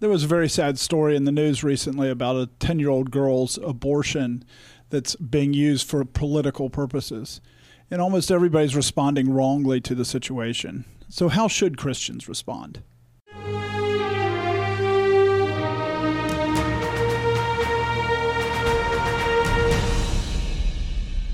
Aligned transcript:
There 0.00 0.08
was 0.08 0.22
a 0.22 0.28
very 0.28 0.48
sad 0.48 0.78
story 0.78 1.16
in 1.16 1.24
the 1.24 1.32
news 1.32 1.64
recently 1.64 2.08
about 2.08 2.36
a 2.36 2.46
10 2.60 2.78
year 2.78 2.88
old 2.88 3.10
girl's 3.10 3.58
abortion 3.58 4.44
that's 4.90 5.16
being 5.16 5.52
used 5.52 5.88
for 5.88 6.04
political 6.04 6.70
purposes. 6.70 7.40
And 7.90 8.00
almost 8.00 8.30
everybody's 8.30 8.76
responding 8.76 9.28
wrongly 9.28 9.80
to 9.80 9.96
the 9.96 10.04
situation. 10.04 10.84
So, 11.08 11.26
how 11.28 11.48
should 11.48 11.76
Christians 11.76 12.28
respond? 12.28 12.84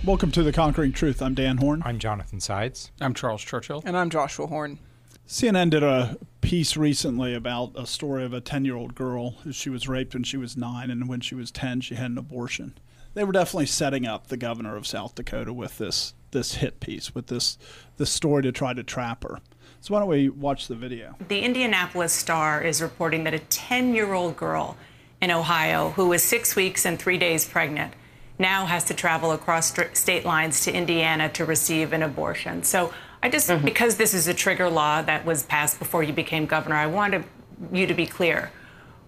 Welcome 0.06 0.30
to 0.30 0.42
The 0.42 0.52
Conquering 0.54 0.92
Truth. 0.92 1.20
I'm 1.20 1.34
Dan 1.34 1.58
Horn. 1.58 1.82
I'm 1.84 1.98
Jonathan 1.98 2.40
Sides. 2.40 2.92
I'm 2.98 3.12
Charles 3.12 3.42
Churchill. 3.42 3.82
And 3.84 3.94
I'm 3.94 4.08
Joshua 4.08 4.46
Horn. 4.46 4.78
CNN 5.26 5.70
did 5.70 5.82
a 5.82 6.18
piece 6.42 6.76
recently 6.76 7.34
about 7.34 7.72
a 7.74 7.86
story 7.86 8.24
of 8.24 8.34
a 8.34 8.40
10 8.42 8.64
year 8.64 8.76
old 8.76 8.94
girl. 8.94 9.30
Who 9.44 9.52
she 9.52 9.70
was 9.70 9.88
raped 9.88 10.14
when 10.14 10.22
she 10.22 10.36
was 10.36 10.56
nine, 10.56 10.90
and 10.90 11.08
when 11.08 11.20
she 11.20 11.34
was 11.34 11.50
10, 11.50 11.80
she 11.80 11.94
had 11.94 12.10
an 12.10 12.18
abortion. 12.18 12.76
They 13.14 13.24
were 13.24 13.32
definitely 13.32 13.66
setting 13.66 14.06
up 14.06 14.26
the 14.26 14.36
governor 14.36 14.76
of 14.76 14.86
South 14.86 15.14
Dakota 15.14 15.52
with 15.52 15.78
this, 15.78 16.14
this 16.32 16.56
hit 16.56 16.80
piece, 16.80 17.14
with 17.14 17.28
this, 17.28 17.56
this 17.96 18.10
story 18.10 18.42
to 18.42 18.52
try 18.52 18.74
to 18.74 18.82
trap 18.82 19.22
her. 19.22 19.38
So, 19.80 19.94
why 19.94 20.00
don't 20.00 20.08
we 20.08 20.28
watch 20.28 20.66
the 20.66 20.74
video? 20.74 21.14
The 21.28 21.40
Indianapolis 21.40 22.12
Star 22.12 22.62
is 22.62 22.82
reporting 22.82 23.24
that 23.24 23.34
a 23.34 23.38
10 23.38 23.94
year 23.94 24.12
old 24.12 24.36
girl 24.36 24.76
in 25.22 25.30
Ohio 25.30 25.90
who 25.90 26.08
was 26.08 26.22
six 26.22 26.54
weeks 26.54 26.84
and 26.84 26.98
three 26.98 27.16
days 27.16 27.46
pregnant 27.46 27.94
now 28.38 28.66
has 28.66 28.84
to 28.84 28.94
travel 28.94 29.32
across 29.32 29.72
state 29.92 30.24
lines 30.24 30.64
to 30.64 30.72
Indiana 30.72 31.28
to 31.30 31.44
receive 31.44 31.92
an 31.92 32.02
abortion. 32.02 32.62
So 32.62 32.92
I 33.24 33.30
just, 33.30 33.48
mm-hmm. 33.48 33.64
because 33.64 33.96
this 33.96 34.12
is 34.12 34.28
a 34.28 34.34
trigger 34.34 34.68
law 34.68 35.00
that 35.00 35.24
was 35.24 35.44
passed 35.44 35.78
before 35.78 36.02
you 36.02 36.12
became 36.12 36.44
governor, 36.44 36.76
I 36.76 36.86
wanted 36.86 37.24
you 37.72 37.86
to 37.86 37.94
be 37.94 38.04
clear. 38.04 38.52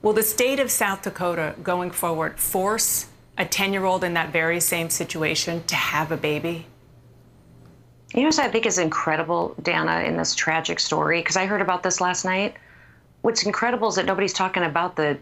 Will 0.00 0.14
the 0.14 0.22
state 0.22 0.58
of 0.58 0.70
South 0.70 1.02
Dakota 1.02 1.54
going 1.62 1.90
forward 1.90 2.40
force 2.40 3.08
a 3.36 3.44
10 3.44 3.74
year 3.74 3.84
old 3.84 4.02
in 4.02 4.14
that 4.14 4.30
very 4.30 4.58
same 4.58 4.88
situation 4.88 5.62
to 5.64 5.74
have 5.74 6.10
a 6.12 6.16
baby? 6.16 6.64
You 8.14 8.22
know 8.22 8.28
what 8.28 8.38
I 8.38 8.48
think 8.48 8.64
is 8.64 8.78
incredible, 8.78 9.54
Dana, 9.60 10.00
in 10.06 10.16
this 10.16 10.34
tragic 10.34 10.80
story? 10.80 11.20
Because 11.20 11.36
I 11.36 11.44
heard 11.44 11.60
about 11.60 11.82
this 11.82 12.00
last 12.00 12.24
night. 12.24 12.56
What's 13.20 13.44
incredible 13.44 13.88
is 13.88 13.96
that 13.96 14.06
nobody's 14.06 14.32
talking 14.32 14.62
about 14.62 14.96
the 14.96 15.18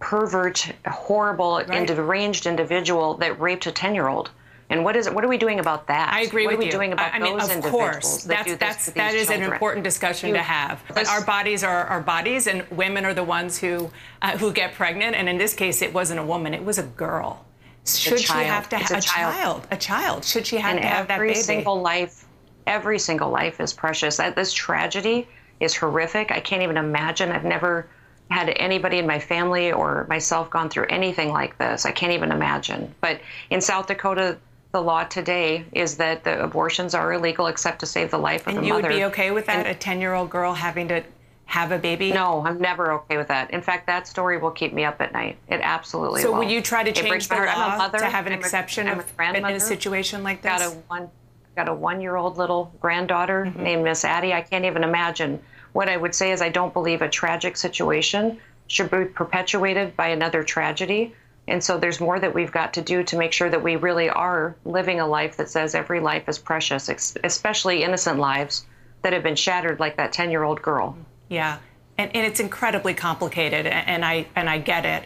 pervert, 0.00 0.72
horrible, 0.88 1.62
right. 1.68 1.86
deranged 1.86 2.46
individual 2.46 3.14
that 3.18 3.38
raped 3.40 3.68
a 3.68 3.72
10 3.72 3.94
year 3.94 4.08
old. 4.08 4.32
And 4.74 4.82
what 4.82 4.96
is 4.96 5.06
it? 5.06 5.14
What 5.14 5.22
are 5.24 5.28
we 5.28 5.38
doing 5.38 5.60
about 5.60 5.86
that? 5.86 6.12
I 6.12 6.22
agree 6.22 6.46
what 6.46 6.58
with 6.58 6.64
are 6.64 6.66
we 6.66 6.70
doing 6.70 6.92
about 6.92 7.14
I 7.14 7.20
mean, 7.20 7.38
those 7.38 7.44
of 7.44 7.54
individuals 7.54 7.92
course, 7.92 8.24
that 8.24 8.44
that's, 8.44 8.58
that's 8.58 8.86
that 8.86 9.14
is 9.14 9.28
children? 9.28 9.46
an 9.46 9.52
important 9.52 9.84
discussion 9.84 10.30
you, 10.30 10.34
to 10.34 10.42
have. 10.42 10.82
But 10.92 11.06
our 11.06 11.24
bodies 11.24 11.62
are 11.62 11.84
our 11.84 12.00
bodies, 12.00 12.48
and 12.48 12.68
women 12.70 13.04
are 13.04 13.14
the 13.14 13.22
ones 13.22 13.56
who 13.56 13.88
uh, 14.20 14.36
who 14.36 14.52
get 14.52 14.74
pregnant. 14.74 15.14
And 15.14 15.28
in 15.28 15.38
this 15.38 15.54
case, 15.54 15.80
it 15.80 15.94
wasn't 15.94 16.18
a 16.18 16.24
woman; 16.24 16.54
it 16.54 16.64
was 16.64 16.78
a 16.78 16.82
girl. 16.82 17.46
Should 17.86 18.18
she 18.18 18.32
have 18.32 18.68
to 18.70 18.78
have 18.78 18.90
a, 18.90 18.96
a 18.96 19.00
child. 19.00 19.34
child? 19.34 19.68
A 19.70 19.76
child. 19.76 20.24
Should 20.24 20.44
she 20.44 20.56
have 20.56 20.72
and 20.72 20.82
to 20.82 20.88
have 20.88 21.06
that 21.06 21.20
baby? 21.20 21.30
Every 21.30 21.40
single 21.40 21.80
life, 21.80 22.24
every 22.66 22.98
single 22.98 23.30
life 23.30 23.60
is 23.60 23.72
precious. 23.72 24.16
That 24.16 24.34
this 24.34 24.52
tragedy 24.52 25.28
is 25.60 25.76
horrific. 25.76 26.32
I 26.32 26.40
can't 26.40 26.62
even 26.62 26.78
imagine. 26.78 27.30
I've 27.30 27.44
never 27.44 27.86
had 28.28 28.48
anybody 28.56 28.98
in 28.98 29.06
my 29.06 29.20
family 29.20 29.70
or 29.70 30.04
myself 30.08 30.50
gone 30.50 30.68
through 30.68 30.86
anything 30.86 31.30
like 31.30 31.56
this. 31.58 31.86
I 31.86 31.92
can't 31.92 32.12
even 32.12 32.32
imagine. 32.32 32.92
But 33.00 33.20
in 33.50 33.60
South 33.60 33.86
Dakota, 33.86 34.38
the 34.74 34.82
law 34.82 35.04
today 35.04 35.64
is 35.72 35.96
that 35.98 36.24
the 36.24 36.42
abortions 36.42 36.94
are 36.94 37.12
illegal 37.12 37.46
except 37.46 37.78
to 37.78 37.86
save 37.86 38.10
the 38.10 38.18
life 38.18 38.42
of 38.42 38.48
and 38.48 38.56
the 38.58 38.62
mother. 38.62 38.88
And 38.88 38.94
you 38.94 39.04
would 39.04 39.12
be 39.12 39.22
okay 39.22 39.30
with 39.30 39.46
that? 39.46 39.66
And, 39.66 39.68
a 39.68 39.74
10 39.74 40.00
year 40.00 40.14
old 40.14 40.30
girl 40.30 40.52
having 40.52 40.88
to 40.88 41.04
have 41.46 41.70
a 41.70 41.78
baby? 41.78 42.10
No, 42.10 42.44
I'm 42.44 42.60
never 42.60 42.92
okay 42.92 43.16
with 43.16 43.28
that. 43.28 43.52
In 43.52 43.62
fact, 43.62 43.86
that 43.86 44.08
story 44.08 44.36
will 44.36 44.50
keep 44.50 44.72
me 44.72 44.84
up 44.84 45.00
at 45.00 45.12
night. 45.12 45.38
It 45.48 45.60
absolutely 45.62 46.22
so 46.22 46.32
will. 46.32 46.40
will 46.40 46.50
you 46.50 46.60
try 46.60 46.82
to 46.82 46.90
change 46.90 47.28
the 47.28 47.36
law 47.36 47.78
mother, 47.78 48.00
to 48.00 48.06
have 48.06 48.26
an 48.26 48.32
I'm 48.32 48.40
exception 48.40 48.88
a, 48.88 48.98
of, 48.98 49.12
in 49.20 49.44
a 49.44 49.60
situation 49.60 50.24
like 50.24 50.42
this? 50.42 50.50
Got 50.50 50.72
a 50.72 50.76
one, 50.88 51.08
got 51.54 51.68
a 51.68 51.74
one-year-old 51.74 52.36
little 52.36 52.72
granddaughter 52.80 53.44
mm-hmm. 53.46 53.62
named 53.62 53.84
Miss 53.84 54.04
Addie. 54.04 54.32
I 54.32 54.40
can't 54.40 54.64
even 54.64 54.82
imagine 54.82 55.40
what 55.72 55.88
I 55.88 55.96
would 55.96 56.16
say 56.16 56.32
is 56.32 56.42
I 56.42 56.48
don't 56.48 56.72
believe 56.72 57.00
a 57.00 57.08
tragic 57.08 57.56
situation 57.56 58.40
should 58.66 58.90
be 58.90 59.04
perpetuated 59.04 59.94
by 59.94 60.08
another 60.08 60.42
tragedy. 60.42 61.14
And 61.46 61.62
so 61.62 61.78
there's 61.78 62.00
more 62.00 62.18
that 62.18 62.34
we've 62.34 62.52
got 62.52 62.72
to 62.74 62.82
do 62.82 63.02
to 63.04 63.16
make 63.16 63.32
sure 63.32 63.50
that 63.50 63.62
we 63.62 63.76
really 63.76 64.08
are 64.08 64.56
living 64.64 65.00
a 65.00 65.06
life 65.06 65.36
that 65.36 65.50
says 65.50 65.74
every 65.74 66.00
life 66.00 66.28
is 66.28 66.38
precious, 66.38 66.88
especially 67.22 67.82
innocent 67.82 68.18
lives 68.18 68.66
that 69.02 69.12
have 69.12 69.22
been 69.22 69.36
shattered 69.36 69.78
like 69.78 69.96
that 69.98 70.12
10 70.12 70.30
year 70.30 70.42
old 70.42 70.62
girl. 70.62 70.96
Yeah. 71.28 71.58
And, 71.98 72.14
and 72.16 72.26
it's 72.26 72.40
incredibly 72.40 72.94
complicated, 72.94 73.66
and 73.66 74.04
I, 74.04 74.26
and 74.34 74.50
I 74.50 74.58
get 74.58 74.84
it. 74.84 75.04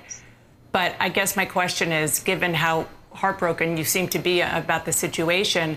But 0.72 0.94
I 1.00 1.08
guess 1.08 1.36
my 1.36 1.44
question 1.44 1.92
is 1.92 2.20
given 2.20 2.54
how 2.54 2.86
heartbroken 3.12 3.76
you 3.76 3.84
seem 3.84 4.08
to 4.08 4.18
be 4.18 4.40
about 4.40 4.84
the 4.84 4.92
situation, 4.92 5.76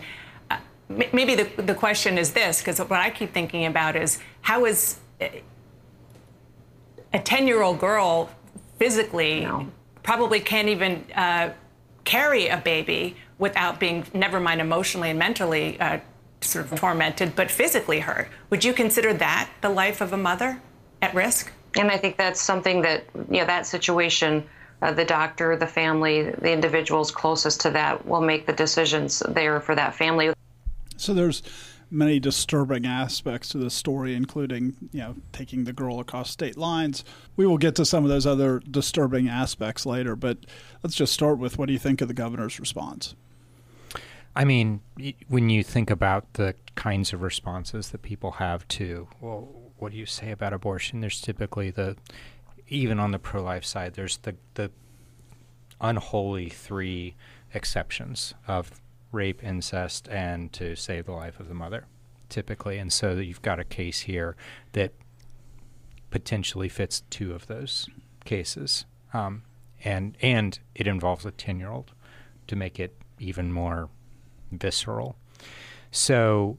uh, 0.49 0.57
maybe 0.87 1.35
the, 1.35 1.61
the 1.61 1.73
question 1.73 2.17
is 2.17 2.33
this 2.33 2.59
because 2.59 2.79
what 2.79 2.99
I 2.99 3.09
keep 3.09 3.33
thinking 3.33 3.65
about 3.65 3.95
is 3.95 4.19
how 4.41 4.65
is 4.65 4.99
uh, 5.19 5.27
a 7.13 7.19
10 7.19 7.47
year 7.47 7.61
old 7.61 7.79
girl 7.79 8.29
physically 8.77 9.41
no. 9.41 9.67
Probably 10.03 10.39
can't 10.39 10.67
even 10.67 11.05
uh, 11.15 11.51
carry 12.03 12.47
a 12.47 12.57
baby 12.57 13.15
without 13.37 13.79
being, 13.79 14.05
never 14.13 14.39
mind 14.39 14.61
emotionally 14.61 15.09
and 15.09 15.19
mentally 15.19 15.79
uh, 15.79 15.99
sort 16.41 16.71
of 16.71 16.79
tormented, 16.79 17.35
but 17.35 17.49
physically 17.51 17.99
hurt. 17.99 18.27
Would 18.49 18.63
you 18.63 18.73
consider 18.73 19.13
that 19.13 19.49
the 19.61 19.69
life 19.69 20.01
of 20.01 20.13
a 20.13 20.17
mother 20.17 20.61
at 21.01 21.13
risk? 21.13 21.51
And 21.75 21.89
I 21.89 21.97
think 21.97 22.17
that's 22.17 22.41
something 22.41 22.81
that, 22.81 23.05
you 23.29 23.39
know, 23.39 23.45
that 23.45 23.65
situation. 23.65 24.43
Uh, 24.83 24.91
the 24.91 25.05
doctor, 25.05 25.55
the 25.55 25.67
family, 25.67 26.31
the 26.31 26.51
individuals 26.51 27.11
closest 27.11 27.61
to 27.61 27.69
that 27.69 28.03
will 28.03 28.19
make 28.19 28.47
the 28.47 28.53
decisions 28.53 29.21
there 29.29 29.59
for 29.61 29.75
that 29.75 29.93
family. 29.93 30.33
So 30.97 31.13
there's 31.13 31.43
many 31.91 32.19
disturbing 32.19 32.85
aspects 32.85 33.49
to 33.49 33.57
the 33.57 33.69
story, 33.69 34.15
including 34.15 34.75
you 34.91 34.99
know 34.99 35.15
taking 35.31 35.65
the 35.65 35.73
girl 35.73 35.99
across 35.99 36.31
state 36.31 36.57
lines. 36.57 37.03
We 37.35 37.45
will 37.45 37.57
get 37.57 37.75
to 37.75 37.85
some 37.85 38.03
of 38.03 38.09
those 38.09 38.25
other 38.25 38.59
disturbing 38.59 39.27
aspects 39.27 39.85
later, 39.85 40.15
but 40.15 40.37
let's 40.81 40.95
just 40.95 41.13
start 41.13 41.37
with 41.37 41.57
what 41.57 41.67
do 41.67 41.73
you 41.73 41.79
think 41.79 42.01
of 42.01 42.07
the 42.07 42.13
governor's 42.13 42.59
response? 42.59 43.15
I 44.35 44.45
mean, 44.45 44.79
when 45.27 45.49
you 45.49 45.61
think 45.61 45.89
about 45.89 46.33
the 46.33 46.55
kinds 46.75 47.11
of 47.11 47.21
responses 47.21 47.89
that 47.89 48.01
people 48.01 48.31
have 48.31 48.65
to, 48.69 49.09
well, 49.19 49.49
what 49.77 49.91
do 49.91 49.97
you 49.97 50.05
say 50.05 50.31
about 50.31 50.53
abortion? 50.53 51.01
There's 51.01 51.19
typically 51.19 51.69
the, 51.69 51.97
even 52.69 52.97
on 52.97 53.11
the 53.11 53.19
pro 53.19 53.43
life 53.43 53.65
side, 53.65 53.95
there's 53.95 54.17
the, 54.17 54.35
the 54.53 54.71
unholy 55.81 56.47
three 56.47 57.15
exceptions 57.53 58.33
of 58.47 58.71
rape, 59.11 59.43
incest, 59.43 60.07
and 60.09 60.51
to 60.53 60.75
save 60.75 61.05
the 61.05 61.11
life 61.11 61.39
of 61.39 61.47
the 61.47 61.53
mother, 61.53 61.85
typically. 62.29 62.77
And 62.77 62.91
so 62.91 63.13
you've 63.13 63.41
got 63.41 63.59
a 63.59 63.63
case 63.63 64.01
here 64.01 64.35
that 64.73 64.93
potentially 66.09 66.69
fits 66.69 67.03
two 67.09 67.33
of 67.33 67.47
those 67.47 67.87
cases. 68.25 68.85
Um, 69.13 69.43
and 69.83 70.15
and 70.21 70.59
it 70.75 70.87
involves 70.87 71.25
a 71.25 71.31
10 71.31 71.59
year 71.59 71.71
old 71.71 71.91
to 72.47 72.55
make 72.55 72.79
it 72.79 72.95
even 73.19 73.51
more 73.51 73.89
visceral. 74.51 75.15
So, 75.91 76.57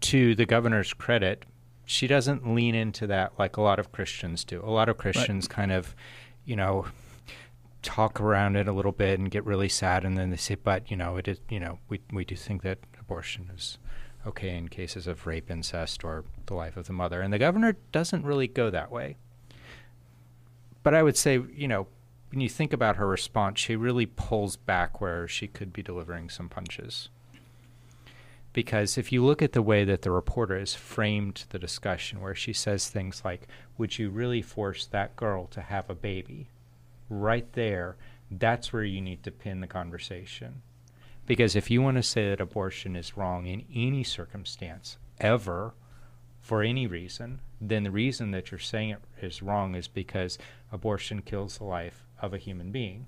to 0.00 0.34
the 0.34 0.46
governor's 0.46 0.92
credit, 0.92 1.44
she 1.84 2.06
doesn't 2.06 2.54
lean 2.54 2.74
into 2.74 3.06
that 3.06 3.32
like 3.38 3.56
a 3.56 3.62
lot 3.62 3.78
of 3.78 3.92
Christians 3.92 4.44
do. 4.44 4.62
A 4.64 4.70
lot 4.70 4.88
of 4.88 4.98
Christians 4.98 5.44
right. 5.44 5.56
kind 5.56 5.72
of, 5.72 5.96
you 6.44 6.54
know, 6.56 6.86
talk 7.82 8.20
around 8.20 8.56
it 8.56 8.68
a 8.68 8.72
little 8.72 8.92
bit 8.92 9.18
and 9.18 9.30
get 9.30 9.44
really 9.44 9.68
sad, 9.68 10.04
and 10.04 10.16
then 10.16 10.30
they 10.30 10.36
say, 10.36 10.54
"But 10.54 10.90
you 10.90 10.96
know, 10.96 11.16
it 11.16 11.28
is 11.28 11.40
you 11.48 11.60
know, 11.60 11.78
we 11.88 12.00
we 12.12 12.24
do 12.24 12.36
think 12.36 12.62
that 12.62 12.78
abortion 12.98 13.50
is 13.54 13.78
okay 14.26 14.56
in 14.56 14.68
cases 14.68 15.06
of 15.06 15.26
rape, 15.26 15.50
incest, 15.50 16.04
or 16.04 16.24
the 16.46 16.54
life 16.54 16.76
of 16.76 16.86
the 16.86 16.92
mother." 16.92 17.20
And 17.20 17.32
the 17.32 17.38
governor 17.38 17.76
doesn't 17.92 18.24
really 18.24 18.48
go 18.48 18.70
that 18.70 18.90
way. 18.90 19.16
But 20.82 20.94
I 20.94 21.02
would 21.02 21.16
say, 21.16 21.40
you 21.54 21.68
know, 21.68 21.86
when 22.30 22.40
you 22.40 22.48
think 22.48 22.72
about 22.72 22.96
her 22.96 23.06
response, 23.06 23.58
she 23.58 23.76
really 23.76 24.06
pulls 24.06 24.56
back 24.56 25.00
where 25.00 25.26
she 25.26 25.46
could 25.46 25.72
be 25.72 25.82
delivering 25.82 26.28
some 26.28 26.48
punches. 26.48 27.08
Because 28.52 28.98
if 28.98 29.12
you 29.12 29.24
look 29.24 29.40
at 29.40 29.52
the 29.52 29.62
way 29.62 29.84
that 29.84 30.02
the 30.02 30.10
reporter 30.10 30.58
has 30.58 30.74
framed 30.74 31.44
the 31.50 31.58
discussion, 31.58 32.20
where 32.20 32.34
she 32.34 32.52
says 32.52 32.88
things 32.88 33.22
like, 33.24 33.46
Would 33.76 33.98
you 33.98 34.10
really 34.10 34.42
force 34.42 34.86
that 34.86 35.16
girl 35.16 35.46
to 35.48 35.60
have 35.60 35.88
a 35.88 35.94
baby? 35.94 36.48
Right 37.08 37.50
there, 37.52 37.96
that's 38.30 38.72
where 38.72 38.84
you 38.84 39.00
need 39.00 39.22
to 39.24 39.30
pin 39.30 39.60
the 39.60 39.66
conversation. 39.66 40.62
Because 41.26 41.54
if 41.54 41.70
you 41.70 41.82
want 41.82 41.96
to 41.96 42.02
say 42.02 42.30
that 42.30 42.40
abortion 42.40 42.96
is 42.96 43.16
wrong 43.16 43.46
in 43.46 43.64
any 43.74 44.02
circumstance, 44.02 44.96
ever, 45.20 45.74
for 46.40 46.62
any 46.62 46.86
reason, 46.86 47.40
then 47.60 47.82
the 47.84 47.90
reason 47.90 48.30
that 48.30 48.50
you're 48.50 48.58
saying 48.58 48.90
it 48.90 49.00
is 49.20 49.42
wrong 49.42 49.74
is 49.74 49.88
because 49.88 50.38
abortion 50.72 51.20
kills 51.20 51.58
the 51.58 51.64
life 51.64 52.06
of 52.20 52.32
a 52.32 52.38
human 52.38 52.70
being. 52.70 53.06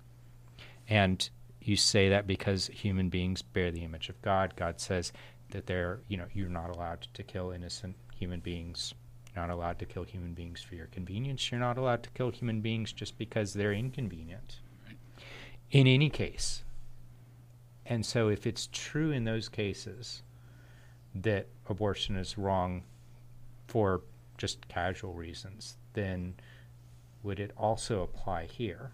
And 0.89 1.29
you 1.61 1.77
say 1.77 2.09
that 2.09 2.27
because 2.27 2.67
human 2.69 3.09
beings 3.09 3.43
bear 3.43 3.71
the 3.71 3.85
image 3.85 4.09
of 4.09 4.21
God. 4.23 4.55
God 4.57 4.81
says 4.81 5.13
that 5.51 5.67
they're, 5.67 6.01
you 6.09 6.17
know, 6.17 6.27
you're 6.33 6.49
not 6.49 6.71
allowed 6.71 7.07
to 7.15 7.23
kill 7.23 7.51
innocent 7.51 7.97
human 8.15 8.41
beings 8.41 8.95
You're 9.35 9.47
not 9.47 9.53
allowed 9.53 9.79
to 9.79 9.87
kill 9.87 10.05
human 10.05 10.35
beings 10.35 10.63
for 10.63 10.75
your 10.75 10.87
convenience. 10.87 11.51
You're 11.51 11.61
not 11.61 11.79
allowed 11.79 12.03
to 12.03 12.11
kill 12.11 12.31
human 12.31 12.61
beings 12.61 12.93
just 12.93 13.17
because 13.19 13.53
they're 13.53 13.73
inconvenient. 13.73 14.61
In 15.71 15.87
any 15.87 16.11
case. 16.11 16.65
And 17.87 18.05
so, 18.05 18.29
if 18.29 18.47
it's 18.47 18.69
true 18.73 19.11
in 19.11 19.25
those 19.25 19.49
cases 19.49 20.23
that 21.15 21.47
abortion 21.69 22.17
is 22.17 22.39
wrong 22.39 22.85
for 23.67 24.03
just 24.39 24.69
casual 24.69 25.13
reasons, 25.13 25.77
then 25.93 26.35
would 27.23 27.41
it 27.41 27.53
also 27.57 28.03
apply 28.03 28.47
here? 28.47 28.93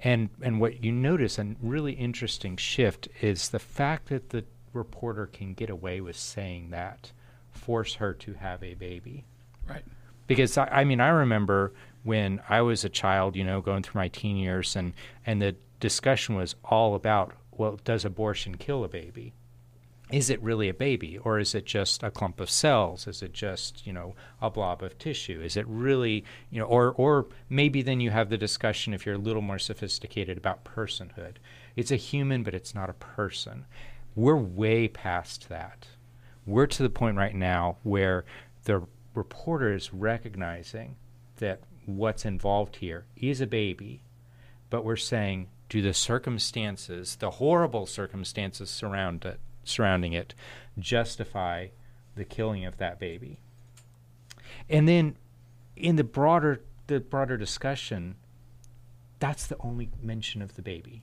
And 0.00 0.30
and 0.42 0.60
what 0.60 0.84
you 0.84 0.92
notice, 0.92 1.38
a 1.38 1.56
really 1.60 1.92
interesting 1.92 2.56
shift, 2.56 3.08
is 3.20 3.48
the 3.48 3.58
fact 3.58 4.08
that 4.08 4.30
the 4.30 4.44
reporter 4.72 5.26
can 5.26 5.54
get 5.54 5.70
away 5.70 6.00
with 6.00 6.16
saying 6.16 6.70
that, 6.70 7.12
force 7.68 7.96
her 7.96 8.14
to 8.14 8.32
have 8.32 8.62
a 8.62 8.72
baby. 8.72 9.26
Right. 9.68 9.84
Because 10.26 10.56
I, 10.56 10.68
I 10.68 10.84
mean, 10.84 11.02
I 11.02 11.08
remember 11.08 11.74
when 12.02 12.40
I 12.48 12.62
was 12.62 12.82
a 12.82 12.88
child, 12.88 13.36
you 13.36 13.44
know, 13.44 13.60
going 13.60 13.82
through 13.82 14.00
my 14.00 14.08
teen 14.08 14.38
years, 14.38 14.74
and 14.74 14.94
and 15.26 15.42
the 15.42 15.54
discussion 15.78 16.34
was 16.34 16.54
all 16.64 16.94
about, 16.94 17.34
well, 17.52 17.78
does 17.84 18.06
abortion 18.06 18.56
kill 18.56 18.84
a 18.84 18.88
baby? 18.88 19.34
is 20.10 20.30
it 20.30 20.42
really 20.42 20.70
a 20.70 20.74
baby 20.88 21.18
or 21.18 21.38
is 21.38 21.54
it 21.54 21.66
just 21.66 22.02
a 22.02 22.10
clump 22.10 22.40
of 22.40 22.48
cells 22.48 23.06
is 23.06 23.20
it 23.20 23.34
just 23.34 23.86
you 23.86 23.92
know 23.92 24.14
a 24.40 24.48
blob 24.48 24.82
of 24.82 24.96
tissue 24.96 25.38
is 25.42 25.54
it 25.54 25.66
really 25.68 26.24
you 26.50 26.58
know 26.58 26.64
or 26.64 26.92
or 26.92 27.26
maybe 27.50 27.82
then 27.82 28.00
you 28.00 28.10
have 28.10 28.30
the 28.30 28.38
discussion 28.38 28.94
if 28.94 29.04
you're 29.04 29.16
a 29.16 29.26
little 29.28 29.42
more 29.42 29.58
sophisticated 29.58 30.38
about 30.38 30.64
personhood 30.64 31.34
it's 31.76 31.90
a 31.90 31.96
human 31.96 32.42
but 32.42 32.54
it's 32.54 32.74
not 32.74 32.88
a 32.88 32.94
person 32.94 33.66
we're 34.14 34.34
way 34.34 34.88
past 34.88 35.50
that 35.50 35.88
we're 36.48 36.66
to 36.66 36.82
the 36.82 36.90
point 36.90 37.16
right 37.16 37.34
now 37.34 37.76
where 37.82 38.24
the 38.64 38.82
reporter 39.14 39.72
is 39.72 39.92
recognizing 39.92 40.96
that 41.36 41.60
what's 41.86 42.24
involved 42.24 42.76
here 42.76 43.06
is 43.16 43.40
a 43.40 43.46
baby 43.46 44.02
but 44.70 44.84
we're 44.84 44.96
saying 44.96 45.48
do 45.68 45.80
the 45.80 45.94
circumstances 45.94 47.16
the 47.16 47.32
horrible 47.32 47.86
circumstances 47.86 48.68
surround 48.70 49.24
it 49.24 49.40
surrounding 49.64 50.12
it 50.12 50.34
justify 50.78 51.68
the 52.18 52.24
killing 52.24 52.66
of 52.66 52.76
that 52.76 52.98
baby. 52.98 53.38
And 54.68 54.86
then 54.86 55.16
in 55.76 55.96
the 55.96 56.04
broader 56.04 56.60
the 56.88 57.00
broader 57.00 57.36
discussion, 57.36 58.16
that's 59.18 59.46
the 59.46 59.56
only 59.60 59.90
mention 60.02 60.42
of 60.42 60.56
the 60.56 60.62
baby. 60.62 61.02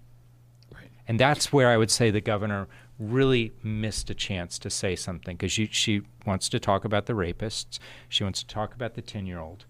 Right. 0.74 0.90
And 1.08 1.20
that's 1.20 1.54
where 1.54 1.70
I 1.70 1.78
would 1.78 1.92
say 1.92 2.10
the 2.10 2.22
governor 2.22 2.68
really 2.98 3.54
missed 3.64 4.10
a 4.10 4.16
chance 4.16 4.58
to 4.60 4.70
say 4.70 4.96
something 4.96 5.36
because 5.36 5.52
she, 5.52 5.68
she 5.68 6.02
wants 6.26 6.48
to 6.50 6.60
talk 6.60 6.86
about 6.86 7.06
the 7.06 7.14
rapists, 7.14 7.80
she 8.08 8.24
wants 8.24 8.40
to 8.42 8.48
talk 8.48 8.74
about 8.74 8.94
the 8.96 9.02
10 9.02 9.26
year 9.26 9.40
old. 9.40 9.66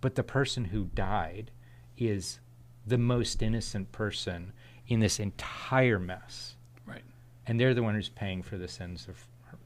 But 0.00 0.14
the 0.14 0.22
person 0.22 0.66
who 0.66 0.84
died 0.94 1.50
is 1.96 2.40
the 2.86 2.98
most 2.98 3.42
innocent 3.42 3.90
person 3.92 4.52
in 4.86 5.00
this 5.00 5.18
entire 5.18 5.98
mess 5.98 6.54
Right. 6.86 7.02
and 7.46 7.58
they're 7.58 7.74
the 7.74 7.82
one 7.82 7.94
who's 7.94 8.08
paying 8.10 8.42
for 8.42 8.56
the 8.58 8.68
sins 8.68 9.06
of 9.08 9.26
her, 9.46 9.58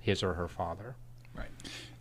his 0.00 0.22
or 0.22 0.34
her 0.34 0.48
father. 0.48 0.96
Right. 1.34 1.48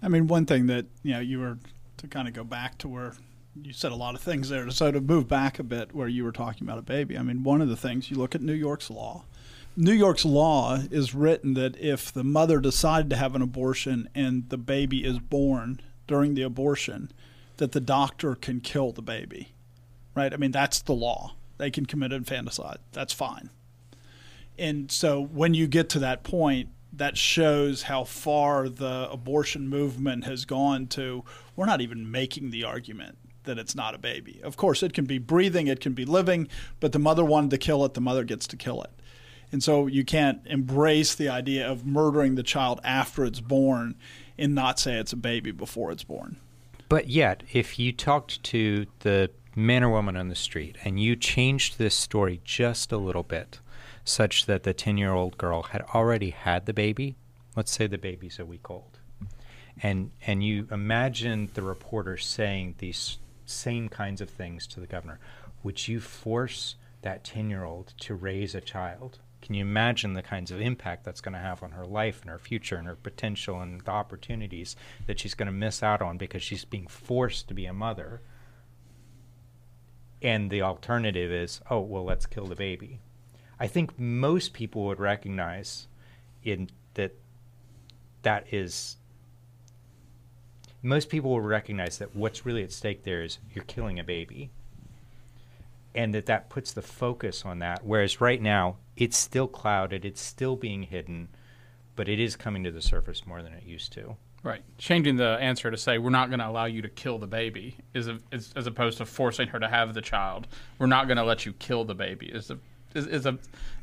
I 0.02 0.08
mean, 0.10 0.28
one 0.28 0.46
thing 0.46 0.68
that 0.68 0.86
you 1.04 1.14
know 1.14 1.20
you 1.20 1.40
were 1.40 1.58
to 1.98 2.08
kind 2.08 2.28
of 2.28 2.34
go 2.34 2.44
back 2.44 2.78
to 2.80 2.88
where 2.88 3.14
you 3.62 3.72
said 3.72 3.92
a 3.92 3.96
lot 3.96 4.16
of 4.16 4.22
things 4.22 4.50
there. 4.50 4.70
So 4.72 4.92
to 4.92 5.00
move 5.00 5.28
back 5.30 5.60
a 5.60 5.64
bit, 5.64 5.94
where 5.96 6.08
you 6.10 6.24
were 6.26 6.32
talking 6.34 6.68
about 6.68 6.78
a 6.78 6.82
baby. 6.82 7.18
I 7.18 7.22
mean, 7.22 7.44
one 7.44 7.62
of 7.62 7.70
the 7.70 7.78
things 7.78 8.12
you 8.12 8.18
look 8.18 8.36
at 8.36 8.42
New 8.42 8.54
York's 8.54 8.90
law. 8.90 9.24
New 9.78 9.94
York's 9.94 10.26
law 10.26 10.80
is 10.90 11.14
written 11.14 11.54
that 11.56 11.78
if 11.78 12.12
the 12.12 12.24
mother 12.24 12.60
decided 12.60 13.10
to 13.10 13.16
have 13.16 13.36
an 13.36 13.42
abortion 13.42 14.10
and 14.16 14.50
the 14.50 14.58
baby 14.58 15.04
is 15.04 15.20
born 15.20 15.82
during 16.08 16.34
the 16.34 16.44
abortion, 16.44 17.12
that 17.58 17.74
the 17.74 17.82
doctor 17.82 18.36
can 18.36 18.62
kill 18.62 18.92
the 18.92 19.02
baby. 19.02 19.54
Right? 20.14 20.34
I 20.34 20.38
mean, 20.38 20.52
that's 20.52 20.82
the 20.82 20.94
law. 20.94 21.36
They 21.58 21.72
can 21.72 21.86
commit 21.86 22.14
infanticide. 22.14 22.78
That's 22.94 23.14
fine 23.14 23.50
and 24.58 24.92
so 24.92 25.22
when 25.22 25.54
you 25.54 25.68
get 25.68 25.90
to 25.90 26.00
that 26.00 26.24
point 26.24 26.70
that 26.94 27.18
shows 27.18 27.84
how 27.84 28.04
far 28.06 28.70
the 28.70 29.10
abortion 29.12 29.68
movement 29.68 30.24
has 30.24 30.46
gone 30.46 30.88
to 30.88 31.24
we're 31.56 31.66
not 31.66 31.82
even 31.82 32.10
making 32.10 32.52
the 32.52 32.64
argument 32.64 33.18
that 33.44 33.60
it's 33.60 33.76
not 33.76 33.94
a 33.94 34.00
baby. 34.00 34.42
Of 34.44 34.58
course, 34.58 34.82
it 34.82 34.94
can 34.94 35.06
be 35.06 35.20
breathing, 35.20 35.68
it 35.68 35.80
can 35.80 35.94
be 35.94 36.04
living, 36.04 36.48
but 36.80 36.94
the 36.94 37.00
mother 37.00 37.24
wanted 37.24 37.52
to 37.52 37.60
kill 37.60 37.86
it, 37.86 37.94
the 37.94 38.02
mother 38.02 38.24
gets 38.24 38.48
to 38.48 38.58
kill 38.58 38.82
it. 38.82 38.90
And 39.56 39.64
so 39.64 39.88
you 39.88 40.04
can't 40.04 40.42
embrace 40.48 41.16
the 41.16 41.30
idea 41.30 41.66
of 41.66 41.86
murdering 41.86 42.36
the 42.36 42.44
child 42.44 42.82
after 42.84 43.24
it's 43.24 43.40
born 43.40 43.96
and 44.38 44.54
not 44.54 44.82
say 44.82 44.96
it's 44.96 45.14
a 45.14 45.16
baby 45.16 45.52
before 45.52 45.94
it's 45.94 46.04
born. 46.04 46.36
But 46.90 47.08
yet, 47.08 47.42
if 47.54 47.80
you 47.80 47.94
talked 47.94 48.44
to 48.44 48.86
the 49.00 49.32
man 49.56 49.82
or 49.82 49.92
woman 49.92 50.18
on 50.18 50.28
the 50.28 50.36
street 50.36 50.76
and 50.84 51.00
you 51.00 51.16
changed 51.16 51.78
this 51.78 51.96
story 51.96 52.42
just 52.44 52.92
a 52.92 52.98
little 52.98 53.24
bit, 53.24 53.62
such 54.04 54.46
that 54.46 54.64
the 54.64 54.74
10 54.74 54.98
year 54.98 55.14
old 55.14 55.38
girl 55.38 55.64
had 55.64 55.84
already 55.94 56.32
had 56.32 56.66
the 56.66 56.74
baby. 56.74 57.16
Let's 57.56 57.72
say 57.72 57.88
the 57.88 57.98
baby's 57.98 58.38
a 58.38 58.46
week 58.46 58.70
old. 58.70 59.00
And, 59.82 60.12
and 60.28 60.44
you 60.44 60.68
imagine 60.70 61.50
the 61.54 61.62
reporter 61.62 62.18
saying 62.18 62.76
these 62.80 63.20
same 63.46 63.88
kinds 63.88 64.20
of 64.20 64.30
things 64.30 64.68
to 64.68 64.82
the 64.82 64.86
governor. 64.86 65.18
Would 65.64 65.88
you 65.88 66.02
force 66.02 66.76
that 67.04 67.24
10 67.24 67.50
year 67.50 67.64
old 67.64 67.94
to 68.02 68.16
raise 68.16 68.54
a 68.54 68.60
child? 68.60 69.20
Can 69.46 69.54
you 69.54 69.62
imagine 69.62 70.14
the 70.14 70.24
kinds 70.24 70.50
of 70.50 70.60
impact 70.60 71.04
that's 71.04 71.22
going 71.22 71.34
to 71.34 71.40
have 71.40 71.62
on 71.62 71.70
her 71.70 71.86
life 71.86 72.22
and 72.22 72.32
her 72.32 72.40
future 72.40 72.78
and 72.78 72.88
her 72.88 72.96
potential 72.96 73.62
and 73.62 73.80
the 73.80 73.92
opportunities 73.92 74.76
that 75.06 75.20
she's 75.20 75.36
going 75.36 75.46
to 75.46 75.52
miss 75.52 75.84
out 75.84 76.02
on 76.02 76.18
because 76.18 76.42
she's 76.42 76.66
being 76.66 76.88
forced 76.88 77.48
to 77.48 77.54
be 77.54 77.68
a 77.68 77.74
mother? 77.74 78.22
And 80.20 80.50
the 80.50 80.64
alternative 80.64 81.32
is, 81.32 81.62
oh, 81.70 81.82
well, 81.82 82.04
let's 82.04 82.26
kill 82.26 82.48
the 82.48 82.56
baby. 82.56 83.02
I 83.60 83.68
think 83.68 84.00
most 84.00 84.52
people 84.52 84.86
would 84.86 85.00
recognize 85.00 85.90
in 86.44 86.72
that 86.96 87.14
that 88.24 88.52
is 88.52 88.98
most 90.82 91.08
people 91.10 91.30
will 91.30 91.42
recognize 91.42 92.00
that 92.00 92.16
what's 92.16 92.48
really 92.48 92.64
at 92.64 92.72
stake 92.72 93.04
there 93.04 93.22
is 93.22 93.38
you're 93.54 93.66
killing 93.66 94.00
a 94.00 94.04
baby 94.04 94.50
and 95.94 96.16
that 96.16 96.26
that 96.26 96.50
puts 96.50 96.74
the 96.74 96.82
focus 96.82 97.46
on 97.46 97.60
that 97.60 97.86
whereas 97.86 98.20
right 98.20 98.42
now 98.42 98.78
it's 98.98 99.18
still 99.18 99.48
clouded 99.48 100.06
it's 100.06 100.22
still 100.22 100.56
being 100.56 100.84
hidden 100.84 101.28
but 101.96 102.10
it 102.10 102.20
is 102.20 102.36
coming 102.36 102.64
to 102.64 102.72
the 102.72 102.82
surface 102.82 103.26
more 103.26 103.42
than 103.42 103.54
it 103.54 103.64
used 103.64 103.92
to 103.94 104.16
right 104.44 104.62
changing 104.78 105.16
the 105.16 105.38
answer 105.40 105.72
to 105.72 105.78
say 105.78 105.98
we're 105.98 106.10
not 106.10 106.30
going 106.30 106.40
to 106.40 106.48
allow 106.48 106.66
you 106.66 106.82
to 106.82 106.90
kill 106.90 107.18
the 107.18 107.28
baby 107.28 107.78
is, 107.94 108.08
a, 108.08 108.20
is, 108.32 108.54
as 108.56 108.68
opposed 108.68 108.98
to 108.98 109.06
forcing 109.06 109.48
her 109.48 109.60
to 109.60 109.68
have 109.68 109.94
the 109.94 110.02
child 110.02 110.48
we're 110.80 110.86
not 110.86 111.08
going 111.08 111.18
to 111.18 111.24
let 111.24 111.46
you 111.46 111.54
kill 111.54 111.84
the 111.84 111.96
baby 111.96 112.28
is 112.28 112.48
the 112.48 112.58
is, 112.96 113.08
is 113.08 113.26
a 113.26 113.38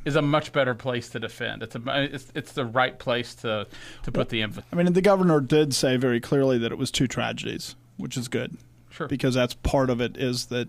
is 0.04 0.16
a 0.16 0.22
much 0.22 0.52
better 0.52 0.75
place 0.75 1.08
to 1.10 1.20
defend. 1.20 1.62
It's 1.62 1.76
a 1.76 1.82
it's, 1.87 2.32
it's 2.34 2.52
the 2.52 2.64
right 2.64 2.98
place 2.98 3.34
to 3.37 3.66
to 4.02 4.12
put 4.12 4.30
the 4.30 4.42
emphasis. 4.42 4.68
I 4.72 4.76
mean, 4.76 4.92
the 4.92 5.02
governor 5.02 5.40
did 5.40 5.75
say 5.75 5.96
very 5.96 6.20
clearly 6.20 6.58
that 6.58 6.72
it 6.72 6.78
was 6.78 6.90
two 6.90 7.06
tragedies, 7.06 7.76
which 7.96 8.16
is 8.16 8.28
good. 8.28 8.56
Sure. 8.90 9.06
Because 9.06 9.34
that's 9.34 9.54
part 9.54 9.90
of 9.90 10.00
it 10.00 10.16
is 10.16 10.46
that 10.46 10.68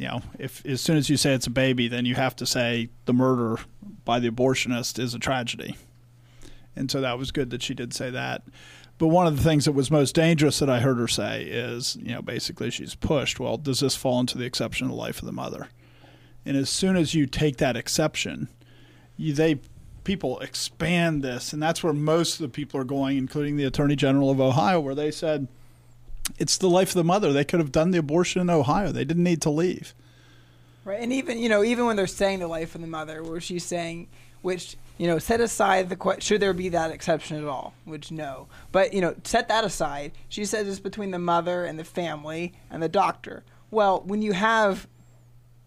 you 0.00 0.06
know, 0.06 0.22
if 0.38 0.64
as 0.64 0.80
soon 0.80 0.96
as 0.96 1.10
you 1.10 1.18
say 1.18 1.34
it's 1.34 1.46
a 1.46 1.50
baby, 1.50 1.86
then 1.86 2.06
you 2.06 2.14
have 2.14 2.34
to 2.36 2.46
say 2.46 2.88
the 3.04 3.12
murder 3.12 3.58
by 4.06 4.18
the 4.18 4.30
abortionist 4.30 4.98
is 4.98 5.12
a 5.12 5.18
tragedy. 5.18 5.76
And 6.74 6.90
so 6.90 7.02
that 7.02 7.18
was 7.18 7.30
good 7.30 7.50
that 7.50 7.62
she 7.62 7.74
did 7.74 7.92
say 7.92 8.08
that. 8.08 8.42
But 8.96 9.08
one 9.08 9.26
of 9.26 9.36
the 9.36 9.42
things 9.42 9.66
that 9.66 9.72
was 9.72 9.90
most 9.90 10.14
dangerous 10.14 10.58
that 10.60 10.70
I 10.70 10.80
heard 10.80 10.96
her 10.96 11.06
say 11.06 11.42
is, 11.42 11.96
you 11.96 12.12
know, 12.12 12.22
basically 12.22 12.70
she's 12.70 12.94
pushed, 12.94 13.38
well, 13.38 13.58
does 13.58 13.80
this 13.80 13.94
fall 13.94 14.20
into 14.20 14.38
the 14.38 14.46
exception 14.46 14.86
of 14.86 14.92
the 14.92 14.96
life 14.96 15.18
of 15.18 15.26
the 15.26 15.32
mother? 15.32 15.68
And 16.46 16.56
as 16.56 16.70
soon 16.70 16.96
as 16.96 17.14
you 17.14 17.26
take 17.26 17.58
that 17.58 17.76
exception, 17.76 18.48
you, 19.18 19.34
they 19.34 19.60
people 20.04 20.38
expand 20.40 21.22
this, 21.22 21.52
and 21.52 21.62
that's 21.62 21.84
where 21.84 21.92
most 21.92 22.34
of 22.34 22.40
the 22.40 22.48
people 22.48 22.80
are 22.80 22.84
going, 22.84 23.18
including 23.18 23.58
the 23.58 23.64
Attorney 23.64 23.96
General 23.96 24.30
of 24.30 24.40
Ohio, 24.40 24.80
where 24.80 24.94
they 24.94 25.10
said 25.10 25.46
it's 26.38 26.58
the 26.58 26.68
life 26.70 26.90
of 26.90 26.94
the 26.94 27.04
mother. 27.04 27.32
They 27.32 27.44
could 27.44 27.60
have 27.60 27.72
done 27.72 27.90
the 27.90 27.98
abortion 27.98 28.40
in 28.40 28.50
Ohio. 28.50 28.92
They 28.92 29.04
didn't 29.04 29.24
need 29.24 29.42
to 29.42 29.50
leave. 29.50 29.94
Right, 30.84 31.00
and 31.00 31.12
even 31.12 31.38
you 31.38 31.48
know, 31.48 31.62
even 31.62 31.86
when 31.86 31.96
they're 31.96 32.06
saying 32.06 32.38
the 32.38 32.48
life 32.48 32.74
of 32.74 32.80
the 32.80 32.86
mother, 32.86 33.22
where 33.22 33.40
she's 33.40 33.64
saying, 33.64 34.08
which 34.42 34.76
you 34.96 35.06
know, 35.06 35.18
set 35.18 35.40
aside 35.40 35.88
the 35.88 35.96
question, 35.96 36.20
should 36.20 36.42
there 36.42 36.52
be 36.52 36.70
that 36.70 36.90
exception 36.90 37.38
at 37.38 37.44
all? 37.44 37.74
Which 37.84 38.10
no, 38.10 38.48
but 38.72 38.92
you 38.92 39.00
know, 39.00 39.14
set 39.24 39.48
that 39.48 39.64
aside. 39.64 40.12
She 40.28 40.44
says 40.44 40.68
it's 40.68 40.80
between 40.80 41.10
the 41.10 41.18
mother 41.18 41.64
and 41.64 41.78
the 41.78 41.84
family 41.84 42.54
and 42.70 42.82
the 42.82 42.88
doctor. 42.88 43.44
Well, 43.70 44.02
when 44.04 44.22
you 44.22 44.32
have 44.32 44.88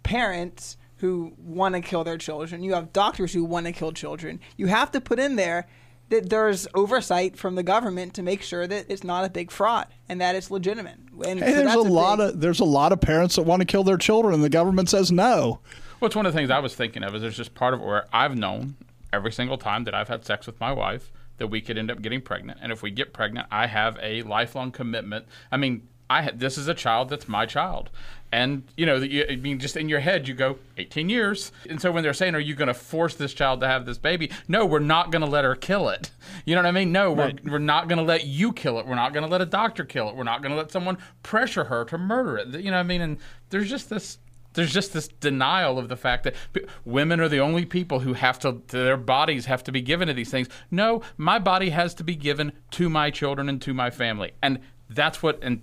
parents 0.04 0.78
who 0.98 1.34
want 1.38 1.76
to 1.76 1.82
kill 1.82 2.04
their 2.04 2.18
children, 2.18 2.64
you 2.64 2.74
have 2.74 2.94
doctors 2.94 3.34
who 3.34 3.44
want 3.44 3.66
to 3.66 3.72
kill 3.72 3.92
children. 3.92 4.40
You 4.58 4.68
have 4.68 4.92
to 4.92 5.02
put 5.02 5.20
in 5.20 5.36
there 5.36 5.68
that 6.14 6.30
there's 6.30 6.68
oversight 6.74 7.38
from 7.38 7.56
the 7.56 7.64
government 7.64 8.14
to 8.14 8.24
make 8.24 8.42
sure 8.42 8.68
that 8.68 8.86
it's 8.88 9.04
not 9.04 9.26
a 9.26 9.30
big 9.30 9.52
fraud 9.52 9.88
and 10.08 10.22
that 10.22 10.36
it's 10.36 10.52
legitimate. 10.52 10.98
And 11.26 11.40
hey, 11.40 11.52
so 11.52 11.58
there's 11.58 11.76
a, 11.76 11.80
a 11.80 11.82
lot 11.82 12.20
of 12.20 12.40
there's 12.40 12.60
a 12.60 12.66
lot 12.66 12.92
of 12.92 13.02
parents 13.02 13.36
that 13.36 13.44
want 13.44 13.62
to 13.62 13.66
kill 13.66 13.84
their 13.84 13.98
children, 13.98 14.34
and 14.34 14.44
the 14.44 14.50
government 14.50 14.90
says 14.90 15.12
no. 15.12 15.60
Well, 16.00 16.08
it's 16.08 16.16
one 16.16 16.26
of 16.26 16.34
the 16.34 16.38
things 16.38 16.50
I 16.50 16.60
was 16.60 16.76
thinking 16.76 17.04
of. 17.04 17.16
Is 17.16 17.22
there's 17.22 17.38
just 17.38 17.56
part 17.56 17.74
of 17.74 17.82
it 17.82 17.86
where 17.86 18.08
I've 18.14 18.38
known 18.38 18.76
every 19.12 19.32
single 19.32 19.58
time 19.58 19.84
that 19.86 19.94
I've 19.94 20.08
had 20.08 20.26
sex 20.26 20.46
with 20.46 20.60
my 20.60 20.72
wife 20.72 21.12
that 21.38 21.48
we 21.48 21.62
could 21.62 21.78
end 21.78 21.90
up 21.90 22.02
getting 22.02 22.22
pregnant. 22.22 22.60
And 22.62 22.72
if 22.72 22.82
we 22.84 22.92
get 22.92 23.14
pregnant, 23.14 23.48
I 23.52 23.68
have 23.68 23.98
a 24.02 24.22
lifelong 24.24 24.72
commitment. 24.72 25.26
I 25.52 25.58
mean, 25.58 25.88
I 26.10 26.32
this 26.32 26.58
is 26.58 26.68
a 26.68 26.74
child 26.74 27.10
that's 27.10 27.28
my 27.28 27.46
child, 27.46 27.90
and 28.34 28.64
you 28.76 28.86
know, 28.86 28.96
you, 28.98 29.26
I 29.30 29.36
mean, 29.36 29.60
just 29.60 29.78
in 29.78 29.88
your 29.88 30.00
head, 30.00 30.28
you 30.28 30.34
go 30.34 30.58
18 30.78 31.08
years. 31.08 31.52
And 31.70 31.80
so 31.80 31.92
when 31.92 32.04
they're 32.04 32.14
saying, 32.14 32.36
"Are 32.36 32.40
you 32.40 32.56
going 32.56 32.68
to 32.68 32.74
force 32.74 33.16
this 33.16 33.34
child 33.34 33.62
to 33.62 33.68
have 33.68 33.86
this 33.86 33.98
baby?" 33.98 34.32
No, 34.48 34.66
we're 34.66 34.80
not 34.80 35.12
going 35.12 35.22
to 35.22 35.28
let 35.30 35.44
her 35.46 35.56
kill 35.56 35.90
it. 35.90 36.12
You 36.46 36.56
know 36.56 36.62
what 36.62 36.68
I 36.68 36.72
mean? 36.72 36.92
No, 36.92 37.14
Right. 37.16 37.40
we're 37.46 37.54
we're 37.54 37.60
not 37.60 37.88
going 37.88 38.00
to 38.00 38.04
let 38.04 38.26
you 38.26 38.52
kill 38.54 38.80
it. 38.80 38.88
We're 38.88 38.96
not 38.96 39.14
going 39.14 39.24
to 39.24 39.30
let 39.30 39.42
a 39.42 39.46
doctor 39.46 39.86
kill 39.86 40.10
it. 40.10 40.16
We're 40.16 40.24
not 40.24 40.42
going 40.42 40.52
to 40.52 40.58
let 40.58 40.72
someone 40.72 40.98
pressure 41.22 41.66
her 41.66 41.86
to 41.86 41.98
murder 41.98 42.38
it. 42.38 42.48
You 42.60 42.72
know 42.72 42.78
what 42.78 42.82
I 42.82 42.84
mean? 42.84 43.02
And 43.02 43.18
there's 43.50 43.70
just 43.70 43.90
this 43.90 44.18
there's 44.54 44.74
just 44.74 44.94
this 44.94 45.08
denial 45.08 45.78
of 45.80 45.90
the 45.90 45.96
fact 45.96 46.24
that 46.24 46.36
p- 46.54 46.62
women 46.86 47.20
are 47.20 47.30
the 47.30 47.40
only 47.40 47.66
people 47.66 48.00
who 48.00 48.14
have 48.14 48.40
to 48.40 48.62
their 48.68 48.98
bodies 48.98 49.46
have 49.46 49.64
to 49.66 49.72
be 49.72 49.82
given 49.82 50.08
to 50.08 50.14
these 50.14 50.32
things. 50.32 50.48
No, 50.72 51.02
my 51.18 51.40
body 51.40 51.70
has 51.70 51.94
to 51.96 52.04
be 52.04 52.16
given 52.16 52.52
to 52.72 52.90
my 52.90 53.10
children 53.12 53.48
and 53.48 53.62
to 53.62 53.74
my 53.74 53.90
family. 53.90 54.32
And 54.42 54.60
that's 54.90 55.22
what 55.24 55.40
and 55.44 55.62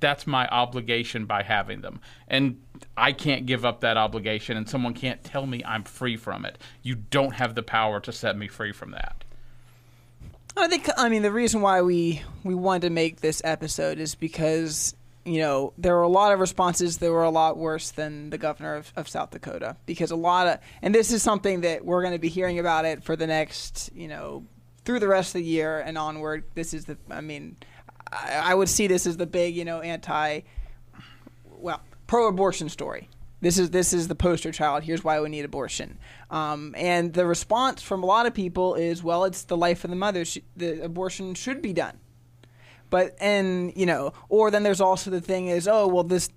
that's 0.00 0.26
my 0.26 0.46
obligation 0.48 1.26
by 1.26 1.42
having 1.42 1.80
them. 1.80 2.00
And 2.28 2.60
I 2.96 3.12
can't 3.12 3.46
give 3.46 3.64
up 3.64 3.80
that 3.80 3.96
obligation 3.96 4.56
and 4.56 4.68
someone 4.68 4.94
can't 4.94 5.22
tell 5.24 5.46
me 5.46 5.62
I'm 5.64 5.84
free 5.84 6.16
from 6.16 6.44
it. 6.44 6.58
You 6.82 6.96
don't 6.96 7.34
have 7.34 7.54
the 7.54 7.62
power 7.62 8.00
to 8.00 8.12
set 8.12 8.36
me 8.36 8.48
free 8.48 8.72
from 8.72 8.90
that. 8.92 9.24
I 10.56 10.68
think 10.68 10.88
I 10.96 11.08
mean 11.08 11.22
the 11.22 11.32
reason 11.32 11.60
why 11.60 11.82
we 11.82 12.22
we 12.42 12.54
wanted 12.54 12.82
to 12.82 12.90
make 12.90 13.20
this 13.20 13.42
episode 13.44 13.98
is 13.98 14.14
because 14.14 14.94
you 15.24 15.38
know 15.38 15.74
there 15.76 15.94
were 15.94 16.02
a 16.02 16.08
lot 16.08 16.32
of 16.32 16.40
responses 16.40 16.96
that 16.98 17.12
were 17.12 17.24
a 17.24 17.30
lot 17.30 17.58
worse 17.58 17.90
than 17.90 18.30
the 18.30 18.38
governor 18.38 18.74
of, 18.74 18.90
of 18.96 19.06
South 19.06 19.30
Dakota 19.32 19.76
because 19.84 20.10
a 20.10 20.16
lot 20.16 20.46
of 20.46 20.58
and 20.80 20.94
this 20.94 21.12
is 21.12 21.22
something 21.22 21.60
that 21.60 21.84
we're 21.84 22.00
going 22.00 22.14
to 22.14 22.18
be 22.18 22.30
hearing 22.30 22.58
about 22.58 22.86
it 22.86 23.04
for 23.04 23.16
the 23.16 23.26
next 23.26 23.90
you 23.94 24.08
know 24.08 24.46
through 24.86 25.00
the 25.00 25.08
rest 25.08 25.34
of 25.34 25.40
the 25.40 25.44
year 25.44 25.80
and 25.80 25.98
onward. 25.98 26.44
This 26.54 26.72
is 26.72 26.86
the 26.86 26.96
I 27.10 27.20
mean 27.20 27.56
I, 28.12 28.50
I 28.50 28.54
would 28.54 28.68
see 28.68 28.86
this 28.86 29.06
as 29.06 29.16
the 29.16 29.26
big 29.26 29.54
you 29.56 29.64
know 29.64 29.80
anti 29.80 30.40
well 31.58 31.80
pro-abortion 32.06 32.68
story. 32.68 33.08
This 33.40 33.58
is 33.58 33.70
this 33.70 33.92
is 33.92 34.08
the 34.08 34.14
poster 34.14 34.50
child. 34.50 34.82
Here's 34.82 35.04
why 35.04 35.20
we 35.20 35.28
need 35.28 35.44
abortion. 35.44 35.98
Um, 36.30 36.74
and 36.76 37.12
the 37.12 37.26
response 37.26 37.82
from 37.82 38.02
a 38.02 38.06
lot 38.06 38.26
of 38.26 38.34
people 38.34 38.74
is, 38.74 39.02
well, 39.02 39.24
it's 39.24 39.44
the 39.44 39.56
life 39.56 39.84
of 39.84 39.90
the 39.90 39.96
mother. 39.96 40.24
Sh- 40.24 40.38
the 40.56 40.82
abortion 40.82 41.34
should 41.34 41.60
be 41.60 41.72
done. 41.72 41.98
But 42.88 43.16
and 43.20 43.72
you 43.76 43.84
know, 43.84 44.14
or 44.28 44.50
then 44.50 44.62
there's 44.62 44.80
also 44.80 45.10
the 45.10 45.20
thing 45.20 45.48
is, 45.48 45.68
oh 45.68 45.86
well, 45.86 46.04
this, 46.04 46.30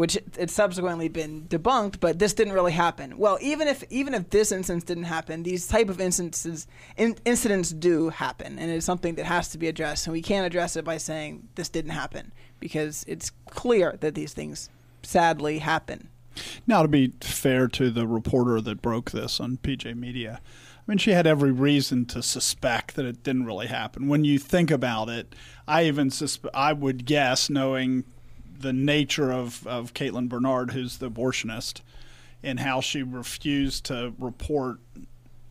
which 0.00 0.16
it's 0.38 0.54
subsequently 0.54 1.08
been 1.08 1.42
debunked, 1.48 2.00
but 2.00 2.18
this 2.18 2.32
didn't 2.32 2.54
really 2.54 2.72
happen. 2.72 3.18
Well, 3.18 3.36
even 3.42 3.68
if 3.68 3.84
even 3.90 4.14
if 4.14 4.30
this 4.30 4.50
instance 4.50 4.82
didn't 4.82 5.04
happen, 5.04 5.42
these 5.42 5.68
type 5.68 5.90
of 5.90 6.00
instances 6.00 6.66
in, 6.96 7.16
incidents 7.26 7.68
do 7.68 8.08
happen, 8.08 8.58
and 8.58 8.70
it's 8.70 8.86
something 8.86 9.16
that 9.16 9.26
has 9.26 9.50
to 9.50 9.58
be 9.58 9.68
addressed. 9.68 10.06
And 10.06 10.12
we 10.14 10.22
can't 10.22 10.46
address 10.46 10.74
it 10.74 10.86
by 10.86 10.96
saying 10.96 11.48
this 11.54 11.68
didn't 11.68 11.90
happen 11.90 12.32
because 12.60 13.04
it's 13.06 13.30
clear 13.50 13.98
that 14.00 14.14
these 14.14 14.32
things 14.32 14.70
sadly 15.02 15.58
happen. 15.58 16.08
Now, 16.66 16.80
to 16.80 16.88
be 16.88 17.12
fair 17.20 17.68
to 17.68 17.90
the 17.90 18.06
reporter 18.06 18.62
that 18.62 18.80
broke 18.80 19.10
this 19.10 19.38
on 19.38 19.58
PJ 19.58 19.94
Media, 19.98 20.40
I 20.78 20.82
mean, 20.86 20.96
she 20.96 21.10
had 21.10 21.26
every 21.26 21.52
reason 21.52 22.06
to 22.06 22.22
suspect 22.22 22.96
that 22.96 23.04
it 23.04 23.22
didn't 23.22 23.44
really 23.44 23.66
happen. 23.66 24.08
When 24.08 24.24
you 24.24 24.38
think 24.38 24.70
about 24.70 25.10
it, 25.10 25.34
I 25.68 25.84
even 25.84 26.08
suspe- 26.08 26.48
I 26.54 26.72
would 26.72 27.04
guess, 27.04 27.50
knowing 27.50 28.04
the 28.60 28.72
nature 28.72 29.32
of, 29.32 29.66
of 29.66 29.94
Caitlin 29.94 30.28
Bernard, 30.28 30.72
who's 30.72 30.98
the 30.98 31.10
abortionist, 31.10 31.80
and 32.42 32.60
how 32.60 32.80
she 32.80 33.02
refused 33.02 33.84
to 33.86 34.12
report 34.18 34.78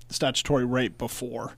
statutory 0.09 0.65
rape 0.65 0.97
before. 0.97 1.53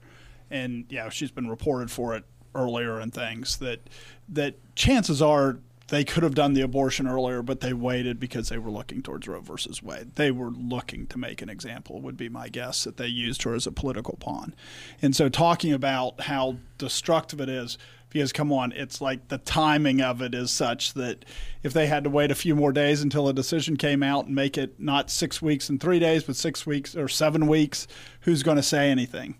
And 0.49 0.85
yeah, 0.89 1.09
she's 1.09 1.31
been 1.31 1.49
reported 1.49 1.89
for 1.89 2.15
it 2.15 2.25
earlier 2.53 2.99
and 2.99 3.13
things 3.13 3.57
that 3.57 3.79
that 4.27 4.55
chances 4.75 5.21
are 5.21 5.59
they 5.91 6.05
could 6.05 6.23
have 6.23 6.35
done 6.35 6.53
the 6.53 6.61
abortion 6.61 7.05
earlier, 7.05 7.41
but 7.41 7.59
they 7.59 7.73
waited 7.73 8.17
because 8.17 8.47
they 8.47 8.57
were 8.57 8.71
looking 8.71 9.01
towards 9.01 9.27
Roe 9.27 9.41
versus 9.41 9.83
Wade. 9.83 10.15
They 10.15 10.31
were 10.31 10.49
looking 10.49 11.05
to 11.07 11.17
make 11.17 11.41
an 11.41 11.49
example, 11.49 11.99
would 11.99 12.15
be 12.15 12.29
my 12.29 12.47
guess, 12.47 12.85
that 12.85 12.95
they 12.95 13.07
used 13.07 13.43
her 13.43 13.53
as 13.53 13.67
a 13.67 13.73
political 13.73 14.15
pawn. 14.15 14.55
And 15.01 15.13
so, 15.13 15.27
talking 15.27 15.73
about 15.73 16.21
how 16.21 16.55
destructive 16.77 17.41
it 17.41 17.49
is, 17.49 17.77
because 18.07 18.31
come 18.31 18.53
on, 18.53 18.71
it's 18.71 19.01
like 19.01 19.27
the 19.27 19.39
timing 19.39 20.01
of 20.01 20.21
it 20.21 20.33
is 20.33 20.49
such 20.49 20.93
that 20.93 21.25
if 21.61 21.73
they 21.73 21.87
had 21.87 22.05
to 22.05 22.09
wait 22.09 22.31
a 22.31 22.35
few 22.35 22.55
more 22.55 22.71
days 22.71 23.01
until 23.01 23.27
a 23.27 23.33
decision 23.33 23.75
came 23.75 24.01
out 24.01 24.27
and 24.27 24.33
make 24.33 24.57
it 24.57 24.79
not 24.79 25.11
six 25.11 25.41
weeks 25.41 25.67
and 25.67 25.81
three 25.81 25.99
days, 25.99 26.23
but 26.23 26.37
six 26.37 26.65
weeks 26.65 26.95
or 26.95 27.09
seven 27.09 27.47
weeks, 27.47 27.85
who's 28.21 28.43
going 28.43 28.57
to 28.57 28.63
say 28.63 28.89
anything? 28.89 29.35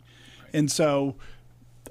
And 0.52 0.70
so, 0.70 1.16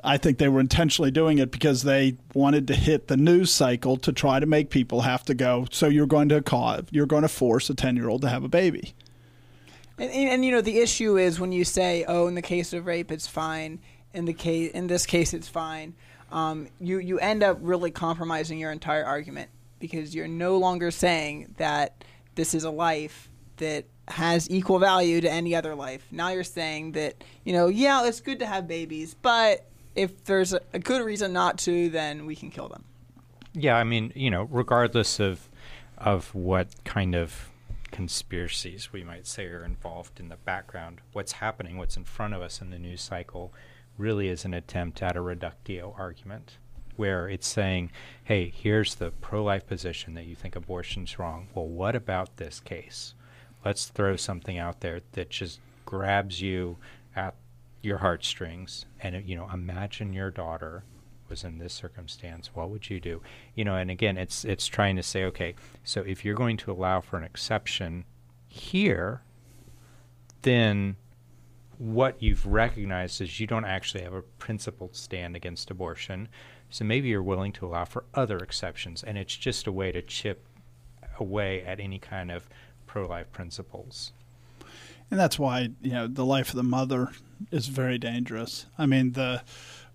I 0.02 0.16
think 0.16 0.38
they 0.38 0.49
were 0.49 0.61
intentionally 0.61 1.11
doing 1.11 1.38
it 1.38 1.50
because 1.50 1.83
they 1.83 2.16
wanted 2.35 2.69
to 2.69 2.75
hit 2.75 3.09
the 3.09 3.16
news 3.16 3.52
cycle 3.52 3.97
to 3.99 4.12
try 4.12 4.40
to 4.40 4.47
make 4.47 4.71
people 4.71 5.02
have 5.02 5.25
to 5.25 5.35
go. 5.35 5.66
So 5.71 5.88
you're 5.88 6.07
going 6.07 6.28
to 6.30 6.42
cause, 6.42 6.85
you're 6.90 7.07
going 7.07 7.23
to 7.23 7.28
force 7.28 7.71
a 7.71 7.75
ten 7.75 7.97
year 7.97 8.09
old 8.09 8.23
to 8.23 8.28
have 8.28 8.45
a 8.45 8.49
baby. 8.49 8.95
And, 9.99 10.11
and, 10.11 10.28
and, 10.30 10.45
you 10.45 10.52
know 10.52 10.62
the 10.62 10.78
issue 10.78 11.19
is 11.19 11.38
when 11.38 11.52
you 11.52 11.64
say, 11.64 12.04
"Oh, 12.09 12.26
in 12.26 12.35
the 12.35 12.42
case 12.42 12.73
of 12.73 12.87
rape, 12.87 13.12
it's 13.12 13.26
fine. 13.26 13.80
In 14.14 14.25
the 14.25 14.33
case, 14.33 14.73
in 14.73 14.87
this 14.87 15.04
case, 15.04 15.35
it's 15.35 15.49
fine." 15.49 15.95
Um, 16.33 16.69
you 16.80 16.99
you 16.99 17.19
end 17.19 17.42
up 17.42 17.59
really 17.61 17.90
compromising 17.90 18.59
your 18.59 18.73
entire 18.73 19.04
argument 19.04 19.50
because 19.78 20.14
you're 20.14 20.28
no 20.28 20.57
longer 20.57 20.90
saying 20.90 21.54
that 21.59 22.04
this 22.35 22.54
is 22.54 22.64
a 22.64 22.71
life 22.71 23.28
that 23.59 23.85
has 24.09 24.49
equal 24.50 24.78
value 24.78 25.21
to 25.21 25.30
any 25.30 25.54
other 25.54 25.75
life. 25.75 26.07
Now 26.11 26.30
you're 26.30 26.45
saying 26.45 26.92
that 26.92 27.23
you 27.45 27.52
know, 27.52 27.69
yeah, 27.69 28.07
it's 28.07 28.21
good 28.21 28.38
to 28.38 28.47
have 28.47 28.66
babies, 28.66 29.14
but 29.14 29.69
if 30.00 30.25
there's 30.25 30.54
a, 30.54 30.78
good 30.78 31.04
reason 31.04 31.35
not 31.35 31.59
to, 31.59 31.90
then 31.90 32.25
we 32.25 32.35
can 32.35 32.50
kill 32.50 32.69
them. 32.69 32.85
Yeah, 33.52 33.76
I 33.76 33.85
mean, 33.85 34.12
you 34.16 34.30
know, 34.30 34.45
regardless 34.50 35.21
of 35.21 35.49
of 35.99 36.35
what 36.35 36.69
kind 36.85 37.14
of 37.14 37.50
conspiracies 37.90 38.90
we 38.90 39.04
might 39.04 39.26
say 39.26 39.47
are 39.49 39.62
involved 39.62 40.19
in 40.19 40.30
the 40.30 40.37
background, 40.37 41.02
what's 41.12 41.33
happening, 41.33 41.76
what's 41.76 41.99
in 41.99 42.04
front 42.04 42.33
of 42.33 42.40
us 42.40 42.62
in 42.62 42.71
the 42.71 42.78
news 42.78 43.02
cycle, 43.02 43.52
really 43.99 44.28
is 44.28 44.47
an 44.47 44.54
attempt 44.54 45.02
at 45.02 45.16
a 45.16 45.21
reductio 45.21 45.95
argument, 45.99 46.57
where 46.97 47.28
it's 47.28 47.47
saying, 47.47 47.90
"Hey, 48.25 48.49
here's 48.49 48.95
the 48.95 49.11
pro-life 49.11 49.66
position 49.66 50.14
that 50.14 50.25
you 50.25 50.35
think 50.35 50.57
abortion's 50.57 51.19
wrong. 51.19 51.49
Well, 51.54 51.69
what 51.69 51.95
about 51.95 52.38
this 52.38 52.61
case? 52.61 53.14
Let's 53.62 53.87
throw 53.87 54.16
something 54.16 54.57
out 54.57 54.80
there 54.80 55.02
that 55.12 55.28
just 55.28 55.61
grabs 55.85 56.40
you 56.40 56.78
at 57.14 57.35
your 57.82 57.99
heartstrings 57.99 58.84
and 59.00 59.26
you 59.26 59.37
know 59.37 59.49
imagine 59.52 60.12
your 60.12 60.30
daughter 60.30 60.84
was 61.28 61.44
in 61.44 61.58
this 61.58 61.72
circumstance 61.72 62.50
what 62.54 62.70
would 62.70 62.90
you 62.90 63.00
do? 63.00 63.22
You 63.54 63.64
know 63.64 63.76
and 63.76 63.90
again 63.90 64.18
it's 64.18 64.44
it's 64.44 64.66
trying 64.66 64.96
to 64.96 65.02
say 65.02 65.25
okay 65.25 65.54
so 65.84 66.02
if 66.02 66.25
you're 66.25 66.34
going 66.34 66.56
to 66.58 66.72
allow 66.72 67.00
for 67.00 67.16
an 67.16 67.25
exception 67.25 68.04
here 68.49 69.22
then 70.42 70.96
what 71.80 72.22
you've 72.22 72.44
recognized 72.44 73.22
is 73.22 73.40
you 73.40 73.46
don't 73.46 73.64
actually 73.64 74.02
have 74.02 74.12
a 74.12 74.20
principled 74.20 74.94
stand 74.94 75.34
against 75.34 75.70
abortion. 75.70 76.28
So 76.68 76.84
maybe 76.84 77.08
you're 77.08 77.22
willing 77.22 77.52
to 77.52 77.66
allow 77.66 77.87
for 77.87 78.04
other 78.12 78.37
exceptions 78.37 79.02
and 79.02 79.16
it's 79.16 79.34
just 79.34 79.66
a 79.66 79.72
way 79.72 79.90
to 79.92 80.02
chip 80.02 80.46
away 81.18 81.62
at 81.62 81.80
any 81.80 81.99
kind 81.99 82.30
of 82.30 82.46
pro-life 82.87 83.32
principles. 83.32 84.12
And 85.10 85.18
that's 85.18 85.38
why 85.38 85.70
you 85.80 85.92
know 85.92 86.06
the 86.06 86.25
life 86.25 86.50
of 86.50 86.56
the 86.56 86.62
mother 86.62 87.12
is 87.50 87.68
very 87.68 87.99
dangerous. 87.99 88.66
I 88.78 88.87
mean, 88.87 89.12
the 89.12 89.42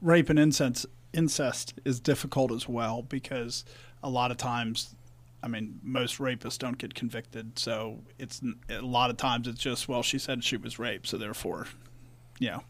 rape 0.02 0.30
and 0.30 0.40
incest 0.40 0.86
incest 1.14 1.74
is 1.86 2.00
difficult 2.00 2.52
as 2.52 2.68
well 2.68 3.02
because 3.02 3.64
a 4.04 4.10
lot 4.10 4.32
of 4.32 4.38
times, 4.38 4.96
I 5.42 5.48
mean, 5.48 5.80
most 5.82 6.18
rapists 6.20 6.58
don't 6.58 6.78
get 6.78 6.94
convicted, 6.94 7.58
so 7.58 8.00
it's 8.20 8.42
a 8.70 8.82
lot 8.82 9.10
of 9.10 9.18
times 9.18 9.48
it's 9.48 9.62
just 9.62 9.88
well, 9.88 10.04
she 10.04 10.20
said 10.20 10.44
she 10.44 10.58
was 10.58 10.78
raped, 10.78 11.08
so 11.08 11.18
therefore, 11.18 11.68
you 12.40 12.50
know, 12.50 12.64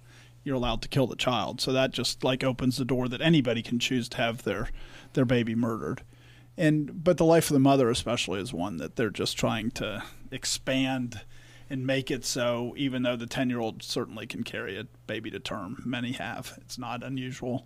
you're 0.43 0.55
allowed 0.55 0.81
to 0.83 0.87
kill 0.87 1.07
the 1.07 1.15
child. 1.15 1.59
So 1.59 1.73
that 1.73 1.91
just 1.91 2.23
like 2.23 2.43
opens 2.43 2.77
the 2.77 2.85
door 2.85 3.07
that 3.09 3.21
anybody 3.21 3.61
can 3.61 3.79
choose 3.79 4.07
to 4.09 4.17
have 4.17 4.43
their 4.43 4.69
their 5.13 5.25
baby 5.25 5.55
murdered. 5.55 6.03
And 6.57 7.03
but 7.03 7.17
the 7.17 7.25
life 7.25 7.49
of 7.49 7.53
the 7.53 7.59
mother 7.59 7.89
especially 7.89 8.39
is 8.39 8.53
one 8.53 8.77
that 8.77 8.95
they're 8.95 9.09
just 9.09 9.37
trying 9.37 9.71
to 9.71 10.03
expand 10.31 11.21
and 11.69 11.85
make 11.85 12.11
it 12.11 12.25
so 12.25 12.73
even 12.77 13.03
though 13.03 13.15
the 13.15 13.25
10 13.25 13.49
year 13.49 13.59
old 13.59 13.81
certainly 13.81 14.27
can 14.27 14.43
carry 14.43 14.77
a 14.77 14.85
baby 15.07 15.31
to 15.31 15.39
term. 15.39 15.81
Many 15.85 16.13
have. 16.13 16.53
It's 16.61 16.77
not 16.77 17.03
unusual. 17.03 17.65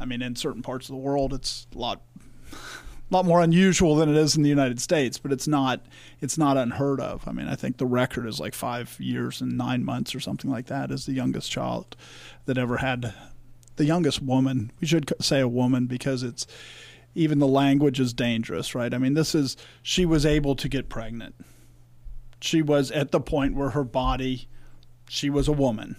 I 0.00 0.04
mean 0.04 0.22
in 0.22 0.36
certain 0.36 0.62
parts 0.62 0.88
of 0.88 0.94
the 0.94 1.00
world 1.00 1.32
it's 1.32 1.66
a 1.74 1.78
lot 1.78 2.02
lot 3.10 3.24
more 3.24 3.40
unusual 3.40 3.96
than 3.96 4.10
it 4.10 4.16
is 4.16 4.36
in 4.36 4.42
the 4.42 4.50
united 4.50 4.78
states 4.78 5.16
but 5.16 5.32
it's 5.32 5.48
not 5.48 5.86
it's 6.20 6.36
not 6.36 6.56
unheard 6.56 7.00
of. 7.00 7.26
I 7.26 7.32
mean 7.32 7.48
i 7.48 7.54
think 7.54 7.78
the 7.78 7.86
record 7.86 8.26
is 8.26 8.38
like 8.38 8.54
five 8.54 8.96
years 9.00 9.40
and 9.40 9.56
nine 9.56 9.84
months 9.84 10.14
or 10.14 10.20
something 10.20 10.50
like 10.50 10.66
that 10.66 10.90
as 10.90 11.06
the 11.06 11.12
youngest 11.12 11.50
child 11.50 11.96
that 12.44 12.58
ever 12.58 12.78
had 12.78 13.14
the 13.76 13.84
youngest 13.84 14.20
woman. 14.20 14.72
We 14.80 14.88
should 14.88 15.12
say 15.20 15.40
a 15.40 15.48
woman 15.48 15.86
because 15.86 16.24
it's 16.24 16.46
even 17.14 17.38
the 17.38 17.46
language 17.46 17.98
is 17.98 18.12
dangerous 18.12 18.74
right? 18.74 18.92
I 18.92 18.98
mean 18.98 19.14
this 19.14 19.34
is 19.34 19.56
she 19.82 20.04
was 20.04 20.26
able 20.26 20.54
to 20.56 20.68
get 20.68 20.90
pregnant 20.90 21.34
she 22.40 22.62
was 22.62 22.90
at 22.90 23.10
the 23.10 23.20
point 23.20 23.54
where 23.54 23.70
her 23.70 23.84
body 23.84 24.48
she 25.08 25.30
was 25.30 25.48
a 25.48 25.52
woman 25.52 25.96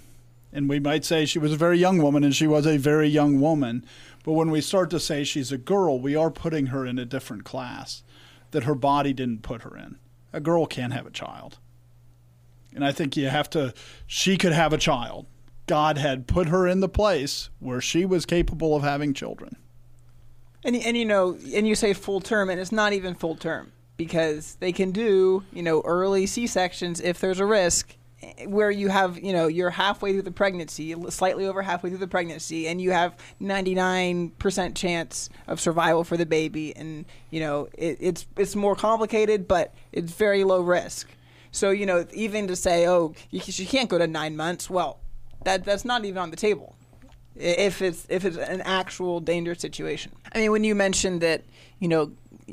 And 0.52 0.70
we 0.70 0.80
might 0.80 1.06
say 1.06 1.26
she 1.26 1.40
was 1.40 1.52
a 1.52 1.58
very 1.58 1.78
young 1.78 2.02
woman, 2.02 2.24
and 2.24 2.36
she 2.36 2.48
was 2.48 2.66
a 2.66 2.78
very 2.78 3.08
young 3.08 3.40
woman. 3.40 3.86
But 4.24 4.34
when 4.34 4.50
we 4.50 4.62
start 4.62 4.90
to 4.92 5.00
say 5.00 5.24
she's 5.24 5.52
a 5.52 5.58
girl, 5.58 6.00
we 6.00 6.16
are 6.16 6.32
putting 6.32 6.68
her 6.68 6.86
in 6.86 6.98
a 6.98 7.06
different 7.06 7.44
class 7.44 8.04
that 8.52 8.64
her 8.64 8.76
body 8.76 9.14
didn't 9.14 9.44
put 9.44 9.62
her 9.62 9.78
in. 9.78 10.00
A 10.34 10.40
girl 10.40 10.66
can't 10.66 10.94
have 10.94 11.06
a 11.06 11.12
child. 11.12 11.60
And 12.74 12.84
I 12.84 12.92
think 12.92 13.16
you 13.16 13.28
have 13.28 13.50
to, 13.52 13.74
she 14.08 14.38
could 14.38 14.54
have 14.54 14.74
a 14.74 14.78
child. 14.78 15.28
God 15.68 16.00
had 16.00 16.26
put 16.28 16.48
her 16.48 16.68
in 16.68 16.80
the 16.80 16.90
place 16.90 17.50
where 17.60 17.80
she 17.80 18.06
was 18.06 18.26
capable 18.26 18.76
of 18.76 18.82
having 18.82 19.14
children. 19.14 19.56
And 20.64 20.76
and 20.76 20.98
you 20.98 21.06
know, 21.06 21.38
and 21.54 21.68
you 21.68 21.76
say 21.76 21.94
full 21.94 22.20
term, 22.20 22.50
and 22.50 22.60
it's 22.60 22.72
not 22.72 22.92
even 22.92 23.16
full 23.16 23.36
term 23.36 23.72
because 24.00 24.56
they 24.62 24.72
can 24.72 24.92
do 24.92 25.44
you 25.52 25.62
know 25.62 25.82
early 25.82 26.26
C 26.26 26.48
sections 26.48 27.02
if 27.02 27.20
there's 27.20 27.42
a 27.42 27.46
risk, 27.46 27.96
eh, 28.24 28.46
where 28.46 28.72
you 28.72 28.88
have 28.88 29.20
you 29.20 29.34
know 29.34 29.48
you're 29.48 29.70
halfway 29.70 30.14
through 30.14 30.24
the 30.24 30.32
pregnancy, 30.32 30.96
slightly 31.10 31.46
over 31.46 31.62
halfway 31.62 31.90
through 31.90 32.00
the 32.00 32.08
pregnancy, 32.08 32.68
and 32.68 32.82
you 32.82 32.92
have 32.92 33.16
99% 33.42 34.76
chance 34.76 35.30
of 35.48 35.60
survival 35.60 36.06
for 36.06 36.16
the 36.16 36.26
baby, 36.26 36.74
and 36.78 37.06
you 37.30 37.42
know 37.42 37.68
it, 37.78 37.98
it's 38.00 38.26
it's 38.38 38.56
more 38.56 38.76
complicated, 38.76 39.48
but 39.48 39.76
it's 39.92 40.14
very 40.14 40.46
low 40.46 40.62
risk. 40.62 41.10
So 41.52 41.70
you 41.70 41.86
know 41.86 42.08
even 42.14 42.48
to 42.48 42.56
say 42.56 42.88
oh 42.88 43.14
you, 43.30 43.42
she 43.42 43.66
can't 43.66 43.90
go 43.90 43.98
to 43.98 44.08
nine 44.08 44.38
months, 44.38 44.70
well 44.70 45.02
that 45.44 45.66
that's 45.66 45.84
not 45.84 46.06
even 46.06 46.18
on 46.20 46.32
the 46.32 46.38
table 46.38 46.76
if 47.36 47.82
it's 47.82 48.06
if 48.10 48.24
it's 48.26 48.38
an 48.38 48.62
actual 48.62 49.20
dangerous 49.20 49.60
situation. 49.60 50.14
I 50.34 50.40
mean, 50.40 50.52
when 50.52 50.64
you 50.64 50.76
mentioned 50.76 51.22
that, 51.22 51.44
you 51.80 51.88
know, 51.88 52.12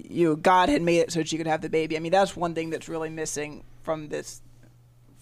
you 0.08 0.36
God 0.36 0.68
had 0.68 0.82
made 0.82 0.98
it 0.98 1.12
so 1.12 1.22
she 1.22 1.36
could 1.36 1.46
have 1.46 1.60
the 1.60 1.68
baby. 1.68 1.96
I 1.96 2.00
mean, 2.00 2.12
that's 2.12 2.36
one 2.36 2.54
thing 2.54 2.70
that's 2.70 2.88
really 2.88 3.10
missing 3.10 3.64
from 3.82 4.08
this 4.08 4.42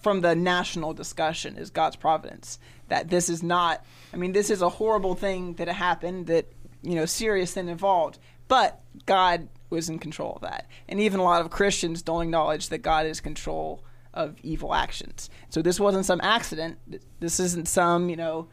from 0.03 0.21
the 0.21 0.35
national 0.35 0.93
discussion 0.93 1.57
is 1.57 1.71
God's 1.71 1.97
providence. 1.97 2.59
That 2.89 3.09
this 3.09 3.29
is 3.29 3.43
not 3.43 3.85
I 4.13 4.17
mean, 4.17 4.33
this 4.33 4.51
is 4.51 4.63
a 4.63 4.69
horrible 4.69 5.15
thing 5.15 5.55
that 5.55 5.69
happened 5.69 6.29
that, 6.29 6.47
you 6.83 6.95
know, 6.95 7.07
serious 7.07 7.57
and 7.57 7.69
involved, 7.69 8.19
but 8.49 8.81
God 9.07 9.49
was 9.71 9.89
in 9.89 9.99
control 9.99 10.35
of 10.35 10.43
that. 10.43 10.69
And 10.89 11.01
even 11.01 11.21
a 11.21 11.25
lot 11.25 11.41
of 11.41 11.51
Christians 11.51 12.03
don't 12.03 12.23
acknowledge 12.23 12.69
that 12.69 12.79
God 12.79 13.07
is 13.07 13.21
control 13.21 13.85
of 14.13 14.37
evil 14.43 14.75
actions. 14.75 15.29
So 15.51 15.61
this 15.61 15.81
wasn't 15.81 16.07
some 16.07 16.21
accident. 16.23 16.79
This 17.19 17.41
isn't 17.41 17.67
some, 17.67 18.09
you 18.09 18.17
know, 18.17 18.49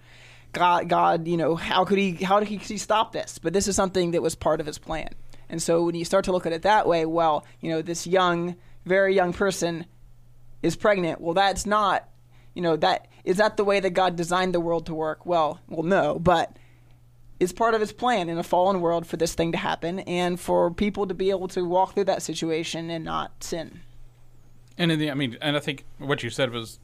God, 0.53 0.89
God, 0.89 1.27
you 1.27 1.37
know, 1.37 1.55
how 1.55 1.85
could 1.85 1.97
he, 1.97 2.13
how 2.13 2.39
did 2.39 2.49
he, 2.49 2.57
he 2.57 2.77
stop 2.77 3.13
this? 3.13 3.37
But 3.37 3.53
this 3.53 3.67
is 3.67 3.75
something 3.75 4.11
that 4.11 4.21
was 4.21 4.35
part 4.35 4.59
of 4.59 4.65
his 4.65 4.77
plan. 4.77 5.09
And 5.51 5.61
so 5.61 5.83
when 5.83 5.95
you 5.95 6.05
start 6.05 6.23
to 6.25 6.31
look 6.31 6.45
at 6.45 6.53
it 6.53 6.61
that 6.61 6.87
way, 6.87 7.05
well, 7.05 7.45
you 7.59 7.69
know, 7.69 7.81
this 7.81 8.07
young, 8.07 8.55
very 8.85 9.13
young 9.13 9.33
person 9.33 9.85
is 10.63 10.77
pregnant. 10.77 11.19
Well, 11.19 11.33
that's 11.33 11.65
not, 11.65 12.07
you 12.53 12.61
know, 12.61 12.77
that 12.77 13.09
is 13.25 13.37
that 13.37 13.57
the 13.57 13.65
way 13.65 13.81
that 13.81 13.91
God 13.91 14.15
designed 14.15 14.55
the 14.55 14.61
world 14.61 14.85
to 14.85 14.95
work? 14.95 15.25
Well, 15.25 15.59
well, 15.67 15.83
no, 15.83 16.17
but 16.17 16.55
it's 17.39 17.51
part 17.51 17.73
of 17.73 17.81
his 17.81 17.91
plan 17.91 18.29
in 18.29 18.37
a 18.37 18.43
fallen 18.43 18.79
world 18.79 19.05
for 19.05 19.17
this 19.17 19.35
thing 19.35 19.51
to 19.51 19.57
happen 19.57 19.99
and 19.99 20.39
for 20.39 20.71
people 20.71 21.05
to 21.05 21.13
be 21.13 21.29
able 21.31 21.49
to 21.49 21.65
walk 21.65 21.95
through 21.95 22.05
that 22.05 22.21
situation 22.21 22.89
and 22.89 23.03
not 23.03 23.43
sin. 23.43 23.81
And 24.77 24.89
in 24.89 24.99
the, 24.99 25.11
I 25.11 25.15
mean, 25.15 25.37
and 25.41 25.57
I 25.57 25.59
think 25.59 25.83
what 25.97 26.23
you 26.23 26.29
said 26.29 26.51
was 26.51 26.79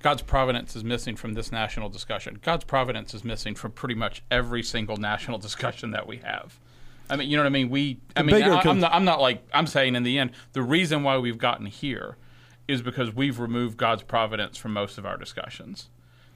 God's 0.00 0.22
providence 0.22 0.76
is 0.76 0.84
missing 0.84 1.16
from 1.16 1.34
this 1.34 1.50
national 1.50 1.88
discussion. 1.88 2.38
God's 2.40 2.64
providence 2.64 3.14
is 3.14 3.24
missing 3.24 3.56
from 3.56 3.72
pretty 3.72 3.96
much 3.96 4.22
every 4.30 4.62
single 4.62 4.96
national 4.96 5.38
discussion 5.48 5.90
that 5.90 6.06
we 6.06 6.18
have. 6.18 6.60
I 7.10 7.16
mean, 7.16 7.28
you 7.28 7.36
know 7.36 7.42
what 7.42 7.48
I 7.48 7.50
mean? 7.50 7.70
We, 7.70 7.98
I 8.16 8.22
The 8.22 8.26
mean, 8.26 8.34
I, 8.44 8.60
I'm, 8.70 8.80
not, 8.80 8.92
I'm 8.94 9.04
not 9.04 9.20
like, 9.20 9.46
I'm 9.52 9.66
saying 9.66 9.94
in 9.94 10.02
the 10.04 10.18
end, 10.18 10.30
the 10.52 10.62
reason 10.62 11.02
why 11.02 11.18
we've 11.18 11.38
gotten 11.38 11.66
here 11.66 12.16
is 12.66 12.80
because 12.80 13.14
we've 13.14 13.38
removed 13.38 13.76
God's 13.76 14.02
providence 14.02 14.56
from 14.56 14.72
most 14.72 14.96
of 14.96 15.04
our 15.04 15.16
discussions. 15.18 15.90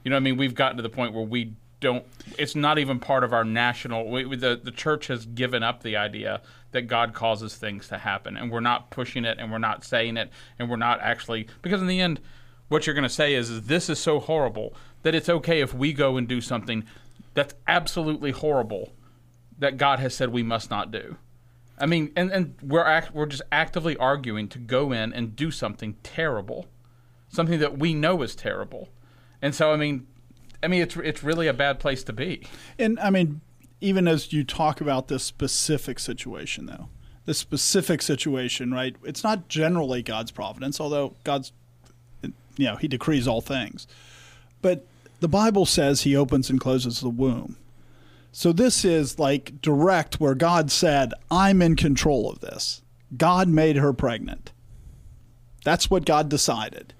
You 0.04 0.10
know 0.10 0.16
what 0.16 0.20
I 0.20 0.24
mean? 0.24 0.36
We've 0.36 0.54
gotten 0.54 0.76
to 0.76 0.82
the 0.82 0.90
point 0.90 1.14
where 1.14 1.24
we 1.24 1.54
don't, 1.80 2.04
it's 2.38 2.54
not 2.54 2.78
even 2.78 2.98
part 3.00 3.24
of 3.24 3.32
our 3.32 3.44
national, 3.44 4.10
we, 4.10 4.24
we- 4.26 4.36
the, 4.36 4.60
the 4.62 4.70
church 4.70 5.06
has 5.06 5.24
given 5.26 5.62
up 5.62 5.82
the 5.82 5.96
idea 5.96 6.42
that 6.72 6.82
God 6.82 7.14
causes 7.14 7.56
things 7.56 7.88
to 7.88 7.96
happen. 7.98 8.36
And 8.36 8.50
we're 8.50 8.60
not 8.60 8.90
pushing 8.90 9.24
it 9.24 9.38
and 9.40 9.50
we're 9.50 9.58
not 9.58 9.84
saying 9.84 10.18
it 10.18 10.30
and 10.58 10.68
we're 10.68 10.76
not 10.76 11.00
actually, 11.00 11.48
because 11.62 11.80
in 11.80 11.86
the 11.86 12.00
end, 12.00 12.20
what 12.68 12.86
you're 12.86 12.94
going 12.94 13.04
to 13.04 13.08
say 13.08 13.34
is, 13.34 13.48
is 13.48 13.62
this 13.62 13.88
is 13.88 13.98
so 13.98 14.20
horrible 14.20 14.74
that 15.02 15.14
it's 15.14 15.30
okay 15.30 15.62
if 15.62 15.72
we 15.72 15.94
go 15.94 16.18
and 16.18 16.28
do 16.28 16.42
something 16.42 16.84
that's 17.32 17.54
absolutely 17.66 18.32
horrible 18.32 18.92
that 19.58 19.76
God 19.76 19.98
has 19.98 20.14
said 20.14 20.30
we 20.30 20.42
must 20.42 20.70
not 20.70 20.90
do. 20.90 21.16
I 21.78 21.86
mean, 21.86 22.12
and, 22.16 22.30
and 22.30 22.54
we're 22.62 22.84
act, 22.84 23.14
we're 23.14 23.26
just 23.26 23.42
actively 23.52 23.96
arguing 23.96 24.48
to 24.48 24.58
go 24.58 24.92
in 24.92 25.12
and 25.12 25.36
do 25.36 25.50
something 25.50 25.96
terrible, 26.02 26.66
something 27.28 27.58
that 27.60 27.78
we 27.78 27.94
know 27.94 28.22
is 28.22 28.34
terrible, 28.34 28.88
and 29.40 29.54
so 29.54 29.72
I 29.72 29.76
mean, 29.76 30.06
I 30.62 30.68
mean 30.68 30.82
it's 30.82 30.96
it's 30.96 31.22
really 31.22 31.46
a 31.46 31.52
bad 31.52 31.78
place 31.78 32.02
to 32.04 32.12
be. 32.12 32.46
And 32.78 32.98
I 33.00 33.10
mean, 33.10 33.40
even 33.80 34.08
as 34.08 34.32
you 34.32 34.44
talk 34.44 34.80
about 34.80 35.08
this 35.08 35.22
specific 35.22 35.98
situation, 35.98 36.66
though, 36.66 36.88
this 37.26 37.38
specific 37.38 38.02
situation, 38.02 38.72
right? 38.72 38.96
It's 39.04 39.22
not 39.22 39.48
generally 39.48 40.02
God's 40.02 40.30
providence, 40.30 40.80
although 40.80 41.14
God's, 41.24 41.52
you 42.22 42.32
know, 42.64 42.76
He 42.76 42.88
decrees 42.88 43.28
all 43.28 43.40
things. 43.40 43.86
But 44.62 44.84
the 45.20 45.28
Bible 45.28 45.66
says 45.66 46.02
He 46.02 46.16
opens 46.16 46.50
and 46.50 46.60
closes 46.60 47.00
the 47.00 47.08
womb. 47.08 47.56
So 48.38 48.52
this 48.52 48.84
is 48.84 49.18
like 49.18 49.60
direct 49.60 50.20
where 50.20 50.36
God 50.36 50.70
said, 50.70 51.12
I'm 51.28 51.60
in 51.60 51.74
control 51.74 52.30
of 52.30 52.38
this. 52.38 52.82
God 53.16 53.48
made 53.48 53.74
her 53.74 53.92
pregnant. 53.92 54.52
That's 55.64 55.90
what 55.90 56.04
God 56.04 56.28
decided. 56.28 56.94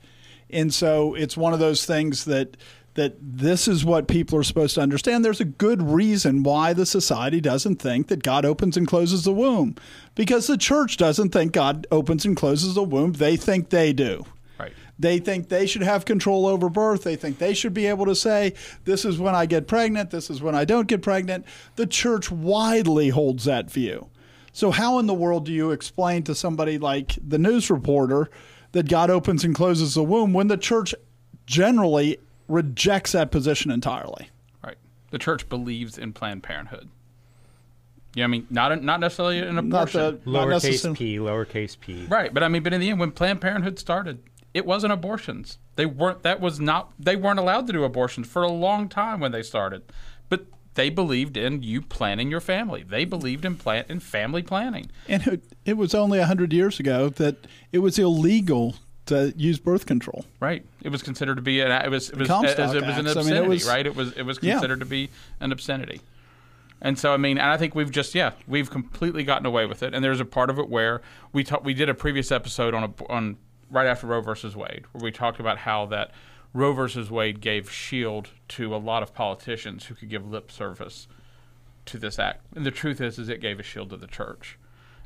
And 0.51 0.74
so 0.74 1.14
it's 1.14 1.37
one 1.37 1.53
of 1.53 1.61
those 1.61 1.87
things 1.87 2.24
that 2.24 2.57
that 2.94 3.14
this 3.20 3.68
is 3.68 3.85
what 3.85 4.09
people 4.09 4.37
are 4.37 4.42
supposed 4.42 4.74
to 4.74 4.81
understand. 4.81 5.24
There's 5.24 5.40
a 5.40 5.44
good 5.44 5.81
reason 5.81 6.42
why 6.42 6.72
the 6.72 6.85
society 6.85 7.40
doesn't 7.40 7.77
think 7.77 8.09
that 8.09 8.24
God 8.24 8.44
opens 8.44 8.77
and 8.77 8.88
closes 8.88 9.22
the 9.22 9.33
womb. 9.33 9.77
Because 10.16 10.48
the 10.48 10.59
church 10.59 10.96
doesn't 10.96 11.29
think 11.29 11.53
God 11.53 11.87
opens 11.92 12.24
and 12.24 12.37
closes 12.37 12.74
the 12.74 12.83
womb. 12.83 13.12
They 13.12 13.37
think 13.37 13.68
they 13.68 13.92
do. 13.92 14.27
Right. 15.01 15.03
They 15.11 15.19
think 15.19 15.49
they 15.49 15.67
should 15.67 15.83
have 15.83 16.05
control 16.05 16.47
over 16.47 16.69
birth. 16.69 17.05
They 17.05 17.17
think 17.17 17.39
they 17.39 17.55
should 17.55 17.75
be 17.75 17.87
able 17.87 18.07
to 18.07 18.15
say, 18.15 18.55
this 18.85 19.05
is 19.05 19.19
when 19.19 19.35
I 19.35 19.47
get 19.47 19.67
pregnant, 19.69 20.11
this 20.11 20.29
is 20.31 20.43
when 20.43 20.55
I 20.55 20.65
don't 20.65 20.89
get 20.89 21.03
pregnant. 21.03 21.45
The 21.77 21.87
church 21.87 22.31
widely 22.31 23.09
holds 23.11 23.45
that 23.45 23.71
view. 23.71 24.09
So, 24.53 24.71
how 24.73 24.99
in 24.99 25.07
the 25.07 25.15
world 25.15 25.45
do 25.47 25.53
you 25.53 25.71
explain 25.71 26.25
to 26.25 26.35
somebody 26.35 26.79
like 26.79 27.17
the 27.27 27.39
news 27.39 27.71
reporter 27.71 28.29
that 28.73 28.89
God 28.89 29.09
opens 29.09 29.45
and 29.45 29.55
closes 29.55 29.95
the 29.95 30.03
womb 30.03 30.33
when 30.33 30.49
the 30.49 30.57
church 30.57 30.95
generally 31.47 32.19
rejects 32.49 33.13
that 33.13 33.31
position 33.31 33.71
entirely? 33.71 34.31
Right. 34.65 34.77
The 35.11 35.19
church 35.19 35.49
believes 35.49 35.97
in 35.97 36.13
Planned 36.13 36.43
Parenthood. 36.43 36.89
Yeah, 38.15 38.25
I 38.25 38.27
mean, 38.27 38.49
not 38.51 38.83
not 38.83 38.99
necessarily 38.99 39.39
an 39.39 39.55
Not 39.69 39.93
the 39.93 40.13
not 40.13 40.25
Lowercase 40.25 40.51
necessarily- 40.65 40.97
p, 40.99 41.17
lowercase 41.19 41.79
p. 41.79 42.07
Right, 42.07 42.35
but 42.35 42.43
I 42.43 42.49
mean, 42.49 42.65
but 42.65 42.73
in 42.73 42.81
the 42.81 42.91
end, 42.91 42.99
when 42.99 43.13
Planned 43.13 43.41
Parenthood 43.41 43.79
started, 43.79 44.19
it 44.55 44.65
wasn't 44.67 44.93
abortions. 44.93 45.59
They 45.77 45.87
weren't. 45.87 46.23
That 46.23 46.41
was 46.41 46.59
not. 46.59 46.93
They 46.99 47.17
weren't 47.17 47.39
allowed 47.39 47.67
to 47.69 47.73
do 47.73 47.85
abortions 47.85 48.27
for 48.27 48.43
a 48.43 48.49
long 48.51 48.89
time 48.89 49.21
when 49.21 49.33
they 49.33 49.43
started. 49.43 49.83
But 50.29 50.47
they 50.75 50.91
believed 50.91 51.37
in 51.37 51.63
you 51.63 51.83
planning 51.83 52.31
your 52.31 52.41
family. 52.41 52.83
They 52.83 53.05
believed 53.05 53.45
in 53.45 53.57
plan 53.57 53.85
in 53.89 54.01
family 54.01 54.43
planning. 54.43 54.91
And 55.09 55.27
it, 55.27 55.45
it 55.65 55.77
was 55.77 55.95
only 55.95 56.19
100 56.19 56.53
years 56.53 56.81
ago 56.81 57.09
that 57.11 57.47
it 57.73 57.79
was 57.79 57.99
illegal 57.99 58.77
to 59.07 59.33
use 59.37 59.59
birth 59.59 59.87
control. 59.87 60.25
Right. 60.41 60.65
It 60.83 60.91
was 60.91 61.03
considered 61.03 61.37
to 61.37 61.43
be 61.43 61.61
an. 61.61 61.71
It 61.71 61.91
was. 61.91 62.11
It 62.11 62.17
was. 62.19 62.29
Comstock 62.29 62.59
as 62.59 62.75
it 62.75 62.85
was 62.85 62.97
an 62.99 63.07
Acts. 63.07 63.17
I 63.17 63.21
obscenity. 63.21 63.31
mean, 63.35 63.45
it 63.45 63.49
was- 63.49 63.67
right. 63.69 63.87
It 63.87 63.97
was. 63.97 64.13
It 64.13 64.23
was 64.23 64.39
Yeah. 64.43 64.55
considered 64.55 64.81
to 64.81 64.87
be 64.87 65.11
an 65.41 65.53
obscenity. 65.53 66.01
And 66.81 66.97
so, 66.97 67.13
I 67.13 67.17
mean, 67.17 67.39
and 67.39 67.49
I 67.51 67.57
think 67.57 67.75
we've 67.75 67.91
just, 67.91 68.15
yeah, 68.15 68.33
we've 68.47 68.71
completely 68.71 69.25
gotten 69.25 69.47
away 69.47 69.67
with 69.67 69.83
it. 69.83 69.95
And 69.95 70.05
there's 70.05 70.21
a 70.21 70.25
part 70.25 70.49
of 70.49 70.61
it 70.61 70.69
where 70.69 71.03
we 71.33 71.43
ta- 71.43 71.59
we 71.63 71.75
did 71.75 71.89
a 71.89 71.95
previous 71.95 72.31
episode 72.31 72.73
on 72.73 72.85
a, 72.85 73.13
on 73.13 73.37
right 73.70 73.87
after 73.87 74.07
Roe 74.07 74.20
versus 74.20 74.57
Wade, 74.57 74.85
where 74.92 75.02
we 75.02 75.12
talked 75.12 75.40
about 75.40 75.59
how 75.59 75.87
that 75.87 76.12
Roe 76.54 76.72
versus 76.72 77.11
Wade 77.11 77.40
gave 77.40 77.70
shield 77.70 78.31
to 78.48 78.74
a 78.74 78.78
lot 78.78 79.02
of 79.02 79.14
politicians 79.14 79.87
who 79.87 79.94
could 79.94 80.09
give 80.09 80.28
lip 80.28 80.50
service 80.50 81.09
to 81.87 81.98
this 81.98 82.18
act. 82.18 82.44
And 82.54 82.64
the 82.64 82.70
truth 82.70 83.00
is, 83.00 83.18
is 83.18 83.28
it 83.28 83.40
gave 83.40 83.61
a 83.61 83.62
shield 83.62 83.90
to 83.90 83.96
the 83.96 84.07
church. 84.07 84.59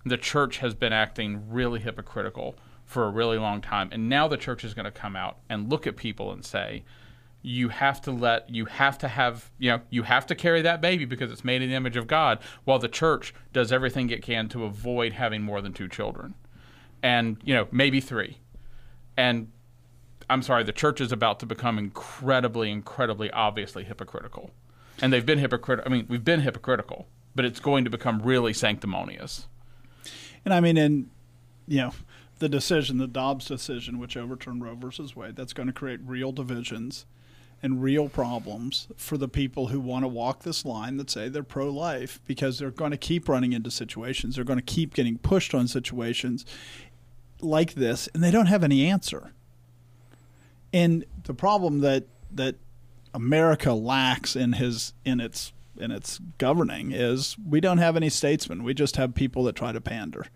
The 0.05 0.16
church 0.16 0.59
has 0.59 0.75
been 0.75 0.92
acting 0.92 1.51
really 1.51 1.81
hypocritical 1.81 2.57
for 2.85 3.05
a 3.05 3.11
really 3.11 3.38
long 3.38 3.61
time, 3.61 3.88
and 3.92 4.09
now 4.09 4.29
the 4.29 4.37
church 4.37 4.64
is 4.64 4.75
going 4.75 4.85
to 4.85 4.90
come 4.90 5.16
out 5.16 5.38
and 5.48 5.70
look 5.70 5.87
at 5.87 5.96
people 5.96 6.33
and 6.33 6.44
say, 6.44 6.85
you 7.42 7.68
have 7.70 8.01
to 8.01 8.12
let 8.12 8.48
you 8.48 8.66
have 8.66 8.96
to 8.96 9.09
have 9.09 9.51
you 9.59 9.68
know 9.68 9.81
you 9.90 10.05
have 10.05 10.25
to 10.27 10.35
carry 10.35 10.62
that 10.62 10.81
baby 10.81 11.05
because 11.05 11.31
it's 11.31 11.44
made 11.44 11.61
in 11.61 11.68
the 11.68 11.75
image 11.75 11.96
of 11.96 12.07
God 12.07 12.38
while 12.64 12.79
the 12.79 12.88
church 12.88 13.35
does 13.53 13.72
everything 13.72 14.11
it 14.11 14.22
can 14.22 14.48
to 14.51 14.64
avoid 14.64 15.12
having 15.12 15.42
more 15.42 15.61
than 15.61 15.72
two 15.72 15.88
children 15.88 16.35
and 17.03 17.37
you 17.44 17.53
know 17.53 17.66
maybe 17.72 18.01
3 18.01 18.38
and 19.16 19.48
I'm 20.31 20.42
sorry 20.42 20.64
the 20.64 20.72
church 20.72 21.01
is 21.01 21.12
about 21.12 21.40
to 21.40 21.46
become 21.46 21.79
incredibly 21.79 22.70
incredibly 22.70 23.31
obviously 23.31 23.85
hypocritical 23.85 24.51
and 25.01 25.12
they've 25.12 25.27
been 25.27 25.38
hypocritical 25.38 25.90
I 25.90 25.94
mean 25.94 26.07
we've 26.09 26.25
been 26.25 26.40
hypocritical 26.40 27.07
but 27.35 27.44
it's 27.44 27.61
going 27.61 27.85
to 27.85 27.90
become 27.90 28.20
really 28.22 28.53
sanctimonious 28.53 29.46
And 30.44 30.53
I 30.55 30.61
mean, 30.61 30.77
in 30.77 31.11
you 31.66 31.79
know, 31.79 31.92
the 32.40 32.48
decision, 32.48 32.98
the 32.98 33.07
Dobbs 33.07 33.46
decision, 33.46 33.98
which 33.98 34.16
overturned 34.16 34.64
Roe 34.64 34.75
versus 34.75 35.14
Wade, 35.14 35.37
that's 35.37 35.53
going 35.53 35.68
to 35.68 35.72
create 35.72 36.01
real 36.05 36.33
divisions. 36.33 37.07
and 37.64 37.81
real 37.81 38.09
problems 38.09 38.88
for 38.96 39.16
the 39.16 39.29
people 39.29 39.68
who 39.68 39.79
want 39.79 40.03
to 40.03 40.09
walk 40.09 40.42
this 40.42 40.64
line 40.64 40.96
that 40.96 41.09
say 41.09 41.29
they're 41.29 41.44
pro 41.44 41.70
life 41.70 42.20
because 42.27 42.59
they're 42.59 42.72
going 42.72 42.90
to 42.90 42.96
keep 42.96 43.29
running 43.29 43.53
into 43.53 43.70
situations. 43.70 44.35
They're 44.35 44.44
going 44.44 44.59
to 44.59 44.64
keep 44.64 44.94
getting 44.94 45.16
pushed 45.18 45.55
on 45.55 45.68
situations 45.68 46.44
like 47.43 47.75
this, 47.75 48.09
and 48.15 48.23
they 48.23 48.31
don't 48.31 48.47
have 48.47 48.65
any 48.65 48.87
answer. 48.87 49.33
And 50.73 51.05
the 51.25 51.35
problem 51.35 51.81
that 51.81 52.05
that 52.31 52.57
America 53.15 53.73
lacks 53.73 54.37
in 54.37 54.55
his 54.55 54.95
in 55.05 55.21
its 55.21 55.53
in 55.79 55.91
its 55.91 56.21
governing 56.39 56.93
is 56.93 57.37
we 57.47 57.61
don't 57.61 57.79
have 57.79 57.97
any 57.97 58.09
statesmen. 58.09 58.63
We 58.63 58.75
just 58.75 58.97
have 58.97 59.15
people 59.15 59.45
that 59.45 59.57
try 59.57 59.73
to 59.73 59.81
pander. 59.81 60.27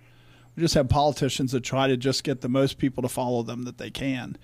We 0.55 0.63
just 0.63 0.75
have 0.75 0.89
politicians 0.89 1.53
that 1.53 1.61
try 1.61 1.87
to 1.89 1.97
just 1.97 2.25
get 2.25 2.41
the 2.41 2.49
most 2.49 2.79
people 2.79 3.03
to 3.03 3.09
follow 3.09 3.43
them 3.43 3.65
that 3.65 3.79
they 3.79 3.91
can, 3.91 4.37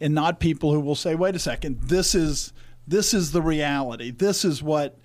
and 0.00 0.14
not 0.14 0.40
people 0.40 0.72
who 0.72 0.80
will 0.80 0.94
say, 0.94 1.14
"Wait 1.14 1.34
a 1.34 1.40
second, 1.40 1.80
this 1.82 2.14
is 2.14 2.52
this 2.86 3.12
is 3.12 3.32
the 3.32 3.42
reality. 3.42 4.10
This 4.10 4.44
is 4.44 4.62
what 4.62 4.98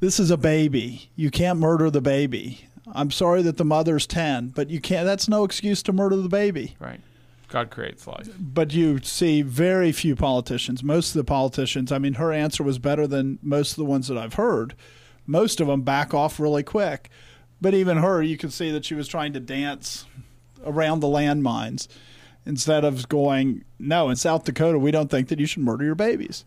this 0.00 0.18
is 0.20 0.30
a 0.30 0.36
baby. 0.36 1.10
You 1.16 1.30
can't 1.30 1.58
murder 1.58 1.90
the 1.90 2.00
baby. 2.00 2.66
I'm 2.92 3.10
sorry 3.10 3.42
that 3.42 3.56
the 3.56 3.64
mother's 3.64 4.06
10, 4.06 4.48
but 4.48 4.70
you 4.70 4.80
can't 4.80 5.06
that's 5.06 5.28
no 5.28 5.44
excuse 5.44 5.82
to 5.84 5.92
murder 5.92 6.16
the 6.16 6.28
baby." 6.28 6.76
Right. 6.78 7.00
God 7.48 7.70
creates 7.70 8.06
life. 8.06 8.30
But 8.38 8.72
you 8.72 9.00
see 9.02 9.42
very 9.42 9.92
few 9.92 10.16
politicians. 10.16 10.82
Most 10.82 11.10
of 11.10 11.18
the 11.18 11.24
politicians, 11.24 11.92
I 11.92 11.98
mean, 11.98 12.14
her 12.14 12.32
answer 12.32 12.62
was 12.62 12.78
better 12.78 13.06
than 13.06 13.38
most 13.42 13.72
of 13.72 13.76
the 13.76 13.84
ones 13.84 14.08
that 14.08 14.16
I've 14.16 14.34
heard. 14.34 14.74
Most 15.26 15.60
of 15.60 15.66
them 15.66 15.82
back 15.82 16.14
off 16.14 16.40
really 16.40 16.62
quick. 16.62 17.10
But 17.60 17.74
even 17.74 17.98
her, 17.98 18.22
you 18.22 18.38
can 18.38 18.50
see 18.50 18.70
that 18.70 18.86
she 18.86 18.94
was 18.94 19.06
trying 19.06 19.34
to 19.34 19.40
dance 19.40 20.06
around 20.64 21.00
the 21.00 21.08
landmines 21.08 21.88
instead 22.46 22.84
of 22.84 23.08
going, 23.08 23.64
no, 23.78 24.08
in 24.08 24.16
South 24.16 24.44
Dakota, 24.44 24.78
we 24.78 24.90
don't 24.90 25.10
think 25.10 25.28
that 25.28 25.38
you 25.38 25.46
should 25.46 25.62
murder 25.62 25.84
your 25.84 25.94
babies. 25.94 26.44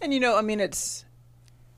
And 0.00 0.14
you 0.14 0.20
know, 0.20 0.36
I 0.36 0.40
mean, 0.40 0.58
it's 0.58 1.04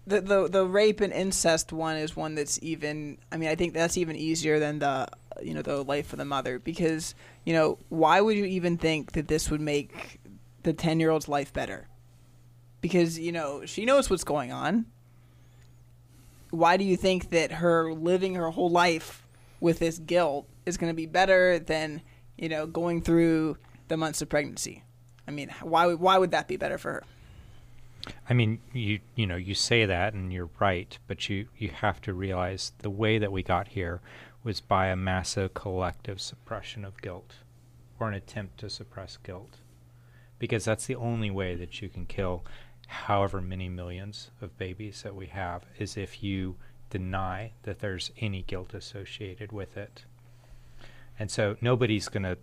the 0.06 0.20
the 0.20 0.48
the 0.48 0.66
rape 0.66 1.00
and 1.00 1.12
incest 1.12 1.72
one 1.72 1.96
is 1.96 2.16
one 2.16 2.34
that's 2.34 2.58
even. 2.62 3.18
I 3.30 3.36
mean, 3.36 3.48
I 3.48 3.54
think 3.54 3.74
that's 3.74 3.96
even 3.96 4.16
easier 4.16 4.58
than 4.58 4.78
the 4.78 5.08
you 5.42 5.54
know 5.54 5.62
the 5.62 5.82
life 5.82 6.12
of 6.12 6.18
the 6.18 6.24
mother 6.24 6.58
because 6.58 7.14
you 7.44 7.52
know 7.52 7.78
why 7.88 8.20
would 8.20 8.36
you 8.36 8.44
even 8.44 8.76
think 8.76 9.12
that 9.12 9.28
this 9.28 9.50
would 9.50 9.60
make 9.60 10.20
the 10.62 10.72
ten 10.72 11.00
year 11.00 11.10
old's 11.10 11.28
life 11.28 11.52
better? 11.52 11.88
Because 12.80 13.18
you 13.18 13.32
know 13.32 13.64
she 13.66 13.84
knows 13.84 14.10
what's 14.10 14.24
going 14.24 14.52
on. 14.52 14.86
Why 16.50 16.76
do 16.76 16.84
you 16.84 16.96
think 16.96 17.30
that 17.30 17.52
her 17.52 17.92
living 17.92 18.34
her 18.34 18.50
whole 18.50 18.70
life 18.70 19.26
with 19.60 19.78
this 19.78 19.98
guilt 19.98 20.48
is 20.66 20.76
going 20.76 20.90
to 20.90 20.96
be 20.96 21.06
better 21.06 21.58
than 21.58 22.02
you 22.36 22.48
know 22.48 22.66
going 22.66 23.02
through 23.02 23.58
the 23.88 23.96
months 23.96 24.22
of 24.22 24.28
pregnancy? 24.28 24.82
I 25.28 25.30
mean, 25.30 25.50
why 25.62 25.94
why 25.94 26.18
would 26.18 26.32
that 26.32 26.48
be 26.48 26.56
better 26.56 26.78
for 26.78 26.92
her? 26.94 27.04
I 28.28 28.34
mean, 28.34 28.60
you 28.72 29.00
you 29.14 29.26
know, 29.26 29.36
you 29.36 29.54
say 29.54 29.84
that 29.86 30.14
and 30.14 30.32
you're 30.32 30.50
right, 30.58 30.98
but 31.06 31.28
you 31.28 31.48
you 31.56 31.68
have 31.68 32.00
to 32.02 32.14
realize 32.14 32.72
the 32.78 32.90
way 32.90 33.18
that 33.18 33.32
we 33.32 33.42
got 33.42 33.68
here 33.68 34.00
was 34.42 34.60
by 34.60 34.86
a 34.86 34.96
massive 34.96 35.52
collective 35.54 36.20
suppression 36.20 36.84
of 36.84 37.02
guilt 37.02 37.36
or 37.98 38.08
an 38.08 38.14
attempt 38.14 38.58
to 38.58 38.70
suppress 38.70 39.18
guilt. 39.18 39.58
Because 40.38 40.64
that's 40.64 40.86
the 40.86 40.96
only 40.96 41.30
way 41.30 41.54
that 41.54 41.82
you 41.82 41.88
can 41.90 42.06
kill 42.06 42.44
however 42.86 43.40
many 43.40 43.68
millions 43.68 44.30
of 44.40 44.56
babies 44.58 45.02
that 45.02 45.14
we 45.14 45.26
have 45.26 45.64
is 45.78 45.96
if 45.96 46.22
you 46.22 46.56
deny 46.88 47.52
that 47.62 47.78
there's 47.78 48.10
any 48.18 48.42
guilt 48.42 48.74
associated 48.74 49.52
with 49.52 49.76
it. 49.76 50.04
And 51.18 51.30
so 51.30 51.56
nobody's 51.60 52.08
going 52.08 52.24
to 52.24 52.38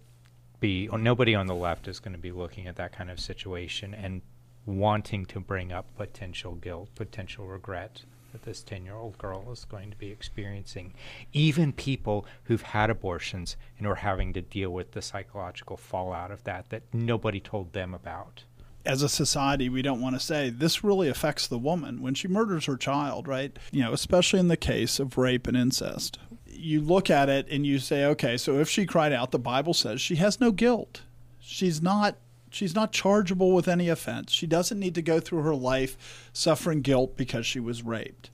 be, 0.60 0.88
nobody 0.88 1.36
on 1.36 1.48
the 1.48 1.56
left 1.56 1.88
is 1.88 2.00
going 2.00 2.14
to 2.14 2.20
be 2.20 2.32
looking 2.32 2.68
at 2.68 2.78
that 2.78 2.94
kind 2.94 3.12
of 3.12 3.20
situation 3.20 3.94
and 3.94 4.22
wanting 4.68 5.26
to 5.26 5.40
bring 5.40 5.72
up 5.72 5.88
potential 5.96 6.54
guilt, 6.56 6.90
potential 6.94 7.48
regret 7.48 8.04
that 8.34 8.44
this 8.44 8.62
10 8.62 8.84
year 8.84 8.96
old 8.96 9.18
girl 9.18 9.50
is 9.52 9.66
going 9.66 9.90
to 9.90 9.98
be 9.98 10.12
experiencing. 10.12 10.94
Even 11.34 11.72
people 11.72 12.26
who've 12.44 12.62
had 12.62 12.90
abortions 12.90 13.56
and 13.78 13.88
are 13.88 13.96
having 13.96 14.34
to 14.34 14.42
deal 14.42 14.70
with 14.70 14.92
the 14.92 15.02
psychological 15.02 15.78
fallout 15.78 16.32
of 16.32 16.44
that 16.44 16.70
that 16.70 16.84
nobody 16.94 17.40
told 17.40 17.74
them 17.74 17.94
about. 17.94 18.44
As 18.86 19.02
a 19.02 19.10
society, 19.10 19.68
we 19.70 19.82
don't 19.82 20.02
want 20.02 20.16
to 20.16 20.20
say 20.20 20.50
this 20.50 20.84
really 20.84 21.10
affects 21.10 21.48
the 21.48 21.58
woman 21.58 22.02
when 22.02 22.14
she 22.14 22.28
murders 22.28 22.66
her 22.66 22.78
child, 22.78 23.28
right? 23.28 23.58
You 23.72 23.82
know, 23.82 23.94
especially 23.94 24.40
in 24.40 24.48
the 24.48 24.58
case 24.58 25.00
of 25.00 25.18
rape 25.18 25.48
and 25.48 25.58
incest. 25.58 26.20
You 26.46 26.82
look 26.82 27.10
at 27.10 27.30
it 27.30 27.48
and 27.50 27.66
you 27.66 27.80
say, 27.80 28.06
okay, 28.06 28.38
so 28.38 28.60
if 28.60 28.70
she 28.70 28.86
cried 28.86 29.14
out, 29.14 29.32
the 29.32 29.40
Bible 29.40 29.74
says 29.74 30.00
she 30.00 30.16
has 30.16 30.40
no 30.40 30.52
guilt. 30.52 31.02
She's 31.40 31.82
not 31.82 32.18
She's 32.50 32.74
not 32.76 32.92
chargeable 32.92 33.52
with 33.52 33.68
any 33.68 33.90
offense. 33.90 34.32
She 34.32 34.48
doesn't 34.48 34.80
need 34.80 34.96
to 34.96 35.02
go 35.02 35.20
through 35.20 35.44
her 35.44 35.56
life 35.56 36.30
suffering 36.34 36.82
guilt 36.82 37.18
because 37.18 37.46
she 37.46 37.60
was 37.60 37.84
raped. 37.84 38.30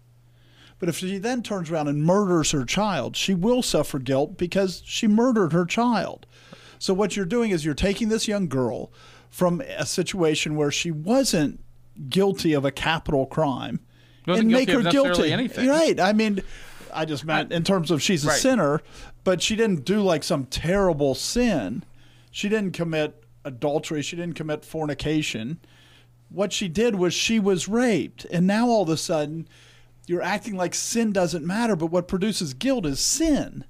But 0.80 0.90
if 0.90 0.98
she 0.98 1.18
then 1.18 1.42
turns 1.42 1.72
around 1.72 1.88
and 1.88 2.04
murders 2.04 2.52
her 2.52 2.66
child, 2.66 3.16
she 3.16 3.34
will 3.34 3.62
suffer 3.64 4.00
guilt 4.00 4.38
because 4.38 4.82
she 4.86 5.08
murdered 5.08 5.54
her 5.54 5.66
child. 5.66 6.26
So 6.78 6.94
what 6.94 7.16
you're 7.16 7.26
doing 7.26 7.52
is 7.52 7.64
you're 7.64 7.74
taking 7.74 8.10
this 8.10 8.28
young 8.28 8.48
girl 8.48 8.92
from 9.30 9.62
a 9.62 9.86
situation 9.86 10.56
where 10.56 10.72
she 10.72 10.92
wasn't 10.92 11.60
guilty 12.10 12.54
of 12.54 12.66
a 12.66 12.72
capital 12.72 13.26
crime 13.26 13.80
and 14.28 14.50
make 14.50 14.70
her 14.70 14.84
guilty. 14.84 15.32
anything. 15.32 15.70
Right. 15.70 16.00
I 16.00 16.12
mean, 16.14 16.44
I 16.94 17.06
just 17.06 17.24
meant 17.26 17.52
in 17.52 17.64
terms 17.64 17.90
of 17.90 18.02
she's 18.04 18.26
a 18.26 18.30
Right. 18.30 18.40
sinner, 18.40 18.82
but 19.24 19.42
she 19.42 19.56
didn't 19.56 19.86
do 19.86 20.02
like 20.02 20.24
some 20.24 20.46
terrible 20.46 21.16
sin. 21.16 21.84
She 22.30 22.50
didn't 22.50 22.74
commit 22.74 23.23
adultery. 23.46 24.02
She 24.02 24.16
didn't 24.16 24.36
commit 24.36 24.66
fornication. 24.66 25.60
What 26.30 26.54
she 26.54 26.68
did 26.68 26.96
was 26.96 27.14
she 27.14 27.40
was 27.40 27.68
raped. 27.68 28.26
And 28.26 28.48
now 28.48 28.68
all 28.68 28.84
of 28.84 28.90
a 28.90 28.98
sudden, 28.98 29.48
you're 30.08 30.22
acting 30.22 30.56
like 30.56 30.76
sin 30.76 31.12
doesn't 31.12 31.46
matter, 31.46 31.76
but 31.76 31.88
what 31.88 32.08
produces 32.08 32.54
guilt 32.54 32.86
is 32.86 33.00
sin. 33.00 33.66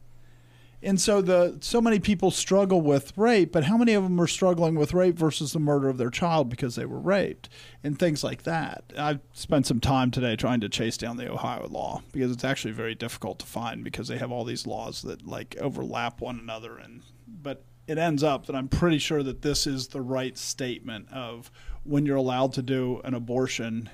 And 0.86 1.00
so 1.00 1.22
the 1.22 1.58
so 1.62 1.80
many 1.80 2.00
people 2.00 2.30
struggle 2.30 2.82
with 2.82 3.14
rape, 3.18 3.54
but 3.54 3.64
how 3.64 3.78
many 3.78 3.94
of 3.94 4.04
them 4.04 4.20
are 4.20 4.28
struggling 4.28 4.76
with 4.76 4.94
rape 4.94 5.18
versus 5.18 5.54
the 5.54 5.60
murder 5.60 5.88
of 5.88 5.98
their 5.98 6.10
child 6.10 6.50
because 6.50 6.76
they 6.76 6.86
were 6.86 7.00
raped 7.00 7.48
and 7.84 7.98
things 7.98 8.22
like 8.22 8.44
that? 8.44 8.84
I 8.98 9.20
spent 9.32 9.66
some 9.66 9.80
time 9.80 10.12
today 10.12 10.36
trying 10.36 10.60
to 10.60 10.68
chase 10.68 10.98
down 10.98 11.16
the 11.16 11.32
Ohio 11.32 11.68
law 11.70 12.04
because 12.12 12.32
it's 12.32 12.44
actually 12.44 12.74
very 12.74 12.96
difficult 12.96 13.40
to 13.40 13.46
find 13.46 13.82
because 13.82 14.10
they 14.10 14.18
have 14.18 14.32
all 14.32 14.44
these 14.44 14.68
laws 14.68 15.04
that 15.04 15.26
like 15.26 15.56
overlap 15.62 16.20
one 16.20 16.38
another 16.38 16.78
and 16.78 17.04
but 17.28 17.64
it 17.88 17.98
ends 17.98 18.24
up 18.24 18.46
that 18.46 18.56
I'm 18.56 18.68
pretty 18.68 18.98
sure 18.98 19.24
that 19.24 19.42
this 19.42 19.68
is 19.68 19.90
the 19.90 20.02
right 20.02 20.38
statement 20.38 21.12
of 21.12 21.52
when 21.84 22.06
you're 22.06 22.18
allowed 22.18 22.54
to 22.54 22.62
do 22.62 23.02
an 23.04 23.14
abortion 23.14 23.90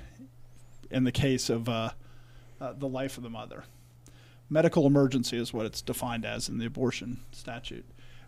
in 0.92 1.04
the 1.04 1.12
case 1.12 1.50
of 1.50 1.68
uh, 1.68 1.92
uh, 2.62 2.74
the 2.74 2.88
life 2.88 3.18
of 3.18 3.24
the 3.24 3.30
mother. 3.30 3.64
Medical 4.50 4.86
emergency 4.86 5.38
is 5.38 5.54
what 5.54 5.66
it's 5.66 5.82
defined 5.82 6.26
as 6.26 6.50
in 6.50 6.58
the 6.58 6.66
abortion 6.66 7.20
statute. 7.32 7.86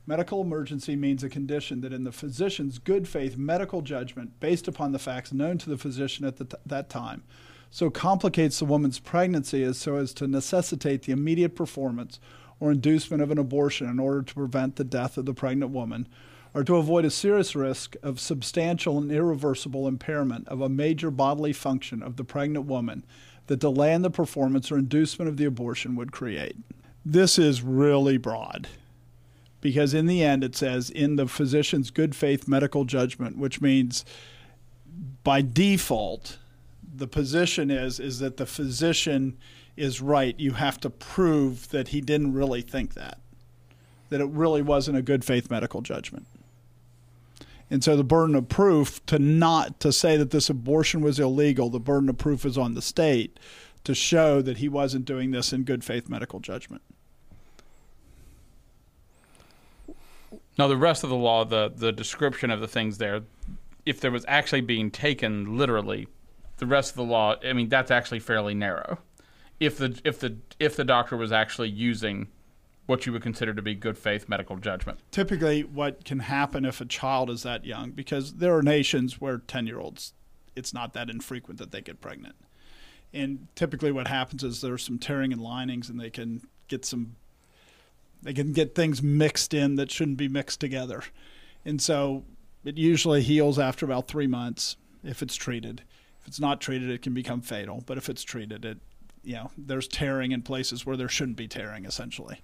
Medical 0.07 0.41
emergency 0.41 0.95
means 0.95 1.23
a 1.23 1.29
condition 1.29 1.81
that, 1.81 1.93
in 1.93 2.03
the 2.03 2.11
physician's 2.11 2.79
good 2.79 3.07
faith 3.07 3.37
medical 3.37 3.81
judgment, 3.81 4.39
based 4.39 4.67
upon 4.67 4.91
the 4.91 4.99
facts 4.99 5.31
known 5.31 5.57
to 5.59 5.69
the 5.69 5.77
physician 5.77 6.25
at 6.25 6.37
the 6.37 6.45
t- 6.45 6.57
that 6.65 6.89
time, 6.89 7.23
so 7.69 7.89
complicates 7.89 8.59
the 8.59 8.65
woman's 8.65 8.99
pregnancy 8.99 9.63
as 9.63 9.77
so 9.77 9.95
as 9.95 10.13
to 10.15 10.27
necessitate 10.27 11.03
the 11.03 11.11
immediate 11.11 11.55
performance 11.55 12.19
or 12.61 12.71
inducement 12.71 13.21
of 13.21 13.31
an 13.31 13.37
abortion 13.37 13.89
in 13.89 13.99
order 13.99 14.21
to 14.21 14.33
prevent 14.33 14.77
the 14.77 14.83
death 14.85 15.17
of 15.17 15.25
the 15.25 15.33
pregnant 15.33 15.71
woman, 15.71 16.07
or 16.53 16.63
to 16.63 16.77
avoid 16.77 17.03
a 17.03 17.09
serious 17.09 17.55
risk 17.55 17.95
of 18.03 18.19
substantial 18.19 18.97
and 18.97 19.11
irreversible 19.11 19.87
impairment 19.87 20.47
of 20.47 20.61
a 20.61 20.69
major 20.69 21.09
bodily 21.09 21.51
function 21.51 22.03
of 22.03 22.15
the 22.15 22.23
pregnant 22.23 22.65
woman 22.65 23.03
that 23.47 23.59
delay 23.59 23.93
in 23.93 24.03
the 24.03 24.09
performance 24.09 24.71
or 24.71 24.77
inducement 24.77 25.27
of 25.27 25.37
the 25.37 25.45
abortion 25.45 25.95
would 25.95 26.11
create. 26.11 26.55
This 27.03 27.39
is 27.39 27.61
really 27.63 28.17
broad 28.17 28.67
because 29.59 29.93
in 29.93 30.05
the 30.05 30.23
end 30.23 30.43
it 30.43 30.55
says 30.55 30.89
in 30.89 31.15
the 31.15 31.27
physician's 31.27 31.89
good 31.89 32.15
faith 32.15 32.47
medical 32.47 32.85
judgment, 32.85 33.37
which 33.37 33.59
means 33.59 34.05
by 35.23 35.41
default 35.41 36.37
the 36.93 37.07
position 37.07 37.71
is 37.71 37.99
is 37.99 38.19
that 38.19 38.37
the 38.37 38.45
physician 38.45 39.37
is 39.77 40.01
right. 40.01 40.39
You 40.39 40.53
have 40.53 40.79
to 40.81 40.89
prove 40.89 41.69
that 41.69 41.89
he 41.89 42.01
didn't 42.01 42.33
really 42.33 42.61
think 42.61 42.93
that. 42.93 43.19
That 44.09 44.21
it 44.21 44.29
really 44.29 44.61
wasn't 44.61 44.97
a 44.97 45.01
good 45.01 45.23
faith 45.23 45.49
medical 45.49 45.81
judgment. 45.81 46.27
And 47.69 47.81
so 47.83 47.95
the 47.95 48.03
burden 48.03 48.35
of 48.35 48.49
proof 48.49 49.03
to 49.05 49.17
not 49.17 49.79
to 49.79 49.93
say 49.93 50.17
that 50.17 50.31
this 50.31 50.49
abortion 50.49 51.01
was 51.01 51.19
illegal, 51.19 51.69
the 51.69 51.79
burden 51.79 52.09
of 52.09 52.17
proof 52.17 52.45
is 52.45 52.57
on 52.57 52.73
the 52.73 52.81
state 52.81 53.39
to 53.85 53.95
show 53.95 54.41
that 54.41 54.57
he 54.57 54.67
wasn't 54.67 55.05
doing 55.05 55.31
this 55.31 55.53
in 55.53 55.63
good 55.63 55.83
faith 55.83 56.09
medical 56.09 56.41
judgment. 56.41 56.81
Now, 60.57 60.67
the 60.67 60.77
rest 60.77 61.03
of 61.03 61.09
the 61.09 61.15
law, 61.15 61.45
the 61.45 61.71
the 61.73 61.91
description 61.93 62.51
of 62.51 62.59
the 62.59 62.67
things 62.67 62.97
there, 62.97 63.21
if 63.85 64.01
there 64.01 64.11
was 64.11 64.25
actually 64.27 64.61
being 64.61 64.91
taken 64.91 65.57
literally, 65.57 66.07
the 66.57 66.65
rest 66.65 66.91
of 66.91 66.97
the 66.97 67.03
law, 67.03 67.35
I 67.43 67.53
mean, 67.53 67.69
that's 67.69 67.89
actually 67.89 68.19
fairly 68.19 68.53
narrow. 68.53 68.99
If 69.61 69.77
the 69.77 69.97
if 70.03 70.19
the 70.19 70.37
if 70.59 70.75
the 70.75 70.83
doctor 70.83 71.15
was 71.15 71.31
actually 71.31 71.69
using 71.69 72.27
what 72.87 73.05
you 73.05 73.13
would 73.13 73.21
consider 73.21 73.53
to 73.53 73.61
be 73.61 73.73
good 73.73 73.97
faith 73.97 74.27
medical 74.27 74.57
judgment. 74.57 74.99
Typically, 75.11 75.63
what 75.63 76.03
can 76.03 76.19
happen 76.19 76.65
if 76.65 76.81
a 76.81 76.85
child 76.85 77.29
is 77.29 77.43
that 77.43 77.63
young, 77.63 77.91
because 77.91 78.33
there 78.33 78.53
are 78.53 78.61
nations 78.61 79.21
where 79.21 79.37
10 79.37 79.65
year 79.67 79.79
olds 79.79 80.11
it's 80.55 80.73
not 80.73 80.93
that 80.93 81.09
infrequent 81.09 81.59
that 81.59 81.71
they 81.71 81.79
get 81.79 82.01
pregnant. 82.01 82.35
And 83.13 83.47
typically, 83.55 83.91
what 83.91 84.07
happens 84.07 84.43
is 84.43 84.61
there's 84.61 84.83
some 84.83 84.99
tearing 84.99 85.31
in 85.31 85.39
linings, 85.39 85.89
and 85.89 85.99
they 85.99 86.09
can 86.09 86.41
get 86.67 86.83
some, 86.83 87.15
they 88.21 88.33
can 88.33 88.51
get 88.51 88.75
things 88.75 89.01
mixed 89.01 89.53
in 89.53 89.75
that 89.75 89.91
shouldn't 89.91 90.17
be 90.17 90.27
mixed 90.27 90.59
together, 90.59 91.03
and 91.63 91.81
so 91.81 92.23
it 92.63 92.77
usually 92.77 93.21
heals 93.21 93.57
after 93.57 93.85
about 93.85 94.07
three 94.07 94.27
months 94.27 94.77
if 95.03 95.21
it's 95.21 95.35
treated. 95.35 95.83
If 96.21 96.27
it's 96.27 96.39
not 96.39 96.61
treated, 96.61 96.89
it 96.89 97.01
can 97.01 97.13
become 97.13 97.41
fatal. 97.41 97.83
But 97.85 97.97
if 97.97 98.07
it's 98.07 98.23
treated, 98.23 98.63
it, 98.65 98.77
you 99.23 99.33
know, 99.35 99.51
there's 99.57 99.87
tearing 99.87 100.31
in 100.31 100.41
places 100.41 100.85
where 100.85 100.97
there 100.97 101.09
shouldn't 101.09 101.37
be 101.37 101.47
tearing, 101.47 101.85
essentially, 101.85 102.41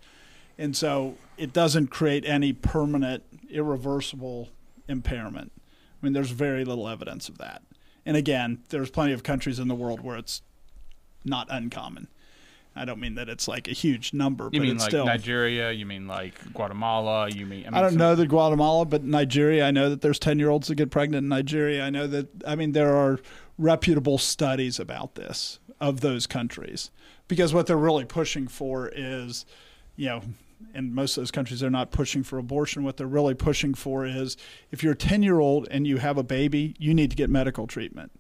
and 0.58 0.76
so 0.76 1.16
it 1.38 1.54
doesn't 1.54 1.88
create 1.88 2.26
any 2.26 2.54
permanent, 2.54 3.24
irreversible 3.50 4.50
impairment. 4.88 5.52
I 6.02 6.06
mean, 6.06 6.14
there's 6.14 6.32
very 6.32 6.64
little 6.66 6.88
evidence 6.88 7.30
of 7.30 7.38
that. 7.40 7.62
And 8.06 8.16
again, 8.16 8.60
there's 8.70 8.90
plenty 8.90 9.14
of 9.14 9.24
countries 9.24 9.60
in 9.60 9.68
the 9.68 9.76
world 9.76 10.02
where 10.02 10.18
it's 10.18 10.42
not 11.26 11.48
uncommon. 11.50 12.08
I 12.76 12.86
don't 12.86 13.00
mean 13.00 13.16
that 13.16 13.28
it's 13.28 13.48
like 13.48 13.68
a 13.68 13.72
huge 13.72 14.14
number, 14.14 14.46
You 14.46 14.60
but 14.60 14.66
mean 14.66 14.76
it's 14.76 14.84
like 14.84 14.92
still. 14.92 15.06
Nigeria? 15.06 15.72
You 15.72 15.86
mean 15.88 16.08
like 16.08 16.36
Guatemala? 16.54 17.28
You 17.28 17.46
mean 17.48 17.66
I, 17.66 17.70
mean, 17.70 17.74
I 17.74 17.82
don't 17.82 17.90
some- 17.92 17.98
know 17.98 18.16
that 18.16 18.28
Guatemala, 18.28 18.86
but 18.86 19.04
Nigeria, 19.04 19.66
I 19.66 19.72
know 19.72 19.90
that 19.90 20.02
there's 20.02 20.20
10 20.20 20.38
year 20.38 20.50
olds 20.50 20.68
that 20.68 20.76
get 20.76 20.92
pregnant 20.92 21.24
in 21.24 21.30
Nigeria. 21.30 21.84
I 21.84 21.90
know 21.90 22.06
that, 22.08 22.28
I 22.48 22.56
mean, 22.56 22.74
there 22.74 22.96
are 22.96 23.20
reputable 23.58 24.20
studies 24.20 24.80
about 24.80 25.16
this 25.16 25.58
of 25.80 26.02
those 26.02 26.28
countries 26.28 26.92
because 27.28 27.54
what 27.54 27.68
they're 27.68 27.78
really 27.78 28.06
pushing 28.06 28.48
for 28.48 28.90
is, 28.96 29.46
you 29.96 30.08
know, 30.08 30.22
in 30.74 30.94
most 30.96 31.16
of 31.18 31.22
those 31.22 31.30
countries, 31.32 31.60
they're 31.60 31.70
not 31.70 31.92
pushing 31.92 32.24
for 32.24 32.40
abortion. 32.40 32.84
What 32.84 32.98
they're 32.98 33.06
really 33.06 33.36
pushing 33.36 33.74
for 33.76 34.06
is 34.06 34.38
if 34.72 34.82
you're 34.82 34.94
a 34.94 34.96
10 34.98 35.22
year 35.22 35.40
old 35.40 35.68
and 35.70 35.86
you 35.86 35.98
have 35.98 36.18
a 36.18 36.24
baby, 36.24 36.76
you 36.80 36.94
need 36.96 37.12
to 37.12 37.16
get 37.16 37.30
medical 37.30 37.68
treatment 37.68 38.12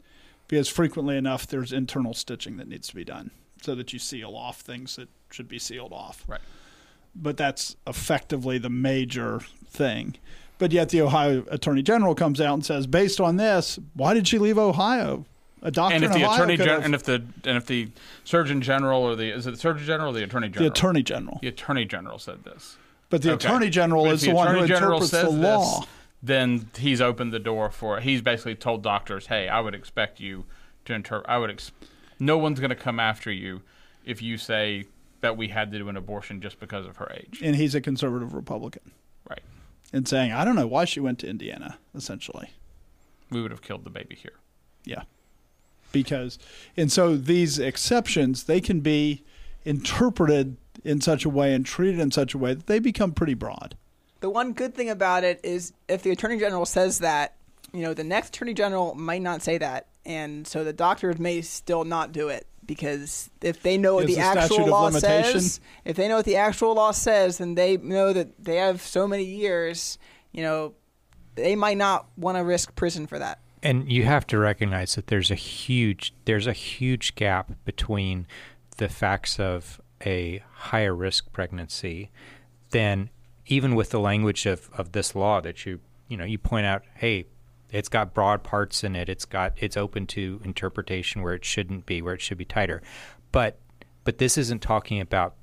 because 0.48 0.70
frequently 0.70 1.18
enough, 1.18 1.48
there's 1.48 1.74
internal 1.74 2.14
stitching 2.14 2.58
that 2.58 2.68
needs 2.68 2.88
to 2.90 2.96
be 2.96 3.04
done 3.04 3.32
so 3.64 3.74
that 3.74 3.92
you 3.92 3.98
seal 4.00 4.36
off 4.36 4.62
things 4.62 4.96
that 4.98 5.10
should 5.32 5.48
be 5.48 5.58
sealed 5.58 5.92
off 5.92 6.24
Right. 6.28 6.40
but 7.16 7.38
that's 7.38 7.76
effectively 7.88 8.60
the 8.60 8.70
major 8.70 9.42
thing. 9.68 10.16
But 10.60 10.72
yet 10.72 10.90
the 10.90 11.02
Ohio 11.02 11.44
Attorney 11.50 11.82
General 11.82 12.14
comes 12.16 12.40
out 12.40 12.54
and 12.54 12.66
says, 12.66 12.86
based 12.88 13.20
on 13.20 13.38
this, 13.38 13.78
why 13.96 14.14
did 14.14 14.28
she 14.28 14.38
leave 14.40 14.58
Ohio? 14.60 15.26
A 15.64 15.72
doctor 15.72 15.96
And 15.96 16.04
if 16.04 16.12
the 16.14 16.24
Ohio 16.24 16.36
attorney 16.36 16.58
gen- 16.58 16.84
and 16.84 16.94
if 16.96 17.04
the 17.04 17.24
and 17.46 17.58
if 17.58 17.66
the 17.66 17.90
surgeon 18.24 18.62
general 18.62 19.02
or 19.02 19.16
the 19.16 19.34
is 19.36 19.48
it 19.48 19.52
the 19.52 19.58
surgeon 19.58 19.86
general 19.86 20.12
or 20.12 20.14
the 20.14 20.24
attorney 20.24 20.50
general? 20.50 20.70
the? 20.70 20.74
Attorney 20.74 21.04
General. 21.04 21.40
The 21.42 21.48
attorney 21.48 21.86
general 21.86 22.20
said 22.20 22.44
this. 22.44 22.78
But 23.10 23.22
the 23.22 23.32
Okay. 23.34 23.48
Attorney 23.48 23.70
General 23.70 24.04
But 24.06 24.14
is 24.16 24.22
the, 24.22 24.34
one 24.34 24.54
who 24.54 24.64
interprets 24.64 25.12
the 25.12 25.30
law. 25.30 25.80
This, 25.80 25.88
then 26.22 26.70
he's 26.78 27.00
opened 27.02 27.32
the 27.32 27.40
door 27.40 27.70
for. 27.72 28.00
He's 28.02 28.22
basically 28.22 28.56
told 28.56 28.84
doctors, 28.84 29.28
"Hey, 29.28 29.48
I 29.48 29.62
would 29.62 29.74
expect 29.74 30.20
you 30.20 30.46
to 30.86 30.94
interpret. 30.94 31.30
I 31.30 31.38
would. 31.38 31.50
Ex- 31.50 31.72
no 32.20 32.38
one's 32.38 32.60
going 32.60 32.70
to 32.70 32.76
come 32.76 33.00
after 33.00 33.32
you 33.32 33.62
if 34.06 34.22
you 34.22 34.38
say 34.38 34.86
that 35.22 35.38
we 35.38 35.48
had 35.48 35.72
to 35.72 35.78
do 35.80 35.88
an 35.90 35.96
abortion 35.98 36.42
just 36.42 36.60
because 36.60 36.86
of 36.86 36.98
her 36.98 37.10
age." 37.16 37.40
And 37.42 37.56
he's 37.56 37.74
a 37.76 37.82
conservative 37.82 38.34
Republican. 38.34 38.92
Right. 39.30 39.42
And 39.94 40.06
saying, 40.08 40.34
I 40.34 40.44
don't 40.44 40.56
know 40.56 40.68
why 40.68 40.84
she 40.86 41.00
went 41.00 41.20
to 41.20 41.28
Indiana, 41.30 41.78
essentially. 41.96 42.50
We 43.32 43.42
would 43.42 43.52
have 43.52 43.62
killed 43.62 43.86
the 43.86 43.90
baby 43.90 44.16
here. 44.16 44.34
Yeah. 44.84 45.04
Because, 45.92 46.38
and 46.76 46.92
so 46.92 47.16
these 47.16 47.60
exceptions, 47.60 48.44
they 48.44 48.62
can 48.62 48.82
be 48.82 49.24
interpreted 49.66 50.58
in 50.84 51.02
such 51.02 51.26
a 51.26 51.30
way 51.30 51.54
and 51.54 51.66
treated 51.66 52.00
in 52.00 52.12
such 52.12 52.34
a 52.34 52.38
way 52.38 52.54
that 52.54 52.68
they 52.68 52.80
become 52.80 53.12
pretty 53.12 53.34
broad. 53.34 53.76
The 54.20 54.30
one 54.30 54.54
good 54.54 54.74
thing 54.74 54.90
about 54.90 55.24
it 55.24 55.40
is 55.44 55.74
if 55.88 56.04
the 56.04 56.12
attorney 56.12 56.40
general 56.40 56.66
says 56.66 57.00
that, 57.00 57.36
you 57.74 57.82
know, 57.82 57.94
the 57.94 58.04
next 58.04 58.30
attorney 58.30 58.54
general 58.54 58.96
might 58.96 59.22
not 59.22 59.42
say 59.42 59.58
that, 59.58 59.88
and 60.06 60.48
so 60.48 60.64
the 60.64 60.74
doctors 60.74 61.20
may 61.20 61.42
still 61.42 61.84
not 61.84 62.12
do 62.12 62.30
it 62.30 62.48
because 62.66 63.30
if 63.42 63.62
they 63.62 63.78
know 63.78 63.96
what 63.96 64.08
the, 64.08 64.16
the 64.16 64.22
actual 64.22 64.68
law 64.68 64.90
says, 64.90 65.60
if 65.86 65.96
they 65.96 66.08
know 66.08 66.18
what 66.18 66.26
the 66.26 66.36
actual 66.36 66.76
law 66.76 66.92
says, 66.92 67.38
then 67.38 67.56
they 67.56 67.78
know 67.78 68.14
that 68.14 68.44
they 68.44 68.58
have 68.58 68.82
so 68.82 69.08
many 69.08 69.24
years. 69.24 69.98
You 70.32 70.44
know, 70.44 70.74
they 71.36 71.56
might 71.56 71.78
not 71.78 72.08
want 72.18 72.38
to 72.38 72.44
risk 72.44 72.76
prison 72.76 73.08
for 73.08 73.20
that. 73.20 73.40
And 73.68 73.92
you 73.92 74.06
have 74.06 74.26
to 74.28 74.38
recognize 74.38 74.96
that 74.96 75.08
there's 75.08 75.30
a 75.30 75.36
huge 75.36 76.14
there's 76.24 76.48
a 76.48 76.54
huge 76.54 77.16
gap 77.16 77.52
between 77.66 78.26
the 78.78 78.88
facts 78.88 79.42
of 79.42 79.82
a 80.06 80.42
higher 80.54 80.96
risk 80.96 81.34
pregnancy 81.34 82.10
than 82.70 83.10
even 83.46 83.76
with 83.76 83.90
the 83.90 84.00
language 84.00 84.46
of, 84.46 84.70
of 84.78 84.94
this 84.94 85.16
law 85.16 85.42
that 85.42 85.66
you 85.66 85.82
you 86.08 86.16
know 86.16 86.24
you 86.24 86.38
point 86.38 86.66
out 86.66 86.84
hey 86.96 87.26
it's 87.70 87.90
got 87.90 88.14
broad 88.14 88.42
parts 88.42 88.86
in 88.86 88.96
it. 88.96 89.10
It's 89.10 89.26
got 89.26 89.52
it's 89.58 89.76
open 89.76 90.08
to 90.08 90.40
interpretation 90.46 91.22
where 91.22 91.34
it 91.34 91.44
shouldn't 91.44 91.86
be 91.86 92.02
where 92.02 92.14
it 92.14 92.22
should 92.22 92.38
be 92.38 92.46
tighter. 92.46 92.82
But 93.34 93.60
but 94.06 94.18
this 94.18 94.38
isn't 94.38 94.62
talking 94.62 95.02
about 95.02 95.36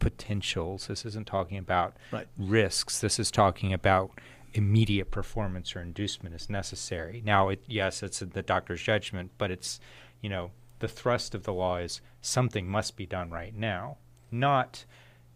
potentials. 0.00 0.88
This 0.88 1.06
isn't 1.06 1.28
talking 1.28 1.58
about 1.58 1.96
Right. 2.10 2.26
risks. 2.36 3.00
This 3.00 3.20
is 3.20 3.30
talking 3.30 3.72
about 3.72 4.10
immediate 4.56 5.10
performance 5.10 5.76
or 5.76 5.80
inducement 5.80 6.34
is 6.34 6.48
necessary. 6.48 7.22
Now 7.24 7.48
it 7.48 7.62
yes 7.66 8.02
it's 8.02 8.20
the 8.20 8.42
doctor's 8.42 8.82
judgment 8.82 9.32
but 9.38 9.50
it's 9.50 9.80
you 10.20 10.30
know 10.30 10.50
the 10.78 10.88
thrust 10.88 11.34
of 11.34 11.44
the 11.44 11.52
law 11.52 11.76
is 11.76 12.00
something 12.20 12.68
must 12.68 12.96
be 12.96 13.06
done 13.06 13.30
right 13.30 13.54
now 13.54 13.96
not 14.30 14.84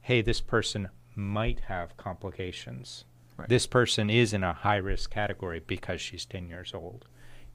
hey 0.02 0.20
this 0.22 0.40
person 0.40 0.88
might 1.14 1.61
have 1.61 1.96
complications. 1.96 3.04
Right. 3.37 3.48
this 3.48 3.66
person 3.66 4.11
is 4.11 4.35
in 4.35 4.44
a 4.44 4.52
high 4.52 4.76
risk 4.76 5.11
category 5.11 5.62
because 5.66 6.00
she's 6.00 6.26
10 6.26 6.48
years 6.48 6.74
old. 6.74 7.06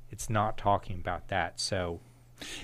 It's 0.10 0.32
not 0.32 0.58
talking 0.58 0.96
about 0.96 1.28
that. 1.28 1.60
So 1.60 2.00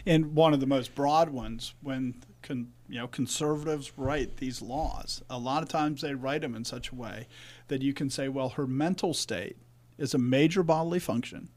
And 0.06 0.36
one 0.36 0.54
of 0.54 0.60
the 0.60 0.66
most 0.66 0.96
broad 0.96 1.30
ones, 1.30 1.76
when 1.82 2.16
con, 2.41 2.71
you 2.88 2.99
know 2.99 3.08
conservatives 3.08 3.93
write 3.97 4.38
these 4.38 4.62
laws, 4.62 5.21
a 5.30 5.38
lot 5.38 5.63
of 5.63 5.69
times 5.69 6.01
they 6.01 6.13
write 6.13 6.41
them 6.41 6.56
in 6.56 6.65
such 6.65 6.89
a 6.89 6.95
way 6.95 7.27
that 7.67 7.82
you 7.82 7.93
can 7.93 8.10
say, 8.10 8.27
well, 8.27 8.49
her 8.49 8.67
mental 8.67 9.13
state 9.13 9.58
is 9.97 10.13
a 10.13 10.17
major 10.17 10.63
bodily 10.63 10.99
function. 10.99 11.49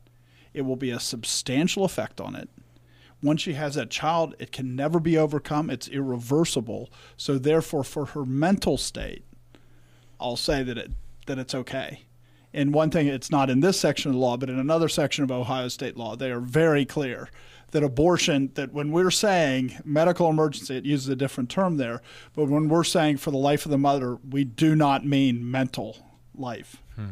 It 0.53 0.63
will 0.63 0.77
be 0.77 0.91
a 0.91 1.01
substantial 1.01 1.85
effect 1.85 2.21
on 2.21 2.37
it. 2.37 2.49
Once 3.23 3.41
she 3.41 3.55
has 3.55 3.75
that 3.75 3.91
child, 3.91 4.35
it 4.39 4.53
can 4.53 4.77
never 4.77 5.01
be 5.01 5.17
overcome. 5.17 5.71
It's 5.71 5.89
irreversible. 5.89 6.91
So 7.17 7.39
therefore, 7.39 7.83
for 7.83 8.07
her 8.07 8.25
mental 8.25 8.77
state, 8.77 9.25
I'll 10.21 10.37
say 10.37 10.63
that 10.63 10.79
it 10.79 10.93
that 11.27 11.39
it's 11.39 11.55
okay. 11.55 12.03
And 12.53 12.73
one 12.73 12.91
thing, 12.91 13.09
it's 13.09 13.33
not 13.33 13.51
in 13.51 13.61
this 13.61 13.81
section 13.81 14.11
of 14.11 14.15
the 14.15 14.21
law, 14.21 14.37
but 14.37 14.49
in 14.49 14.59
another 14.59 14.89
section 14.89 15.25
of 15.25 15.33
Ohio 15.33 15.69
state 15.69 15.97
law, 15.97 16.15
they 16.15 16.31
are 16.31 16.39
very 16.39 16.85
clear 16.85 17.29
that 17.75 17.83
abortion, 17.83 18.53
that 18.55 18.73
when 18.73 18.93
we're 18.93 19.11
saying 19.11 19.77
medical 19.85 20.31
emergency, 20.31 20.77
it 20.77 20.85
uses 20.85 21.09
a 21.09 21.17
different 21.17 21.51
term 21.51 21.77
there, 21.77 22.01
but 22.33 22.45
when 22.45 22.69
we're 22.69 22.85
saying 22.85 23.17
for 23.17 23.33
the 23.33 23.37
life 23.37 23.65
of 23.65 23.73
the 23.73 23.79
mother, 23.79 24.17
we 24.31 24.45
do 24.45 24.77
not 24.77 25.05
mean 25.05 25.51
mental 25.51 25.97
life. 26.37 26.77
Hmm. 26.95 27.09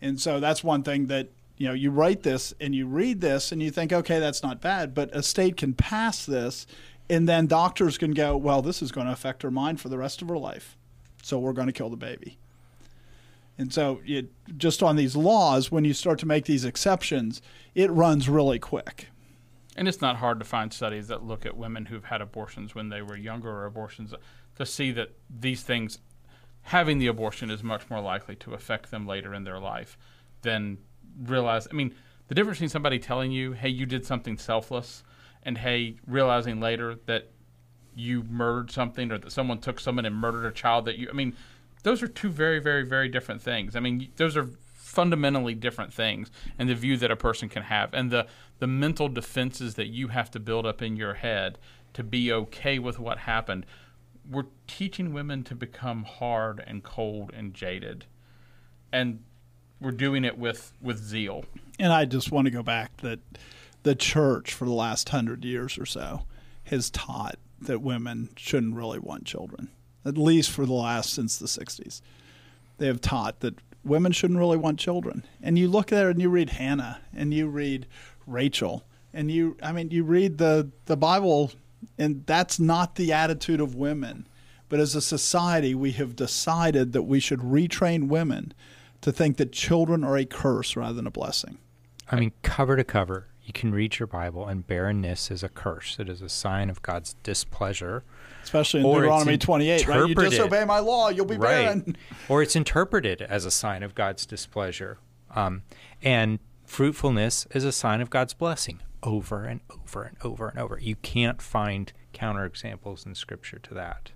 And 0.00 0.18
so 0.18 0.40
that's 0.40 0.64
one 0.64 0.82
thing 0.82 1.08
that, 1.08 1.28
you 1.58 1.68
know, 1.68 1.74
you 1.74 1.90
write 1.90 2.22
this 2.22 2.54
and 2.62 2.74
you 2.74 2.86
read 2.86 3.20
this 3.20 3.52
and 3.52 3.62
you 3.62 3.70
think, 3.70 3.92
okay, 3.92 4.18
that's 4.18 4.42
not 4.42 4.62
bad, 4.62 4.94
but 4.94 5.14
a 5.14 5.22
state 5.22 5.58
can 5.58 5.74
pass 5.74 6.24
this 6.24 6.66
and 7.10 7.28
then 7.28 7.46
doctors 7.46 7.98
can 7.98 8.12
go, 8.12 8.38
well, 8.38 8.62
this 8.62 8.80
is 8.80 8.90
going 8.90 9.06
to 9.08 9.12
affect 9.12 9.42
her 9.42 9.50
mind 9.50 9.82
for 9.82 9.90
the 9.90 9.98
rest 9.98 10.22
of 10.22 10.30
her 10.30 10.38
life. 10.38 10.78
So 11.22 11.38
we're 11.38 11.52
going 11.52 11.66
to 11.66 11.74
kill 11.74 11.90
the 11.90 11.96
baby. 11.98 12.38
And 13.58 13.70
so, 13.70 14.00
it, 14.06 14.28
just 14.56 14.82
on 14.82 14.96
these 14.96 15.14
laws, 15.14 15.70
when 15.70 15.84
you 15.84 15.94
start 15.94 16.18
to 16.20 16.26
make 16.26 16.44
these 16.46 16.64
exceptions, 16.64 17.40
it 17.74 17.90
runs 17.90 18.28
really 18.28 18.58
quick. 18.58 19.08
And 19.76 19.86
it's 19.86 20.00
not 20.00 20.16
hard 20.16 20.38
to 20.40 20.44
find 20.44 20.72
studies 20.72 21.08
that 21.08 21.22
look 21.22 21.44
at 21.46 21.56
women 21.56 21.86
who've 21.86 22.06
had 22.06 22.22
abortions 22.22 22.74
when 22.74 22.88
they 22.88 23.02
were 23.02 23.16
younger 23.16 23.50
or 23.50 23.66
abortions 23.66 24.14
to 24.56 24.66
see 24.66 24.90
that 24.92 25.10
these 25.28 25.62
things, 25.62 25.98
having 26.62 26.98
the 26.98 27.06
abortion 27.06 27.50
is 27.50 27.62
much 27.62 27.88
more 27.90 28.00
likely 28.00 28.34
to 28.36 28.54
affect 28.54 28.90
them 28.90 29.06
later 29.06 29.34
in 29.34 29.44
their 29.44 29.58
life 29.58 29.98
than 30.40 30.78
realize. 31.22 31.68
I 31.70 31.74
mean, 31.74 31.94
the 32.28 32.34
difference 32.34 32.56
between 32.56 32.70
somebody 32.70 32.98
telling 32.98 33.32
you, 33.32 33.52
hey, 33.52 33.68
you 33.68 33.84
did 33.86 34.06
something 34.06 34.38
selfless, 34.38 35.04
and 35.42 35.58
hey, 35.58 35.96
realizing 36.06 36.58
later 36.58 36.96
that 37.06 37.30
you 37.94 38.22
murdered 38.24 38.70
something 38.70 39.12
or 39.12 39.18
that 39.18 39.30
someone 39.30 39.58
took 39.58 39.78
someone 39.78 40.06
and 40.06 40.16
murdered 40.16 40.46
a 40.46 40.52
child 40.52 40.86
that 40.86 40.98
you, 40.98 41.08
I 41.08 41.12
mean, 41.12 41.36
those 41.82 42.02
are 42.02 42.08
two 42.08 42.30
very, 42.30 42.58
very, 42.58 42.82
very 42.82 43.08
different 43.08 43.42
things. 43.42 43.76
I 43.76 43.80
mean, 43.80 44.08
those 44.16 44.36
are 44.36 44.48
fundamentally 44.86 45.52
different 45.52 45.92
things 45.92 46.30
and 46.58 46.68
the 46.68 46.74
view 46.74 46.96
that 46.96 47.10
a 47.10 47.16
person 47.16 47.48
can 47.48 47.64
have 47.64 47.92
and 47.92 48.12
the 48.12 48.24
the 48.60 48.66
mental 48.66 49.08
defenses 49.08 49.74
that 49.74 49.88
you 49.88 50.08
have 50.08 50.30
to 50.30 50.40
build 50.40 50.64
up 50.64 50.80
in 50.80 50.96
your 50.96 51.14
head 51.14 51.58
to 51.92 52.02
be 52.02 52.32
okay 52.32 52.78
with 52.78 52.98
what 52.98 53.18
happened. 53.18 53.66
We're 54.30 54.46
teaching 54.66 55.12
women 55.12 55.42
to 55.44 55.54
become 55.54 56.04
hard 56.04 56.62
and 56.66 56.82
cold 56.82 57.32
and 57.34 57.52
jaded. 57.52 58.06
And 58.92 59.24
we're 59.80 59.90
doing 59.90 60.24
it 60.24 60.38
with 60.38 60.72
with 60.80 60.98
zeal. 60.98 61.44
And 61.78 61.92
I 61.92 62.04
just 62.04 62.30
want 62.30 62.46
to 62.46 62.50
go 62.50 62.62
back 62.62 62.96
that 62.98 63.18
the 63.82 63.94
church 63.94 64.54
for 64.54 64.64
the 64.64 64.72
last 64.72 65.08
hundred 65.08 65.44
years 65.44 65.78
or 65.78 65.84
so 65.84 66.22
has 66.64 66.90
taught 66.90 67.38
that 67.60 67.82
women 67.82 68.30
shouldn't 68.36 68.74
really 68.74 68.98
want 68.98 69.24
children, 69.24 69.68
at 70.04 70.16
least 70.16 70.50
for 70.50 70.64
the 70.64 70.72
last 70.72 71.12
since 71.12 71.36
the 71.36 71.46
60s. 71.46 72.00
They 72.78 72.86
have 72.86 73.00
taught 73.00 73.40
that 73.40 73.58
women 73.86 74.12
shouldn't 74.12 74.38
really 74.38 74.56
want 74.56 74.78
children. 74.78 75.24
And 75.42 75.58
you 75.58 75.68
look 75.68 75.88
there 75.88 76.10
and 76.10 76.20
you 76.20 76.28
read 76.28 76.50
Hannah 76.50 77.00
and 77.14 77.32
you 77.32 77.46
read 77.46 77.86
Rachel, 78.26 78.84
and 79.14 79.30
you, 79.30 79.56
I 79.62 79.72
mean, 79.72 79.90
you 79.90 80.04
read 80.04 80.38
the 80.38 80.70
the 80.86 80.96
Bible, 80.96 81.52
and 81.96 82.26
that's 82.26 82.58
not 82.58 82.96
the 82.96 83.12
attitude 83.12 83.60
of 83.60 83.74
women. 83.74 84.26
But 84.68 84.80
as 84.80 84.96
a 84.96 85.00
society, 85.00 85.74
we 85.74 85.92
have 85.92 86.16
decided 86.16 86.92
that 86.92 87.02
we 87.02 87.20
should 87.20 87.38
retrain 87.40 88.08
women 88.08 88.52
to 89.00 89.12
think 89.12 89.36
that 89.36 89.52
children 89.52 90.02
are 90.02 90.16
a 90.16 90.24
curse 90.24 90.74
rather 90.74 90.94
than 90.94 91.06
a 91.06 91.10
blessing. 91.10 91.58
I 92.10 92.16
mean, 92.16 92.32
cover 92.42 92.76
to 92.76 92.84
cover, 92.84 93.28
you 93.46 93.52
can 93.52 93.72
read 93.72 94.00
your 94.00 94.08
Bible, 94.08 94.48
and 94.48 94.66
barrenness 94.66 95.30
is 95.30 95.44
a 95.44 95.48
curse. 95.48 95.98
It 96.00 96.08
is 96.08 96.20
a 96.20 96.28
sign 96.28 96.68
of 96.68 96.82
God's 96.82 97.14
displeasure. 97.22 98.02
Especially 98.42 98.80
in 98.80 98.86
Or 98.86 98.96
Deuteronomy 98.96 99.38
28, 99.38 99.86
right? 99.86 100.08
You 100.08 100.14
disobey 100.16 100.64
my 100.64 100.80
law, 100.80 101.10
you'll 101.10 101.26
be 101.26 101.36
barren. 101.36 101.96
Or 102.28 102.42
it's 102.42 102.56
interpreted 102.56 103.22
as 103.22 103.44
a 103.44 103.52
sign 103.52 103.84
of 103.84 103.94
God's 103.94 104.26
displeasure. 104.26 104.98
Um, 105.32 105.62
and 106.02 106.40
fruitfulness 106.64 107.46
is 107.52 107.64
a 107.64 107.70
sign 107.70 108.00
of 108.00 108.10
God's 108.10 108.34
blessing 108.34 108.80
over 109.04 109.44
and 109.44 109.60
over 109.70 110.02
and 110.02 110.16
over 110.24 110.48
and 110.48 110.58
over. 110.58 110.80
You 110.80 110.96
can't 110.96 111.40
find 111.40 111.92
counterexamples 112.12 113.06
in 113.06 113.14
Scripture 113.14 113.60
to 113.60 113.74
that. 113.74 114.10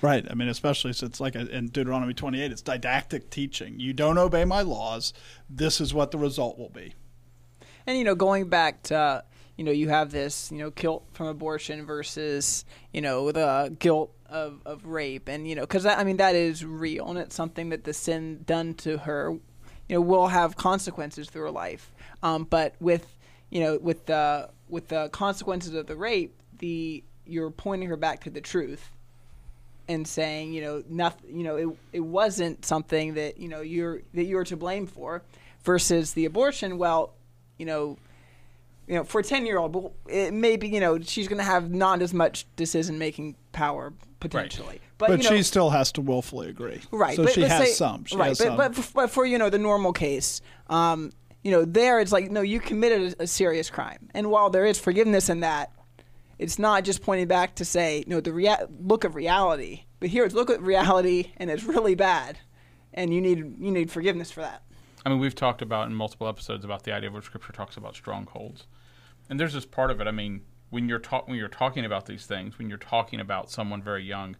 Right. 0.00 0.26
I 0.30 0.34
mean, 0.34 0.48
especially 0.48 0.94
since, 0.94 1.20
like 1.20 1.34
in 1.34 1.68
Deuteronomy 1.68 2.14
28, 2.14 2.50
it's 2.50 2.62
didactic 2.62 3.28
teaching. 3.28 3.78
You 3.78 3.92
don't 3.92 4.16
obey 4.16 4.46
my 4.46 4.62
laws, 4.62 5.12
this 5.50 5.82
is 5.82 5.92
what 5.92 6.12
the 6.12 6.18
result 6.18 6.58
will 6.58 6.70
be. 6.70 6.94
And 7.86 7.98
you 7.98 8.04
know, 8.04 8.14
going 8.14 8.48
back 8.48 8.82
to 8.84 9.24
you 9.56 9.64
know, 9.64 9.70
you 9.70 9.88
have 9.88 10.10
this 10.10 10.50
you 10.50 10.58
know 10.58 10.70
guilt 10.70 11.04
from 11.12 11.28
abortion 11.28 11.86
versus 11.86 12.64
you 12.92 13.00
know 13.00 13.32
the 13.32 13.74
guilt 13.78 14.12
of, 14.28 14.60
of 14.66 14.86
rape, 14.86 15.28
and 15.28 15.48
you 15.48 15.54
know, 15.54 15.62
because 15.62 15.86
I 15.86 16.04
mean 16.04 16.18
that 16.18 16.34
is 16.34 16.64
real, 16.64 17.08
and 17.08 17.18
it's 17.18 17.34
something 17.34 17.70
that 17.70 17.84
the 17.84 17.94
sin 17.94 18.42
done 18.46 18.74
to 18.74 18.98
her, 18.98 19.30
you 19.88 19.96
know, 19.96 20.00
will 20.00 20.28
have 20.28 20.56
consequences 20.56 21.30
through 21.30 21.42
her 21.42 21.50
life. 21.50 21.92
Um, 22.22 22.44
but 22.44 22.74
with 22.80 23.16
you 23.50 23.60
know, 23.60 23.78
with 23.80 24.06
the 24.06 24.50
with 24.68 24.88
the 24.88 25.08
consequences 25.10 25.74
of 25.74 25.86
the 25.86 25.96
rape, 25.96 26.34
the 26.58 27.04
you're 27.26 27.50
pointing 27.50 27.88
her 27.88 27.96
back 27.96 28.22
to 28.24 28.30
the 28.30 28.40
truth 28.40 28.90
and 29.88 30.06
saying, 30.06 30.52
you 30.52 30.62
know, 30.62 30.82
nothing, 30.88 31.36
you 31.36 31.44
know, 31.44 31.56
it, 31.56 31.68
it 31.92 32.00
wasn't 32.00 32.64
something 32.64 33.14
that, 33.14 33.38
you 33.38 33.48
know, 33.48 33.60
you're, 33.60 34.02
that 34.14 34.24
you're 34.24 34.44
to 34.44 34.56
blame 34.56 34.86
for 34.86 35.22
versus 35.64 36.12
the 36.12 36.24
abortion. 36.24 36.78
Well, 36.78 37.12
you 37.58 37.66
know, 37.66 37.98
you 38.86 38.94
know, 38.94 39.04
for 39.04 39.20
a 39.20 39.24
10 39.24 39.46
year 39.46 39.58
old, 39.58 39.92
it 40.08 40.32
may 40.32 40.56
be, 40.56 40.68
you 40.68 40.80
know, 40.80 41.00
she's 41.00 41.28
going 41.28 41.38
to 41.38 41.44
have 41.44 41.70
not 41.70 42.02
as 42.02 42.14
much 42.14 42.46
decision 42.56 42.98
making 42.98 43.36
power 43.52 43.92
potentially. 44.20 44.80
But, 44.98 45.10
you 45.10 45.16
know, 45.18 45.36
she 45.36 45.42
still 45.42 45.70
has 45.70 45.92
to 45.92 46.00
willfully 46.00 46.48
agree. 46.48 46.80
Right. 46.90 47.16
So 47.16 47.24
but, 47.24 47.32
she 47.32 47.42
has 47.42 47.68
say- 47.68 47.72
some. 47.72 48.04
She 48.04 48.16
right. 48.16 48.28
has 48.28 48.38
but, 48.38 48.44
some. 48.46 48.56
but, 48.56 48.78
f- 48.78 48.92
but 48.94 49.10
for, 49.10 49.26
you 49.26 49.38
know, 49.38 49.50
the 49.50 49.58
normal 49.58 49.92
case, 49.92 50.40
um, 50.68 51.12
you 51.42 51.50
know, 51.50 51.64
there 51.64 52.00
it's 52.00 52.12
like, 52.12 52.30
no, 52.30 52.40
you 52.40 52.60
committed 52.60 53.14
a, 53.18 53.24
a 53.24 53.26
serious 53.26 53.70
crime. 53.70 54.08
And 54.14 54.30
while 54.30 54.50
there 54.50 54.64
is 54.64 54.78
forgiveness 54.78 55.28
in 55.28 55.40
that, 55.40 55.72
it's 56.38 56.58
not 56.58 56.84
just 56.84 57.02
pointing 57.02 57.28
back 57.28 57.54
to 57.56 57.64
say, 57.64 58.04
no, 58.06 58.20
the 58.20 58.32
rea- 58.32 58.66
look 58.80 59.04
of 59.04 59.14
reality. 59.14 59.84
But 60.00 60.10
here 60.10 60.24
it's 60.24 60.34
look 60.34 60.50
at 60.50 60.60
reality 60.60 61.32
and 61.38 61.50
it's 61.50 61.64
really 61.64 61.94
bad. 61.94 62.38
And 62.92 63.12
you 63.12 63.20
need 63.20 63.38
you 63.58 63.70
need 63.70 63.90
forgiveness 63.90 64.30
for 64.30 64.40
that. 64.40 64.62
I 65.06 65.08
mean, 65.08 65.20
we've 65.20 65.36
talked 65.36 65.62
about 65.62 65.86
in 65.86 65.94
multiple 65.94 66.26
episodes 66.26 66.64
about 66.64 66.82
the 66.82 66.92
idea 66.92 67.08
of 67.08 67.14
what 67.14 67.22
Scripture 67.22 67.52
talks 67.52 67.76
about 67.76 67.94
strongholds, 67.94 68.66
and 69.30 69.38
there's 69.38 69.52
this 69.52 69.64
part 69.64 69.92
of 69.92 70.00
it. 70.00 70.08
I 70.08 70.10
mean, 70.10 70.40
when 70.70 70.88
you're 70.88 70.98
talk 70.98 71.28
when 71.28 71.36
you're 71.36 71.46
talking 71.46 71.84
about 71.84 72.06
these 72.06 72.26
things, 72.26 72.58
when 72.58 72.68
you're 72.68 72.76
talking 72.76 73.20
about 73.20 73.48
someone 73.48 73.80
very 73.80 74.02
young 74.02 74.34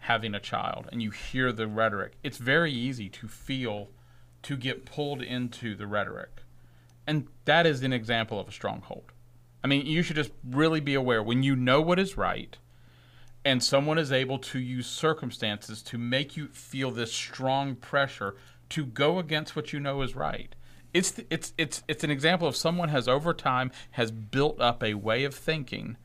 having 0.00 0.34
a 0.34 0.38
child, 0.38 0.90
and 0.92 1.02
you 1.02 1.10
hear 1.10 1.52
the 1.52 1.66
rhetoric, 1.66 2.18
it's 2.22 2.36
very 2.36 2.70
easy 2.70 3.08
to 3.08 3.28
feel 3.28 3.88
to 4.42 4.58
get 4.58 4.84
pulled 4.84 5.22
into 5.22 5.74
the 5.74 5.86
rhetoric, 5.86 6.42
and 7.06 7.26
that 7.46 7.64
is 7.64 7.82
an 7.82 7.94
example 7.94 8.38
of 8.38 8.46
a 8.46 8.52
stronghold. 8.52 9.12
I 9.64 9.68
mean, 9.68 9.86
you 9.86 10.02
should 10.02 10.16
just 10.16 10.32
really 10.46 10.80
be 10.80 10.92
aware 10.92 11.22
when 11.22 11.42
you 11.42 11.56
know 11.56 11.80
what 11.80 11.98
is 11.98 12.18
right 12.18 12.58
and 13.42 13.64
someone 13.64 13.98
is 13.98 14.12
able 14.12 14.38
to 14.38 14.58
use 14.58 14.86
circumstances 14.86 15.82
to 15.82 15.96
make 15.96 16.36
you 16.36 16.48
feel 16.48 16.90
this 16.90 17.10
strong 17.10 17.74
pressure 17.74 18.36
to 18.70 18.86
go 18.86 19.18
against 19.18 19.54
what 19.54 19.72
you 19.72 19.80
know 19.80 20.02
is 20.02 20.16
right. 20.16 20.54
It's 20.92 21.20
it's 21.30 21.52
it's 21.56 21.82
it's 21.86 22.02
an 22.02 22.10
example 22.10 22.48
of 22.48 22.56
someone 22.56 22.88
has 22.88 23.06
over 23.06 23.32
time 23.32 23.70
has 23.92 24.10
built 24.10 24.60
up 24.60 24.82
a 24.82 24.94
way 24.94 25.24
of 25.24 25.34
thinking 25.34 25.96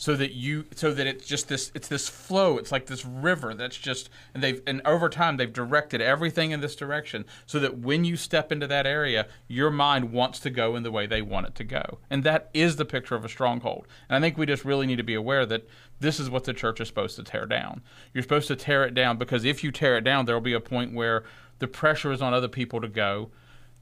so 0.00 0.16
that 0.16 0.32
you 0.32 0.64
so 0.74 0.94
that 0.94 1.06
it's 1.06 1.26
just 1.26 1.48
this 1.48 1.70
it's 1.74 1.86
this 1.88 2.08
flow. 2.08 2.56
It's 2.56 2.72
like 2.72 2.86
this 2.86 3.04
river 3.04 3.52
that's 3.52 3.76
just 3.76 4.08
and 4.32 4.42
they've 4.42 4.62
and 4.66 4.80
over 4.86 5.10
time 5.10 5.36
they've 5.36 5.52
directed 5.52 6.00
everything 6.00 6.52
in 6.52 6.62
this 6.62 6.74
direction 6.74 7.26
so 7.44 7.58
that 7.58 7.80
when 7.80 8.06
you 8.06 8.16
step 8.16 8.50
into 8.50 8.66
that 8.66 8.86
area 8.86 9.28
your 9.46 9.70
mind 9.70 10.10
wants 10.10 10.40
to 10.40 10.48
go 10.48 10.74
in 10.74 10.84
the 10.84 10.90
way 10.90 11.06
they 11.06 11.20
want 11.20 11.48
it 11.48 11.54
to 11.56 11.64
go. 11.64 11.98
And 12.08 12.24
that 12.24 12.48
is 12.54 12.76
the 12.76 12.86
picture 12.86 13.14
of 13.14 13.26
a 13.26 13.28
stronghold. 13.28 13.86
And 14.08 14.16
i 14.16 14.26
think 14.26 14.38
we 14.38 14.46
just 14.46 14.64
really 14.64 14.86
need 14.86 14.96
to 14.96 15.02
be 15.02 15.12
aware 15.12 15.44
that 15.44 15.68
this 16.00 16.18
is 16.18 16.30
what 16.30 16.44
the 16.44 16.54
church 16.54 16.80
is 16.80 16.88
supposed 16.88 17.16
to 17.16 17.22
tear 17.22 17.44
down. 17.44 17.82
You're 18.14 18.22
supposed 18.22 18.48
to 18.48 18.56
tear 18.56 18.84
it 18.84 18.94
down 18.94 19.18
because 19.18 19.44
if 19.44 19.62
you 19.62 19.70
tear 19.70 19.98
it 19.98 20.04
down 20.04 20.24
there 20.24 20.34
will 20.34 20.40
be 20.40 20.54
a 20.54 20.60
point 20.60 20.94
where 20.94 21.24
the 21.60 21.68
pressure 21.68 22.12
is 22.12 22.20
on 22.20 22.34
other 22.34 22.48
people 22.48 22.80
to 22.80 22.88
go 22.88 23.30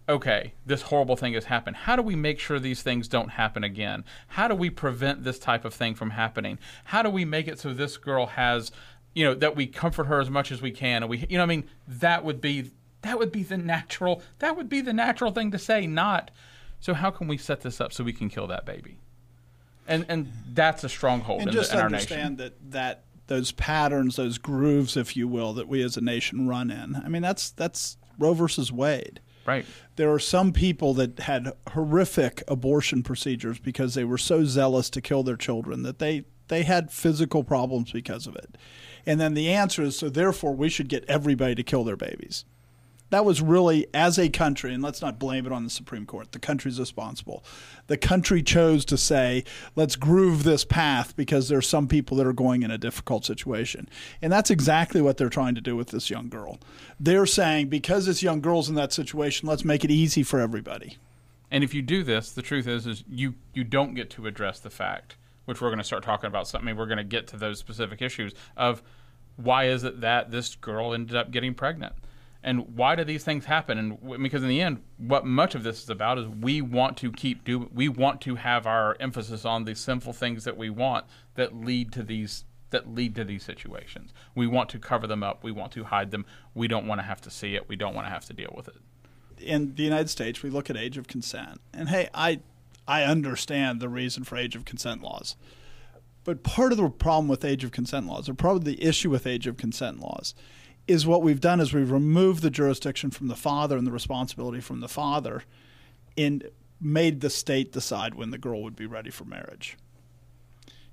okay, 0.08 0.54
this 0.64 0.82
horrible 0.82 1.16
thing 1.16 1.34
has 1.34 1.44
happened. 1.44 1.76
How 1.76 1.94
do 1.94 2.02
we 2.02 2.16
make 2.16 2.40
sure 2.40 2.58
these 2.58 2.82
things 2.82 3.08
don't 3.08 3.28
happen 3.28 3.62
again? 3.62 4.04
How 4.28 4.48
do 4.48 4.54
we 4.54 4.70
prevent 4.70 5.22
this 5.22 5.38
type 5.38 5.64
of 5.64 5.74
thing 5.74 5.94
from 5.94 6.10
happening? 6.10 6.58
How 6.84 7.02
do 7.02 7.10
we 7.10 7.24
make 7.24 7.46
it 7.46 7.58
so 7.58 7.74
this 7.74 7.96
girl 7.96 8.26
has, 8.26 8.72
you 9.14 9.24
know, 9.24 9.34
that 9.34 9.54
we 9.54 9.66
comfort 9.66 10.06
her 10.06 10.20
as 10.20 10.30
much 10.30 10.50
as 10.50 10.62
we 10.62 10.70
can? 10.70 11.02
And 11.02 11.10
we, 11.10 11.26
you 11.28 11.36
know, 11.36 11.42
I 11.42 11.46
mean, 11.46 11.64
that 11.86 12.24
would 12.24 12.40
be 12.40 12.70
that 13.02 13.18
would 13.18 13.30
be 13.30 13.42
the 13.42 13.58
natural 13.58 14.22
that 14.38 14.56
would 14.56 14.68
be 14.68 14.80
the 14.80 14.92
natural 14.92 15.30
thing 15.30 15.50
to 15.50 15.58
say. 15.58 15.86
Not 15.86 16.30
so. 16.80 16.94
How 16.94 17.10
can 17.10 17.28
we 17.28 17.36
set 17.36 17.60
this 17.60 17.80
up 17.80 17.92
so 17.92 18.02
we 18.02 18.12
can 18.12 18.30
kill 18.30 18.46
that 18.46 18.64
baby? 18.64 18.98
And 19.86 20.06
and 20.08 20.32
that's 20.52 20.84
a 20.84 20.88
stronghold 20.88 21.40
and 21.40 21.48
in, 21.48 21.54
just 21.54 21.70
the, 21.70 21.78
in 21.78 21.82
our 21.82 21.90
nation. 21.90 22.14
understand 22.14 22.38
that 22.38 22.70
that 22.72 23.04
those 23.28 23.52
patterns, 23.52 24.16
those 24.16 24.38
grooves, 24.38 24.96
if 24.96 25.16
you 25.16 25.28
will, 25.28 25.52
that 25.54 25.68
we 25.68 25.82
as 25.82 25.96
a 25.96 26.00
nation 26.00 26.48
run 26.48 26.70
in. 26.70 26.96
I 26.96 27.08
mean, 27.08 27.22
that's 27.22 27.50
that's 27.50 27.96
Roe 28.18 28.34
versus 28.34 28.72
Wade. 28.72 29.20
Right. 29.46 29.64
There 29.96 30.12
are 30.12 30.18
some 30.18 30.52
people 30.52 30.92
that 30.94 31.20
had 31.20 31.52
horrific 31.70 32.42
abortion 32.46 33.02
procedures 33.02 33.58
because 33.58 33.94
they 33.94 34.04
were 34.04 34.18
so 34.18 34.44
zealous 34.44 34.90
to 34.90 35.00
kill 35.00 35.22
their 35.22 35.36
children 35.36 35.84
that 35.84 35.98
they 35.98 36.24
they 36.48 36.64
had 36.64 36.90
physical 36.90 37.44
problems 37.44 37.92
because 37.92 38.26
of 38.26 38.34
it. 38.36 38.56
And 39.06 39.20
then 39.20 39.34
the 39.34 39.48
answer 39.48 39.82
is 39.82 39.96
so 39.98 40.08
therefore 40.08 40.54
we 40.54 40.68
should 40.68 40.88
get 40.88 41.04
everybody 41.06 41.54
to 41.54 41.62
kill 41.62 41.84
their 41.84 41.96
babies. 41.96 42.44
That 43.11 43.25
was 43.25 43.40
really, 43.40 43.87
as 43.94 44.18
a 44.18 44.29
country, 44.29 44.75
and 44.75 44.83
let's 44.83 45.01
not 45.01 45.18
blame 45.18 45.47
it 45.47 45.53
on 45.53 45.64
the 45.64 45.71
Supreme 45.71 46.05
Court, 46.05 46.33
the 46.33 46.38
country's 46.38 46.79
responsible. 46.79 47.42
The 47.87 47.97
country 47.97 48.42
chose 48.42 48.85
to 48.87 48.99
say, 48.99 49.44
let's 49.77 49.97
groove 49.97 50.44
this 50.44 50.64
path 50.64 51.16
because 51.16 51.49
there 51.49 51.59
are 51.59 51.62
some 51.62 51.88
people 51.88 52.16
that 52.18 52.27
are 52.27 52.35
going 52.35 52.62
in 52.62 52.71
a 52.71 52.79
difficult 52.79 53.25
situation. 53.25 53.88
And 54.21 54.31
that's 54.33 54.51
exactly 54.51 55.01
what 55.01 55.16
they're 55.16 55.31
trying 55.31 55.55
to 55.55 55.61
do 55.61 55.75
with 55.75 55.88
this 55.88 56.11
young 56.11 56.29
girl. 56.29 56.59
They're 57.01 57.27
saying, 57.27 57.68
because 57.68 58.07
this 58.07 58.23
young 58.23 58.40
girl's 58.40 58.68
in 58.68 58.75
that 58.75 58.92
situation, 58.92 59.49
let's 59.49 59.64
make 59.64 59.85
it 59.85 59.90
easy 59.90 60.23
for 60.23 60.40
everybody. 60.40 60.99
And 61.51 61.64
if 61.64 61.73
you 61.73 61.83
do 61.83 62.03
this, 62.03 62.33
the 62.33 62.42
truth 62.42 62.66
is, 62.66 62.87
is 62.87 63.05
you 63.09 63.35
you 63.55 63.64
don't 63.64 63.94
get 63.94 64.11
to 64.11 64.27
address 64.27 64.61
the 64.61 64.71
fact, 64.71 65.16
which 65.47 65.61
we're 65.61 65.68
going 65.68 65.79
to 65.79 65.85
start 65.85 66.03
talking 66.03 66.29
about. 66.29 66.47
Something 66.47 66.77
we're 66.77 66.87
going 66.87 66.99
to 66.99 67.05
get 67.05 67.27
to 67.29 67.37
those 67.37 67.59
specific 67.59 68.03
issues 68.03 68.35
of 68.57 68.83
why 69.37 69.64
is 69.64 69.85
it 69.85 70.01
that 70.01 70.31
this 70.31 70.57
girl 70.57 70.92
ended 70.92 71.16
up 71.16 71.31
getting 71.31 71.55
pregnant, 71.55 71.94
and 72.42 72.77
why 72.77 72.94
do 72.94 73.05
these 73.05 73.24
things 73.24 73.44
happen? 73.44 73.79
And 73.79 74.22
because 74.22 74.42
in 74.42 74.48
the 74.48 74.61
end, 74.61 74.83
what 74.96 75.27
much 75.27 75.55
of 75.55 75.64
this 75.64 75.83
is 75.83 75.90
about 75.90 76.18
is 76.18 76.29
we 76.29 76.62
want 76.62 76.96
to 76.98 77.11
keep 77.11 77.44
do 77.44 77.68
we 77.74 77.88
want 77.88 78.20
to 78.22 78.37
have 78.37 78.66
our 78.66 78.96
emphasis 79.01 79.44
on 79.44 79.64
the 79.64 79.74
sinful 79.74 80.12
things 80.12 80.44
that 80.44 80.57
we 80.57 80.70
want 80.70 81.05
that 81.35 81.57
lead 81.57 81.92
to 81.92 82.03
these 82.03 82.44
that 82.70 82.94
lead 82.94 83.14
to 83.16 83.24
these 83.24 83.42
situations. 83.42 84.12
We 84.35 84.46
want 84.46 84.68
to 84.70 84.79
cover 84.79 85.07
them 85.07 85.22
up. 85.22 85.42
We 85.42 85.53
want 85.53 85.72
to 85.72 85.85
hide 85.85 86.11
them. 86.11 86.27
We 86.55 86.68
don't 86.68 86.87
want 86.87 87.01
to 87.01 87.05
have 87.05 87.20
to 87.22 87.31
see 87.31 87.55
it. 87.55 87.68
We 87.68 87.77
don't 87.77 87.94
want 87.94 88.07
to 88.07 88.11
have 88.11 88.27
to 88.27 88.35
deal 88.35 88.53
with 88.55 88.68
it. 88.68 88.77
in 89.40 89.74
the 89.74 89.83
United 89.83 90.11
States, 90.11 90.42
we 90.42 90.51
look 90.51 90.68
at 90.70 90.77
age 90.77 90.98
of 90.98 91.09
consent, 91.09 91.61
and 91.72 91.88
hey, 91.88 92.09
I 92.14 92.40
I 92.87 93.03
understand 93.05 93.81
the 93.81 93.88
reason 93.88 94.24
for 94.24 94.37
age 94.37 94.55
of 94.55 94.64
consent 94.64 95.03
laws, 95.03 95.37
but 96.25 96.42
part 96.42 96.73
of 96.73 96.79
the 96.79 96.88
problem 96.88 97.29
with 97.29 97.44
age 97.44 97.65
of 97.65 97.73
consent 97.73 98.06
laws, 98.06 98.29
or 98.29 98.35
probably 98.35 98.75
the 98.75 98.85
issue 98.85 99.10
with 99.10 99.27
age 99.27 99.46
of 99.46 99.56
consent 99.56 100.00
laws, 100.00 100.35
is 100.88 101.06
what 101.06 101.22
we've 101.22 101.40
done 101.40 101.60
is 101.60 101.72
we've 101.72 101.92
removed 101.92 102.42
the 102.42 102.50
jurisdiction 102.50 103.10
from 103.10 103.28
the 103.28 103.36
father 103.36 103.76
and 103.76 103.86
the 103.86 103.92
responsibility 103.92 104.60
from 104.60 104.80
the 104.80 104.88
father, 104.88 105.44
and 106.16 106.48
made 106.80 107.20
the 107.20 107.30
state 107.30 107.72
decide 107.72 108.14
when 108.14 108.30
the 108.30 108.38
girl 108.38 108.62
would 108.62 108.74
be 108.74 108.86
ready 108.86 109.10
for 109.10 109.24
marriage. 109.24 109.76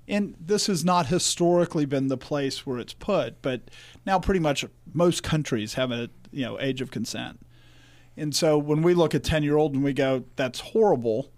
And 0.06 0.36
this 0.38 0.66
has 0.66 0.84
not 0.84 1.06
historically 1.06 1.86
been 1.86 2.08
the 2.08 2.16
place 2.16 2.64
where 2.64 2.78
it's 2.78 2.92
put, 2.92 3.42
but 3.42 3.62
now 4.04 4.20
pretty 4.20 4.38
much 4.38 4.64
most 4.92 5.22
countries 5.22 5.74
have 5.74 5.90
a 5.90 6.10
you 6.30 6.44
know 6.44 6.60
age 6.60 6.80
of 6.80 6.90
consent. 6.90 7.40
And 8.16 8.34
so 8.34 8.56
when 8.56 8.82
we 8.82 8.94
look 8.94 9.14
at 9.14 9.24
10 9.24 9.42
year 9.42 9.56
old 9.56 9.74
and 9.74 9.82
we 9.82 9.92
go, 9.92 10.24
that's 10.36 10.60
horrible, 10.60 11.32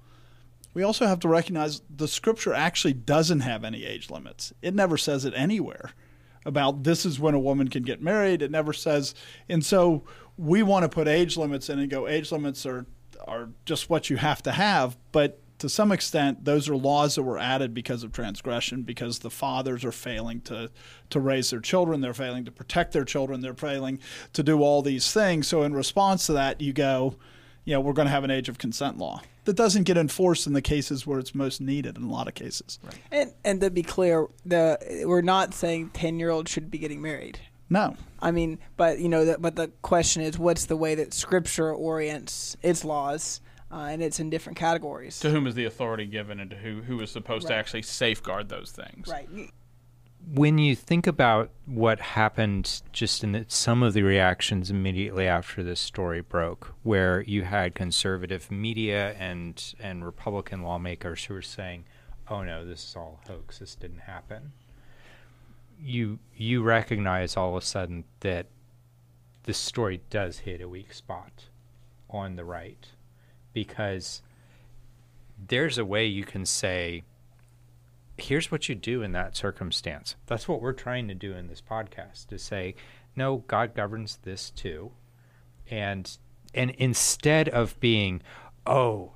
we 0.75 0.83
also 0.83 1.07
have 1.07 1.21
to 1.21 1.29
recognize 1.29 1.81
the 1.89 2.09
scripture 2.09 2.53
actually 2.53 2.93
doesn't 2.93 3.41
have 3.41 3.65
any 3.65 3.85
age 3.85 4.11
limits. 4.11 4.53
It 4.63 4.75
never 4.75 4.97
says 4.97 5.25
it 5.25 5.33
anywhere 5.35 5.93
about 6.45 6.85
this 6.85 7.05
is 7.05 7.21
when 7.21 7.35
a 7.35 7.41
woman 7.41 7.69
can 7.69 7.83
get 7.83 8.03
married. 8.03 8.43
It 8.43 8.51
never 8.51 8.73
says. 8.73 9.15
And 9.49 9.65
so 9.65 10.05
we 10.37 10.63
want 10.63 10.85
to 10.85 10.89
put 10.89 11.09
age 11.09 11.37
limits 11.37 11.69
in 11.69 11.79
and 11.79 11.91
go, 11.91 12.07
age 12.07 12.33
limits 12.33 12.65
are 12.67 12.87
are 13.27 13.51
just 13.65 13.91
what 13.91 14.09
you 14.09 14.17
have 14.17 14.43
to 14.43 14.53
have. 14.53 14.97
But 15.13 15.41
to 15.59 15.69
some 15.69 15.91
extent, 15.91 16.45
those 16.45 16.69
are 16.69 16.77
laws 16.77 17.17
that 17.17 17.25
were 17.25 17.39
added 17.39 17.75
because 17.75 18.05
of 18.05 18.13
transgression, 18.13 18.83
because 18.83 19.19
the 19.19 19.31
fathers 19.31 19.85
are 19.85 19.93
failing 19.93 20.41
to, 20.43 20.71
to 21.11 21.21
raise 21.21 21.51
their 21.51 21.61
children, 21.61 22.01
they're 22.01 22.15
failing 22.15 22.45
to 22.45 22.53
protect 22.53 22.93
their 22.93 23.05
children, 23.05 23.41
they're 23.41 23.55
failing 23.55 23.99
to 24.35 24.43
do 24.43 24.63
all 24.63 24.83
these 24.83 25.13
things. 25.13 25.49
So, 25.49 25.63
in 25.63 25.75
response 25.75 26.27
to 26.27 26.33
that, 26.35 26.61
you 26.61 26.73
go, 26.73 27.17
you 27.69 27.75
know, 27.75 27.83
we're 27.83 27.93
going 27.93 28.07
to 28.07 28.11
have 28.11 28.25
an 28.25 28.31
age 28.31 28.49
of 28.49 28.57
consent 28.57 28.97
law 28.97 29.21
that 29.45 29.55
doesn't 29.55 29.83
get 29.83 29.99
enforced 29.99 30.47
in 30.47 30.55
the 30.55 30.63
cases 30.63 31.07
where 31.07 31.19
it's 31.19 31.35
most 31.35 31.61
needed 31.61 31.99
in 31.99 32.03
a 32.05 32.11
lot 32.11 32.27
of 32.27 32.33
cases. 32.33 32.79
Right. 32.83 32.95
And 33.13 33.33
and 33.45 33.61
to 33.61 33.71
be 33.71 33.83
clear, 33.83 34.27
the 34.47 34.79
we're 35.05 35.21
not 35.21 35.53
saying 35.53 35.91
ten 35.91 36.19
year 36.19 36.31
olds 36.31 36.51
should 36.51 36.71
be 36.71 36.79
getting 36.79 37.03
married. 37.03 37.39
No. 37.69 37.95
I 38.21 38.31
mean, 38.31 38.59
but 38.79 39.01
you 39.01 39.11
know, 39.11 39.27
the, 39.27 39.37
but 39.39 39.57
the 39.57 39.69
question 39.83 40.23
is, 40.23 40.39
what's 40.39 40.65
the 40.65 40.79
way 40.79 40.95
that 40.95 41.13
Scripture 41.13 41.71
orients 41.75 42.57
its 42.63 42.87
laws? 42.87 43.43
Uh, 43.71 43.89
and 43.91 44.03
it's 44.03 44.19
in 44.19 44.31
different 44.31 44.59
categories. 44.59 45.21
To 45.21 45.29
whom 45.29 45.47
is 45.47 45.55
the 45.55 45.67
authority 45.67 46.07
given, 46.07 46.41
and 46.41 46.49
to 46.49 46.57
who 46.57 46.81
who 46.81 46.99
is 47.03 47.11
supposed 47.11 47.45
Right. 47.45 47.55
to 47.55 47.59
actually 47.59 47.83
safeguard 47.83 48.49
those 48.49 48.71
things? 48.71 49.09
Right. 49.09 49.29
When 50.27 50.59
you 50.59 50.75
think 50.77 51.07
about 51.07 51.51
what 51.65 52.01
happened 52.01 52.83
just 52.93 53.25
in 53.25 53.33
the, 53.33 53.45
some 53.49 53.83
of 53.83 53.95
the 53.95 54.03
reactions 54.03 54.71
immediately 54.71 55.27
after 55.27 55.63
this 55.63 55.81
story 55.81 56.21
broke 56.21 56.75
where 56.83 57.23
you 57.23 57.43
had 57.43 57.75
conservative 57.75 58.51
media 58.51 59.13
and 59.19 59.75
and 59.81 60.05
republican 60.05 60.63
lawmakers 60.63 61.25
who 61.25 61.35
were 61.35 61.43
saying 61.43 61.85
oh 62.31 62.43
no 62.43 62.67
this 62.67 62.85
is 62.85 62.97
all 62.97 63.21
hoax. 63.27 63.59
This 63.59 63.75
didn't 63.75 64.01
happen 64.01 64.53
you 65.81 66.19
you 66.35 66.63
recognize 66.63 67.37
all 67.37 67.57
of 67.57 67.63
a 67.63 67.67
sudden 67.67 68.05
that 68.21 68.47
this 69.45 69.59
story 69.59 70.03
does 70.11 70.41
hit 70.41 70.61
a 70.61 70.69
weak 70.69 70.93
spot 70.93 71.45
on 72.11 72.37
the 72.37 72.45
right 72.45 72.89
because 73.53 74.23
there's 75.47 75.79
a 75.79 75.85
way 75.85 76.05
you 76.05 76.25
can 76.25 76.45
say 76.45 77.03
here's 78.19 78.51
what 78.51 78.69
you 78.69 78.75
do 78.75 79.03
in 79.03 79.13
that 79.13 79.37
circumstance. 79.37 80.17
That's 80.27 80.49
what 80.49 80.61
we're 80.61 80.73
trying 80.73 81.09
to 81.09 81.15
do 81.15 81.33
in 81.33 81.49
this 81.49 81.63
podcast 81.63 82.27
to 82.29 82.39
say, 82.39 82.75
no, 83.17 83.39
God 83.47 83.75
governs 83.75 84.19
this 84.23 84.51
too. 84.51 84.93
And 85.71 86.17
and 86.55 86.71
instead 86.73 87.49
of 87.49 87.79
being, 87.81 88.23
oh, 88.67 89.13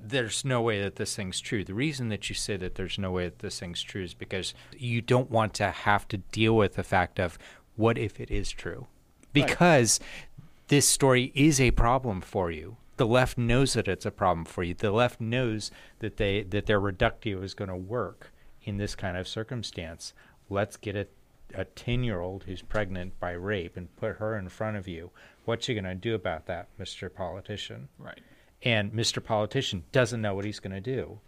there's 0.00 0.44
no 0.44 0.60
way 0.60 0.80
that 0.82 0.96
this 0.96 1.14
thing's 1.14 1.40
true. 1.40 1.64
The 1.64 1.74
reason 1.74 2.08
that 2.08 2.28
you 2.28 2.34
say 2.34 2.56
that 2.56 2.74
there's 2.74 2.98
no 2.98 3.10
way 3.10 3.24
that 3.24 3.40
this 3.40 3.58
thing's 3.58 3.82
true 3.82 4.02
is 4.04 4.14
because 4.14 4.54
you 4.76 5.00
don't 5.00 5.30
want 5.30 5.54
to 5.54 5.70
have 5.70 6.06
to 6.08 6.18
deal 6.18 6.56
with 6.56 6.74
the 6.74 6.82
fact 6.82 7.18
of 7.18 7.38
what 7.76 7.98
if 7.98 8.20
it 8.20 8.30
is 8.30 8.50
true? 8.50 8.86
Because 9.32 10.00
this 10.68 10.88
story 10.88 11.32
is 11.34 11.60
a 11.60 11.70
problem 11.72 12.20
for 12.20 12.50
you. 12.50 12.76
The 12.96 13.06
left 13.06 13.38
knows 13.38 13.72
that 13.72 13.88
it's 13.88 14.04
a 14.04 14.10
problem 14.10 14.44
for 14.44 14.62
you. 14.62 14.74
The 14.74 14.90
left 14.90 15.20
knows 15.20 15.70
that 16.00 16.18
they 16.18 16.42
that 16.42 16.66
their 16.66 16.80
reductio 16.80 17.42
is 17.42 17.54
going 17.54 17.70
to 17.70 17.76
work 17.76 18.32
in 18.64 18.76
this 18.76 18.94
kind 18.94 19.16
of 19.16 19.26
circumstance. 19.28 20.12
Let's 20.48 20.76
get 20.76 20.96
a 20.96 21.06
a 21.54 21.64
10 21.64 22.04
year 22.04 22.20
old 22.20 22.44
who's 22.44 22.62
pregnant 22.62 23.18
by 23.18 23.32
rape 23.32 23.76
and 23.76 23.94
put 23.96 24.18
her 24.18 24.36
in 24.38 24.48
front 24.48 24.76
of 24.76 24.86
you. 24.86 25.10
What 25.44 25.66
you 25.68 25.74
going 25.74 25.84
to 25.84 25.96
do 25.96 26.14
about 26.14 26.46
that, 26.46 26.68
Mr. 26.78 27.12
Politician? 27.12 27.88
Right. 27.98 28.20
And 28.62 28.92
Mr. 28.92 29.22
Politician 29.24 29.84
doesn't 29.90 30.20
know 30.20 30.34
what 30.34 30.44
he's 30.44 30.60
going 30.60 30.74
to 30.74 30.80
do. 30.80 31.18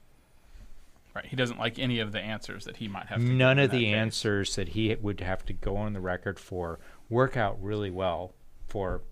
Right. 1.14 1.26
He 1.26 1.34
doesn't 1.36 1.58
like 1.58 1.78
any 1.78 1.98
of 1.98 2.12
the 2.12 2.20
answers 2.20 2.64
that 2.66 2.76
he 2.76 2.88
might 2.88 3.06
have. 3.06 3.18
To 3.18 3.24
None 3.24 3.58
of 3.58 3.70
the 3.70 3.84
case. 3.84 3.94
answers 3.94 4.56
that 4.56 4.68
he 4.70 4.94
would 4.94 5.20
have 5.20 5.44
to 5.46 5.52
go 5.52 5.76
on 5.76 5.92
the 5.92 6.00
record 6.00 6.38
for 6.38 6.78
work 7.10 7.36
out 7.36 7.60
really 7.62 7.90
well 7.90 8.32
for 8.68 9.02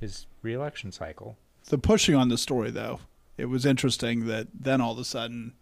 his 0.00 0.26
reelection 0.42 0.92
cycle. 0.92 1.38
the 1.68 1.78
pushing 1.78 2.16
on 2.16 2.28
the 2.28 2.36
story 2.36 2.70
though 2.72 2.98
it 3.38 3.44
was 3.46 3.64
interesting 3.64 4.26
that 4.26 4.48
then 4.52 4.80
all 4.80 4.92
of 4.92 4.98
a 4.98 5.04
sudden 5.04 5.52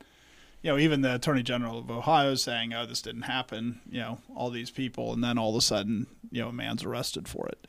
you 0.63 0.71
know 0.71 0.79
even 0.79 1.01
the 1.01 1.15
attorney 1.15 1.43
general 1.43 1.79
of 1.79 1.91
ohio 1.91 2.35
saying 2.35 2.73
oh 2.75 2.87
this 2.87 3.03
didn't 3.03 3.23
happen 3.23 3.81
you 3.91 4.01
know 4.01 4.19
all 4.35 4.51
these 4.51 4.71
people 4.71 5.13
and 5.13 5.23
then 5.25 5.39
all 5.39 5.51
of 5.51 5.57
a 5.57 5.61
sudden 5.61 6.07
you 6.31 6.41
know 6.41 6.49
a 6.49 6.53
man's 6.53 6.85
arrested 6.85 7.29
for 7.29 7.47
it. 7.49 7.67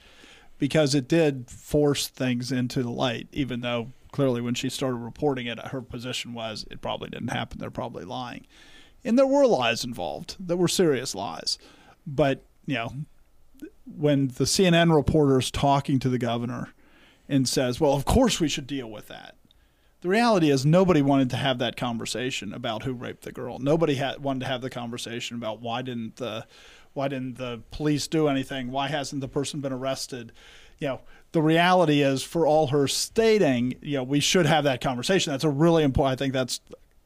Because 0.57 0.93
it 0.93 1.07
did 1.07 1.49
force 1.49 2.07
things 2.07 2.51
into 2.51 2.83
the 2.83 2.91
light 2.91 3.27
even 3.31 3.61
though 3.61 3.91
clearly 4.11 4.41
when 4.41 4.53
she 4.53 4.69
started 4.69 4.97
reporting 4.97 5.47
it 5.47 5.59
her 5.67 5.81
position 5.81 6.33
was 6.33 6.65
it 6.69 6.81
probably 6.81 7.09
didn't 7.09 7.29
happen. 7.29 7.59
They're 7.59 7.71
probably 7.71 8.05
lying. 8.05 8.45
And 9.03 9.17
there 9.17 9.25
were 9.25 9.47
lies 9.47 9.83
involved. 9.83 10.35
There 10.39 10.57
were 10.57 10.67
serious 10.67 11.15
lies. 11.15 11.57
But 12.05 12.43
you 12.65 12.75
know 12.75 12.93
when 13.85 14.27
the 14.27 14.45
cnn 14.45 14.93
reporter 14.95 15.39
is 15.39 15.49
talking 15.49 15.99
to 15.99 16.09
the 16.09 16.19
governor 16.19 16.73
and 17.27 17.47
says, 17.47 17.79
"Well, 17.79 17.93
of 17.93 18.05
course 18.05 18.39
we 18.39 18.47
should 18.47 18.67
deal 18.67 18.89
with 18.89 19.07
that." 19.07 19.35
The 20.01 20.09
reality 20.09 20.49
is 20.49 20.65
nobody 20.65 21.03
wanted 21.03 21.29
to 21.29 21.37
have 21.37 21.59
that 21.59 21.77
conversation 21.77 22.53
about 22.53 22.83
who 22.83 22.93
raped 22.93 23.21
the 23.23 23.31
girl. 23.31 23.59
Nobody 23.59 23.95
had 23.95 24.23
wanted 24.23 24.41
to 24.41 24.45
have 24.47 24.61
the 24.61 24.69
conversation 24.69 25.37
about 25.37 25.61
why 25.61 25.83
didn't 25.83 26.15
the 26.15 26.45
why 26.93 27.07
didn't 27.07 27.37
the 27.37 27.61
police 27.71 28.07
do 28.07 28.27
anything? 28.27 28.71
Why 28.71 28.87
hasn't 28.87 29.21
the 29.21 29.27
person 29.27 29.61
been 29.61 29.71
arrested? 29.71 30.31
You 30.79 30.87
know, 30.87 31.01
the 31.31 31.41
reality 31.41 32.01
is 32.01 32.23
for 32.23 32.47
all 32.47 32.67
her 32.67 32.87
stating, 32.87 33.75
you 33.81 33.97
know, 33.97 34.03
we 34.03 34.19
should 34.19 34.47
have 34.47 34.63
that 34.63 34.81
conversation. 34.81 35.31
That's 35.31 35.43
a 35.43 35.49
really 35.49 35.83
important 35.83 36.19
I 36.19 36.21
think 36.21 36.33
that's 36.33 36.59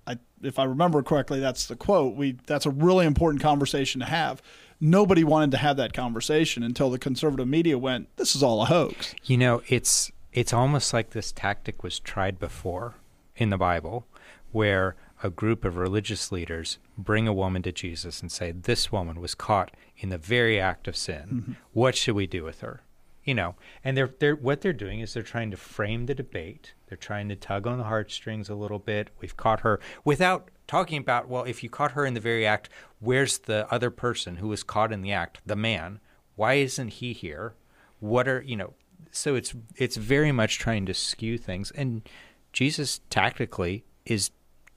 I, 0.07 0.17
if 0.41 0.57
I 0.57 0.63
remember 0.63 1.03
correctly, 1.03 1.41
that's 1.41 1.65
the 1.67 1.75
quote. 1.75 2.15
We 2.15 2.37
that's 2.47 2.65
a 2.65 2.71
really 2.71 3.05
important 3.05 3.43
conversation 3.43 3.99
to 3.99 4.07
have. 4.07 4.41
Nobody 4.79 5.23
wanted 5.25 5.51
to 5.51 5.57
have 5.57 5.75
that 5.77 5.91
conversation 5.93 6.63
until 6.63 6.89
the 6.89 6.99
conservative 6.99 7.47
media 7.47 7.77
went, 7.77 8.15
"This 8.15 8.35
is 8.35 8.43
all 8.43 8.61
a 8.61 8.65
hoax." 8.65 9.15
You 9.23 9.37
know, 9.37 9.61
it's 9.67 10.11
it's 10.35 10.53
almost 10.53 10.93
like 10.93 11.11
this 11.11 11.31
tactic 11.31 11.81
was 11.81 11.97
tried 11.97 12.37
before 12.39 12.95
in 13.37 13.49
the 13.49 13.57
Bible, 13.57 14.05
where 14.51 14.95
a 15.23 15.29
group 15.29 15.63
of 15.63 15.77
religious 15.77 16.29
leaders 16.29 16.77
bring 16.97 17.25
a 17.25 17.33
woman 17.33 17.63
to 17.63 17.71
Jesus 17.71 18.21
and 18.21 18.29
say, 18.29 18.51
"This 18.51 18.91
woman 18.91 19.21
was 19.21 19.33
caught 19.33 19.71
in 19.97 20.09
the 20.09 20.17
very 20.17 20.59
act 20.59 20.89
of 20.89 20.97
sin. 20.97 21.23
Mm-hmm. 21.31 21.51
What 21.71 21.95
should 21.95 22.15
we 22.15 22.27
do 22.27 22.43
with 22.43 22.59
her?" 22.59 22.81
You 23.23 23.33
know, 23.33 23.55
and 23.83 23.97
they're 23.97 24.13
they're 24.19 24.35
what 24.35 24.59
they're 24.59 24.73
doing 24.73 24.99
is 24.99 25.13
they're 25.13 25.23
trying 25.23 25.51
to 25.51 25.57
frame 25.57 26.05
the 26.05 26.13
debate. 26.13 26.73
They're 26.87 26.97
trying 26.97 27.29
to 27.29 27.35
tug 27.37 27.65
on 27.65 27.77
the 27.77 27.85
heartstrings 27.85 28.49
a 28.49 28.55
little 28.55 28.77
bit. 28.77 29.11
We've 29.21 29.37
caught 29.37 29.61
her 29.61 29.79
without 30.03 30.51
talking 30.67 30.99
about, 30.99 31.29
well, 31.29 31.43
if 31.43 31.63
you 31.63 31.69
caught 31.69 31.93
her 31.93 32.05
in 32.05 32.13
the 32.13 32.19
very 32.19 32.45
act, 32.45 32.69
where's 32.99 33.37
the 33.37 33.71
other 33.73 33.89
person 33.89 34.37
who 34.37 34.49
was 34.49 34.63
caught 34.63 34.91
in 34.91 35.01
the 35.01 35.13
act, 35.13 35.39
the 35.45 35.55
man? 35.55 36.01
Why 36.35 36.55
isn't 36.55 36.89
he 36.89 37.13
here? 37.13 37.53
What 37.99 38.27
are 38.27 38.41
you 38.41 38.57
know? 38.57 38.73
So 39.15 39.35
it's 39.35 39.53
it's 39.75 39.95
very 39.97 40.31
much 40.31 40.59
trying 40.59 40.85
to 40.87 40.93
skew 40.93 41.37
things, 41.37 41.71
and 41.71 42.07
Jesus 42.51 42.99
tactically 43.09 43.85
is 44.05 44.31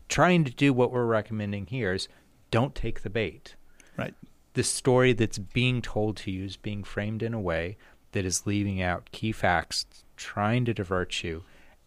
trying 0.08 0.44
to 0.44 0.52
do 0.52 0.72
what 0.72 0.92
we're 0.92 1.06
recommending 1.06 1.66
here: 1.66 1.92
is 1.92 2.08
don't 2.50 2.74
take 2.74 3.02
the 3.02 3.10
bait. 3.10 3.56
Right. 3.96 4.14
The 4.54 4.62
story 4.62 5.12
that's 5.12 5.38
being 5.38 5.82
told 5.82 6.16
to 6.18 6.30
you 6.30 6.44
is 6.44 6.56
being 6.56 6.84
framed 6.84 7.22
in 7.22 7.34
a 7.34 7.40
way 7.40 7.76
that 8.12 8.24
is 8.24 8.46
leaving 8.46 8.80
out 8.80 9.10
key 9.12 9.32
facts, 9.32 9.86
trying 10.16 10.64
to 10.66 10.74
divert 10.74 11.22
you, 11.22 11.42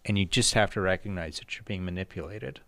and 0.05 0.17
you 0.17 0.25
just 0.25 0.53
have 0.53 0.71
to 0.71 0.81
recognize 0.81 1.39
that 1.39 1.55
you're 1.55 1.63
being 1.63 1.85
manipulated. 1.85 2.59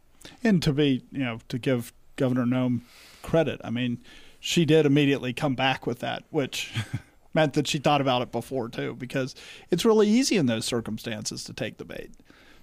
And 0.44 0.64
to 0.64 0.72
be, 0.72 1.04
you 1.12 1.20
know, 1.20 1.40
to 1.50 1.60
give 1.60 1.94
Governor 2.16 2.46
Noem 2.46 2.82
credit, 3.22 3.60
I 3.64 3.70
mean, 3.70 4.00
she 4.40 4.66
did 4.66 4.86
immediately 4.86 5.34
come 5.34 5.56
back 5.56 5.86
with 5.86 6.00
that, 6.00 6.24
which 6.30 6.72
meant 7.34 7.54
that 7.54 7.68
she 7.68 7.80
thought 7.80 8.02
about 8.02 8.22
it 8.22 8.32
before 8.32 8.70
too, 8.70 8.96
because 8.96 9.36
it's 9.72 9.86
really 9.86 10.08
easy 10.08 10.38
in 10.38 10.46
those 10.46 10.66
circumstances 10.66 11.44
to 11.46 11.54
take 11.54 11.78
the 11.78 11.86
bait. 11.86 12.12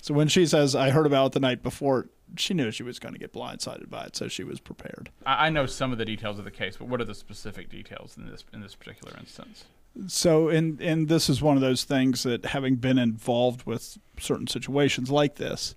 So 0.02 0.14
when 0.14 0.28
she 0.28 0.46
says, 0.46 0.74
I 0.74 0.90
heard 0.90 1.06
about 1.06 1.26
it 1.26 1.32
the 1.32 1.40
night 1.40 1.62
before, 1.62 2.08
she 2.36 2.54
knew 2.54 2.70
she 2.70 2.82
was 2.82 2.98
going 2.98 3.12
to 3.12 3.18
get 3.18 3.32
blindsided 3.32 3.90
by 3.90 4.04
it, 4.04 4.16
so 4.16 4.28
she 4.28 4.44
was 4.44 4.60
prepared. 4.60 5.10
I, 5.26 5.50
know 5.50 5.66
some 5.66 5.92
of 5.92 5.98
the 5.98 6.04
details 6.04 6.38
of 6.38 6.44
the 6.44 6.50
case, 6.50 6.76
but 6.76 6.88
what 6.88 7.00
are 7.00 7.04
the 7.04 7.14
specific 7.14 7.68
details 7.68 8.16
in 8.16 8.26
this 8.26 8.44
in 8.52 8.60
this 8.60 8.74
particular 8.74 9.16
instance? 9.18 9.64
So, 10.06 10.48
and 10.48 10.80
and 10.80 11.08
this 11.08 11.28
is 11.28 11.42
one 11.42 11.56
of 11.56 11.60
those 11.60 11.84
things 11.84 12.22
that 12.22 12.46
having 12.46 12.76
been 12.76 12.98
involved 12.98 13.66
with 13.66 13.98
certain 14.18 14.46
situations 14.46 15.10
like 15.10 15.36
this, 15.36 15.74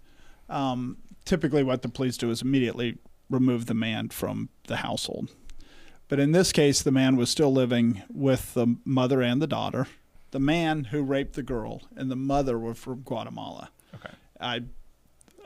um, 0.49 0.97
typically 1.25 1.63
what 1.63 1.81
the 1.81 1.89
police 1.89 2.17
do 2.17 2.29
is 2.29 2.41
immediately 2.41 2.97
remove 3.29 3.65
the 3.65 3.73
man 3.73 4.09
from 4.09 4.49
the 4.67 4.77
household. 4.77 5.31
But 6.13 6.19
in 6.19 6.31
this 6.31 6.51
case, 6.51 6.83
the 6.83 6.91
man 6.91 7.15
was 7.15 7.31
still 7.31 7.51
living 7.51 8.03
with 8.07 8.53
the 8.53 8.75
mother 8.85 9.23
and 9.23 9.41
the 9.41 9.47
daughter. 9.47 9.87
The 10.29 10.39
man 10.39 10.83
who 10.83 11.01
raped 11.01 11.33
the 11.33 11.41
girl 11.41 11.81
and 11.95 12.11
the 12.11 12.15
mother 12.15 12.59
were 12.59 12.75
from 12.75 13.01
Guatemala. 13.01 13.71
Okay. 13.95 14.13
I, 14.39 14.61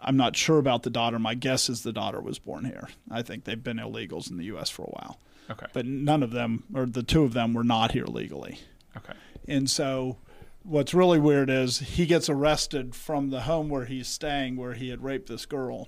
I'm 0.02 0.18
not 0.18 0.36
sure 0.36 0.58
about 0.58 0.84
the 0.84 0.90
daughter. 0.90 1.20
My 1.20 1.36
guess 1.36 1.70
is 1.70 1.84
the 1.84 1.94
daughter 1.94 2.20
was 2.20 2.38
born 2.38 2.66
here. 2.66 2.90
I 3.10 3.22
think 3.22 3.46
they've 3.46 3.64
been 3.64 3.78
illegals 3.78 4.30
in 4.30 4.36
the 4.36 4.44
U.S. 4.44 4.70
for 4.70 4.82
a 4.82 4.90
while. 4.90 5.22
Okay. 5.50 5.68
But 5.72 5.86
none 5.86 6.22
of 6.22 6.32
them, 6.32 6.66
or 6.76 6.86
the 6.86 7.02
two 7.02 7.24
of 7.24 7.32
them, 7.32 7.54
were 7.54 7.64
not 7.64 7.94
here 7.94 8.04
legally. 8.06 8.60
Okay. 8.98 9.14
And 9.48 9.70
so 9.70 10.18
what's 10.64 10.94
really 10.94 11.18
weird 11.18 11.50
is 11.50 11.80
he 11.80 12.06
gets 12.06 12.28
arrested 12.28 12.94
from 12.94 13.30
the 13.30 13.44
home 13.44 13.70
where 13.70 13.86
he's 13.86 14.10
staying 14.10 14.58
where 14.58 14.74
he 14.74 14.90
had 14.90 15.02
raped 15.02 15.30
this 15.30 15.46
girl. 15.46 15.88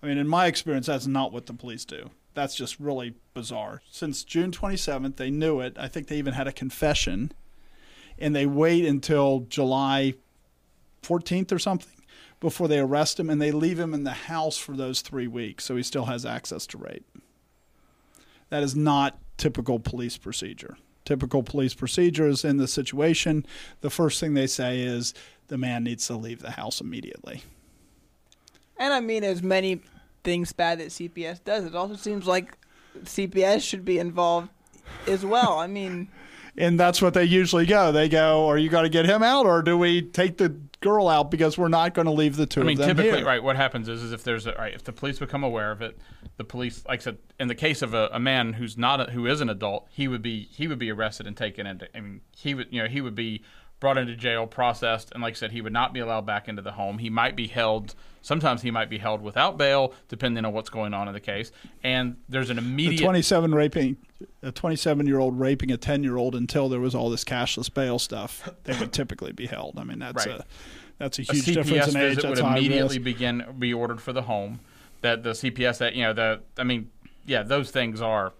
I 0.00 0.06
mean, 0.06 0.18
in 0.18 0.28
my 0.28 0.46
experience, 0.46 0.86
that's 0.86 1.08
not 1.08 1.32
what 1.32 1.46
the 1.46 1.54
police 1.54 1.84
do. 1.84 2.10
That's 2.34 2.54
just 2.56 2.78
really 2.80 3.14
bizarre. 3.32 3.82
Since 3.90 4.24
June 4.24 4.50
27th, 4.50 5.16
they 5.16 5.30
knew 5.30 5.60
it. 5.60 5.76
I 5.78 5.88
think 5.88 6.08
they 6.08 6.16
even 6.18 6.34
had 6.34 6.48
a 6.48 6.52
confession. 6.52 7.32
And 8.18 8.34
they 8.34 8.46
wait 8.46 8.84
until 8.84 9.46
July 9.48 10.14
14th 11.02 11.52
or 11.52 11.58
something 11.58 11.90
before 12.40 12.68
they 12.68 12.78
arrest 12.78 13.18
him, 13.18 13.30
and 13.30 13.40
they 13.40 13.50
leave 13.50 13.78
him 13.80 13.94
in 13.94 14.04
the 14.04 14.12
house 14.12 14.58
for 14.58 14.76
those 14.76 15.00
three 15.00 15.26
weeks, 15.26 15.64
so 15.64 15.76
he 15.76 15.82
still 15.82 16.04
has 16.04 16.26
access 16.26 16.66
to 16.66 16.78
rape. 16.78 17.06
That 18.50 18.62
is 18.62 18.76
not 18.76 19.18
typical 19.38 19.78
police 19.78 20.18
procedure. 20.18 20.76
Typical 21.04 21.42
police 21.42 21.74
procedure 21.74 22.26
is 22.28 22.44
in 22.44 22.58
the 22.58 22.68
situation, 22.68 23.46
the 23.80 23.90
first 23.90 24.20
thing 24.20 24.34
they 24.34 24.46
say 24.46 24.80
is 24.80 25.14
the 25.48 25.58
man 25.58 25.84
needs 25.84 26.06
to 26.06 26.16
leave 26.16 26.40
the 26.40 26.52
house 26.52 26.80
immediately. 26.80 27.42
And 28.76 28.92
I 28.92 29.00
mean, 29.00 29.24
as 29.24 29.42
many 29.42 29.80
things 30.24 30.52
bad 30.52 30.80
that 30.80 30.88
CPS 30.88 31.44
does, 31.44 31.64
it 31.64 31.74
also 31.74 31.96
seems 31.96 32.26
like 32.26 32.56
CPS 33.04 33.62
should 33.62 33.84
be 33.84 33.98
involved 33.98 34.48
as 35.06 35.24
well. 35.24 35.58
I 35.58 35.66
mean, 35.66 36.08
and 36.56 36.78
that's 36.78 37.00
what 37.02 37.14
they 37.14 37.24
usually 37.24 37.66
go. 37.66 37.92
They 37.92 38.08
go, 38.08 38.46
"Are 38.46 38.58
you 38.58 38.68
going 38.68 38.84
to 38.84 38.90
get 38.90 39.06
him 39.06 39.22
out, 39.22 39.46
or 39.46 39.62
do 39.62 39.76
we 39.76 40.02
take 40.02 40.38
the 40.38 40.56
girl 40.80 41.08
out 41.08 41.30
because 41.30 41.56
we're 41.56 41.68
not 41.68 41.94
going 41.94 42.06
to 42.06 42.12
leave 42.12 42.36
the 42.36 42.46
two 42.46 42.60
I 42.60 42.64
mean, 42.64 42.80
of 42.80 42.86
them 42.86 42.96
typically, 42.96 43.18
here?" 43.18 43.26
right? 43.26 43.42
What 43.42 43.56
happens 43.56 43.88
is, 43.88 44.02
is 44.02 44.12
if 44.12 44.24
there's 44.24 44.46
a 44.46 44.52
right, 44.52 44.74
if 44.74 44.84
the 44.84 44.92
police 44.92 45.18
become 45.18 45.44
aware 45.44 45.70
of 45.70 45.82
it, 45.82 45.98
the 46.36 46.44
police, 46.44 46.84
like 46.86 47.00
I 47.00 47.02
said, 47.02 47.18
in 47.38 47.48
the 47.48 47.54
case 47.54 47.82
of 47.82 47.94
a, 47.94 48.08
a 48.12 48.20
man 48.20 48.54
who's 48.54 48.76
not 48.78 49.00
a, 49.00 49.12
who 49.12 49.26
is 49.26 49.40
an 49.40 49.48
adult, 49.50 49.86
he 49.90 50.08
would 50.08 50.22
be 50.22 50.48
he 50.50 50.66
would 50.68 50.78
be 50.78 50.90
arrested 50.90 51.26
and 51.26 51.36
taken 51.36 51.66
into. 51.66 51.88
I 51.96 52.00
mean, 52.00 52.20
he 52.36 52.54
would 52.54 52.68
you 52.70 52.82
know 52.82 52.88
he 52.88 53.00
would 53.00 53.14
be 53.14 53.42
brought 53.84 53.98
into 53.98 54.16
jail, 54.16 54.46
processed, 54.46 55.12
and 55.12 55.22
like 55.22 55.34
I 55.34 55.36
said, 55.36 55.52
he 55.52 55.60
would 55.60 55.72
not 55.74 55.92
be 55.92 56.00
allowed 56.00 56.24
back 56.24 56.48
into 56.48 56.62
the 56.62 56.72
home. 56.72 56.96
He 56.96 57.10
might 57.10 57.36
be 57.36 57.46
held. 57.48 57.94
Sometimes 58.22 58.62
he 58.62 58.70
might 58.70 58.88
be 58.88 58.96
held 58.96 59.20
without 59.20 59.58
bail, 59.58 59.92
depending 60.08 60.42
on 60.46 60.54
what's 60.54 60.70
going 60.70 60.94
on 60.94 61.06
in 61.06 61.12
the 61.12 61.20
case. 61.20 61.52
And 61.82 62.16
there's 62.26 62.48
an 62.48 62.56
The 62.56 62.62
immediate 62.62 63.02
27 63.02 63.54
raping 63.54 63.98
a 64.42 64.50
27 64.50 65.06
year 65.06 65.18
old 65.18 65.38
raping 65.38 65.70
a 65.70 65.76
10 65.76 66.02
year 66.02 66.16
old 66.16 66.34
until 66.34 66.70
there 66.70 66.80
was 66.80 66.94
all 66.94 67.10
this 67.10 67.24
cashless 67.24 67.72
bail 67.72 67.98
stuff. 67.98 68.48
They 68.64 68.74
would 68.78 68.94
typically 68.94 69.32
be 69.32 69.44
held. 69.44 69.74
I 69.78 69.84
mean, 69.84 69.98
that's 69.98 70.26
Right. 70.26 70.40
a 70.40 70.44
that's 70.96 71.18
a 71.18 71.22
a 71.22 71.24
huge 71.34 71.44
difference 71.44 71.68
CPS 71.68 71.88
in 71.94 71.96
age. 72.00 72.14
visit 72.16 72.22
That's 72.22 72.40
would 72.40 72.50
immediately 72.56 72.98
begin 72.98 73.44
be 73.58 73.74
ordered 73.74 74.00
for 74.00 74.14
the 74.14 74.22
home. 74.22 74.60
That 75.02 75.22
the 75.24 75.32
CPS 75.34 75.76
that 75.76 75.94
you 75.94 76.04
know 76.04 76.14
the 76.14 76.40
I 76.56 76.64
mean 76.64 76.88
yeah 77.26 77.42
those 77.42 77.70
things 77.70 78.00
are 78.00 78.32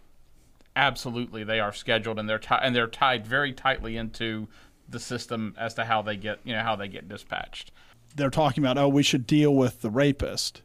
absolutely 0.75 1.45
they 1.45 1.61
are 1.61 1.73
scheduled 1.75 2.19
and 2.19 2.27
they're 2.31 2.39
ti- 2.39 2.57
and 2.63 2.75
they're 2.75 2.87
tied 2.87 3.27
very 3.27 3.53
tightly 3.53 3.99
into 3.99 4.49
the 4.89 5.01
system 5.01 5.55
as 5.59 5.75
to 5.75 5.85
how 5.85 6.03
they 6.03 6.17
get 6.17 6.41
you 6.45 6.53
know 6.53 6.63
how 6.63 6.77
they 6.77 6.89
get 6.89 7.09
dispatched. 7.09 7.73
they're 8.17 8.31
talking 8.31 8.63
about 8.63 8.79
oh 8.79 8.89
we 8.89 9.03
should 9.03 9.27
deal 9.27 9.55
with 9.55 9.81
the 9.83 9.91
rapist. 9.91 10.63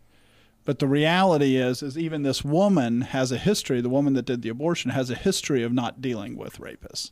But 0.65 0.80
the 0.80 0.88
reality 0.88 1.55
is 1.55 1.82
is 1.82 1.97
even 1.97 2.22
this 2.24 2.43
woman 2.43 3.01
has 3.01 3.32
a 3.32 3.38
history 3.38 3.82
the 3.82 3.89
woman 3.89 4.13
that 4.13 4.26
did 4.26 4.41
the 4.41 4.49
abortion 4.49 4.91
has 4.91 5.09
a 5.09 5.15
history 5.15 5.63
of 5.63 5.74
not 5.74 6.01
dealing 6.01 6.38
with 6.38 6.59
rapists 6.59 7.11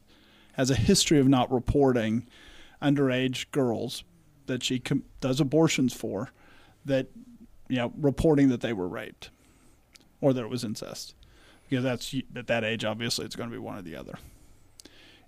has 0.53 0.69
a 0.69 0.75
history 0.75 1.19
of 1.19 1.27
not 1.27 1.51
reporting 1.51 2.27
underage 2.81 3.49
girls 3.51 4.03
that 4.47 4.63
she 4.63 4.79
com- 4.79 5.03
does 5.21 5.39
abortions 5.39 5.93
for 5.93 6.29
that 6.85 7.07
you 7.69 7.77
know 7.77 7.93
reporting 7.97 8.49
that 8.49 8.61
they 8.61 8.73
were 8.73 8.87
raped 8.87 9.29
or 10.21 10.33
that 10.33 10.43
it 10.43 10.49
was 10.49 10.63
incest. 10.63 11.15
Because 11.69 11.83
that's 11.83 12.13
at 12.35 12.47
that 12.47 12.63
age 12.63 12.85
obviously 12.85 13.25
it's 13.25 13.35
going 13.35 13.49
to 13.49 13.55
be 13.55 13.59
one 13.59 13.77
or 13.77 13.81
the 13.81 13.95
other 13.95 14.19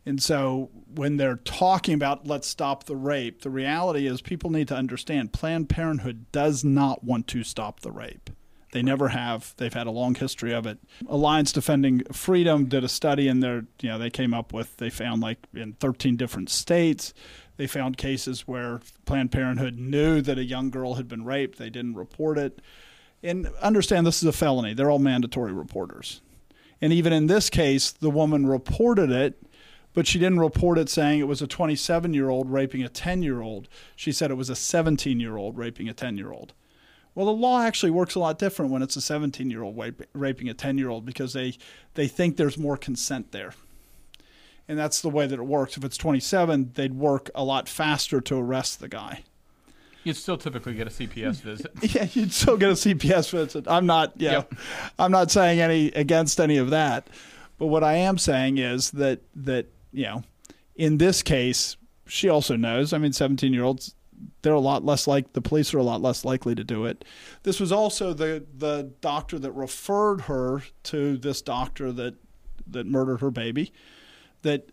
and 0.09 0.21
so 0.21 0.71
when 0.95 1.17
they're 1.17 1.37
talking 1.37 1.93
about 1.93 2.25
let's 2.25 2.47
stop 2.47 2.85
the 2.85 2.95
rape, 2.95 3.43
the 3.43 3.51
reality 3.51 4.07
is 4.07 4.21
people 4.21 4.49
need 4.49 4.67
to 4.69 4.75
understand 4.75 5.33
Planned 5.33 5.69
Parenthood 5.69 6.25
does 6.31 6.63
not 6.63 7.03
want 7.03 7.27
to 7.27 7.43
stop 7.43 7.81
the 7.81 7.91
rape. 7.91 8.31
They 8.71 8.81
never 8.81 9.09
have. 9.09 9.53
They've 9.57 9.73
had 9.73 9.85
a 9.85 9.91
long 9.91 10.15
history 10.15 10.51
of 10.51 10.65
it. 10.65 10.79
Alliance 11.07 11.51
Defending 11.51 12.03
Freedom 12.11 12.65
did 12.65 12.83
a 12.83 12.89
study 12.89 13.27
and 13.27 13.43
they 13.43 13.61
you 13.81 13.89
know 13.89 13.99
they 13.99 14.09
came 14.09 14.33
up 14.33 14.51
with 14.51 14.77
they 14.77 14.89
found 14.89 15.21
like 15.21 15.37
in 15.53 15.73
13 15.73 16.17
different 16.17 16.49
states 16.49 17.13
they 17.57 17.67
found 17.67 17.97
cases 17.97 18.47
where 18.47 18.81
Planned 19.05 19.31
Parenthood 19.31 19.77
knew 19.77 20.21
that 20.21 20.39
a 20.39 20.43
young 20.43 20.71
girl 20.71 20.95
had 20.95 21.07
been 21.07 21.23
raped, 21.23 21.59
they 21.59 21.69
didn't 21.69 21.95
report 21.95 22.39
it. 22.39 22.61
And 23.21 23.47
understand 23.61 24.07
this 24.07 24.23
is 24.23 24.29
a 24.29 24.31
felony. 24.31 24.73
They're 24.73 24.89
all 24.89 24.97
mandatory 24.97 25.51
reporters. 25.51 26.21
And 26.81 26.93
even 26.93 27.11
in 27.11 27.27
this 27.27 27.49
case, 27.49 27.91
the 27.91 28.09
woman 28.09 28.47
reported 28.47 29.11
it 29.11 29.43
but 29.93 30.07
she 30.07 30.19
didn't 30.19 30.39
report 30.39 30.77
it 30.77 30.89
saying 30.89 31.19
it 31.19 31.27
was 31.27 31.41
a 31.41 31.47
27 31.47 32.13
year 32.13 32.29
old 32.29 32.51
raping 32.51 32.83
a 32.83 32.89
10 32.89 33.23
year 33.23 33.41
old. 33.41 33.67
She 33.95 34.11
said 34.11 34.31
it 34.31 34.35
was 34.35 34.49
a 34.49 34.55
17 34.55 35.19
year 35.19 35.37
old 35.37 35.57
raping 35.57 35.89
a 35.89 35.93
10 35.93 36.17
year 36.17 36.31
old. 36.31 36.53
Well, 37.15 37.25
the 37.25 37.33
law 37.33 37.61
actually 37.61 37.91
works 37.91 38.15
a 38.15 38.19
lot 38.19 38.37
different 38.37 38.71
when 38.71 38.81
it's 38.81 38.95
a 38.95 39.01
17 39.01 39.49
year 39.49 39.63
old 39.63 39.77
raping 40.13 40.47
a 40.47 40.53
10 40.53 40.77
year 40.77 40.89
old 40.89 41.05
because 41.05 41.33
they, 41.33 41.57
they 41.95 42.07
think 42.07 42.37
there's 42.37 42.57
more 42.57 42.77
consent 42.77 43.31
there. 43.31 43.53
And 44.67 44.77
that's 44.77 45.01
the 45.01 45.09
way 45.09 45.25
that 45.25 45.39
it 45.39 45.45
works. 45.45 45.75
If 45.77 45.83
it's 45.83 45.97
27, 45.97 46.71
they'd 46.75 46.93
work 46.93 47.31
a 47.33 47.43
lot 47.43 47.67
faster 47.67 48.21
to 48.21 48.37
arrest 48.37 48.79
the 48.79 48.87
guy. 48.87 49.23
You'd 50.03 50.15
still 50.15 50.37
typically 50.37 50.75
get 50.75 50.87
a 50.87 50.91
CPS 50.91 51.35
visit. 51.41 51.71
Yeah, 51.81 52.07
you'd 52.13 52.31
still 52.31 52.55
get 52.55 52.69
a 52.69 52.73
CPS 52.73 53.31
visit. 53.31 53.67
I'm 53.67 53.87
not, 53.87 54.13
yeah, 54.15 54.31
Yep. 54.31 54.53
I'm 54.99 55.11
not 55.11 55.31
saying 55.31 55.59
any 55.59 55.87
against 55.87 56.39
any 56.39 56.57
of 56.57 56.69
that, 56.69 57.07
but 57.57 57.65
what 57.65 57.83
I 57.83 57.95
am 57.95 58.17
saying 58.19 58.59
is 58.59 58.91
that 58.91 59.21
that 59.35 59.65
you 59.91 60.05
know, 60.05 60.23
in 60.75 60.97
this 60.97 61.21
case, 61.21 61.77
she 62.07 62.29
also 62.29 62.55
knows. 62.55 62.93
I 62.93 62.97
mean, 62.97 63.13
17 63.13 63.53
year 63.53 63.63
olds, 63.63 63.95
they're 64.41 64.53
a 64.53 64.59
lot 64.59 64.83
less 64.83 65.07
like 65.07 65.33
the 65.33 65.41
police 65.41 65.73
are 65.73 65.77
a 65.77 65.83
lot 65.83 66.01
less 66.01 66.25
likely 66.25 66.55
to 66.55 66.63
do 66.63 66.85
it. 66.85 67.05
This 67.43 67.59
was 67.59 67.71
also 67.71 68.13
the 68.13 68.45
the 68.57 68.91
doctor 69.01 69.39
that 69.39 69.51
referred 69.51 70.21
her 70.21 70.63
to 70.83 71.17
this 71.17 71.41
doctor 71.41 71.91
that 71.93 72.15
that 72.67 72.87
murdered 72.87 73.21
her 73.21 73.31
baby. 73.31 73.71
That 74.41 74.71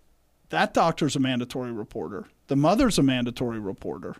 that 0.51 0.75
doctor's 0.75 1.17
a 1.17 1.21
mandatory 1.21 1.73
reporter. 1.73 2.29
The 2.49 2.57
mother's 2.57 2.99
a 2.99 3.03
mandatory 3.03 3.59
reporter. 3.59 4.17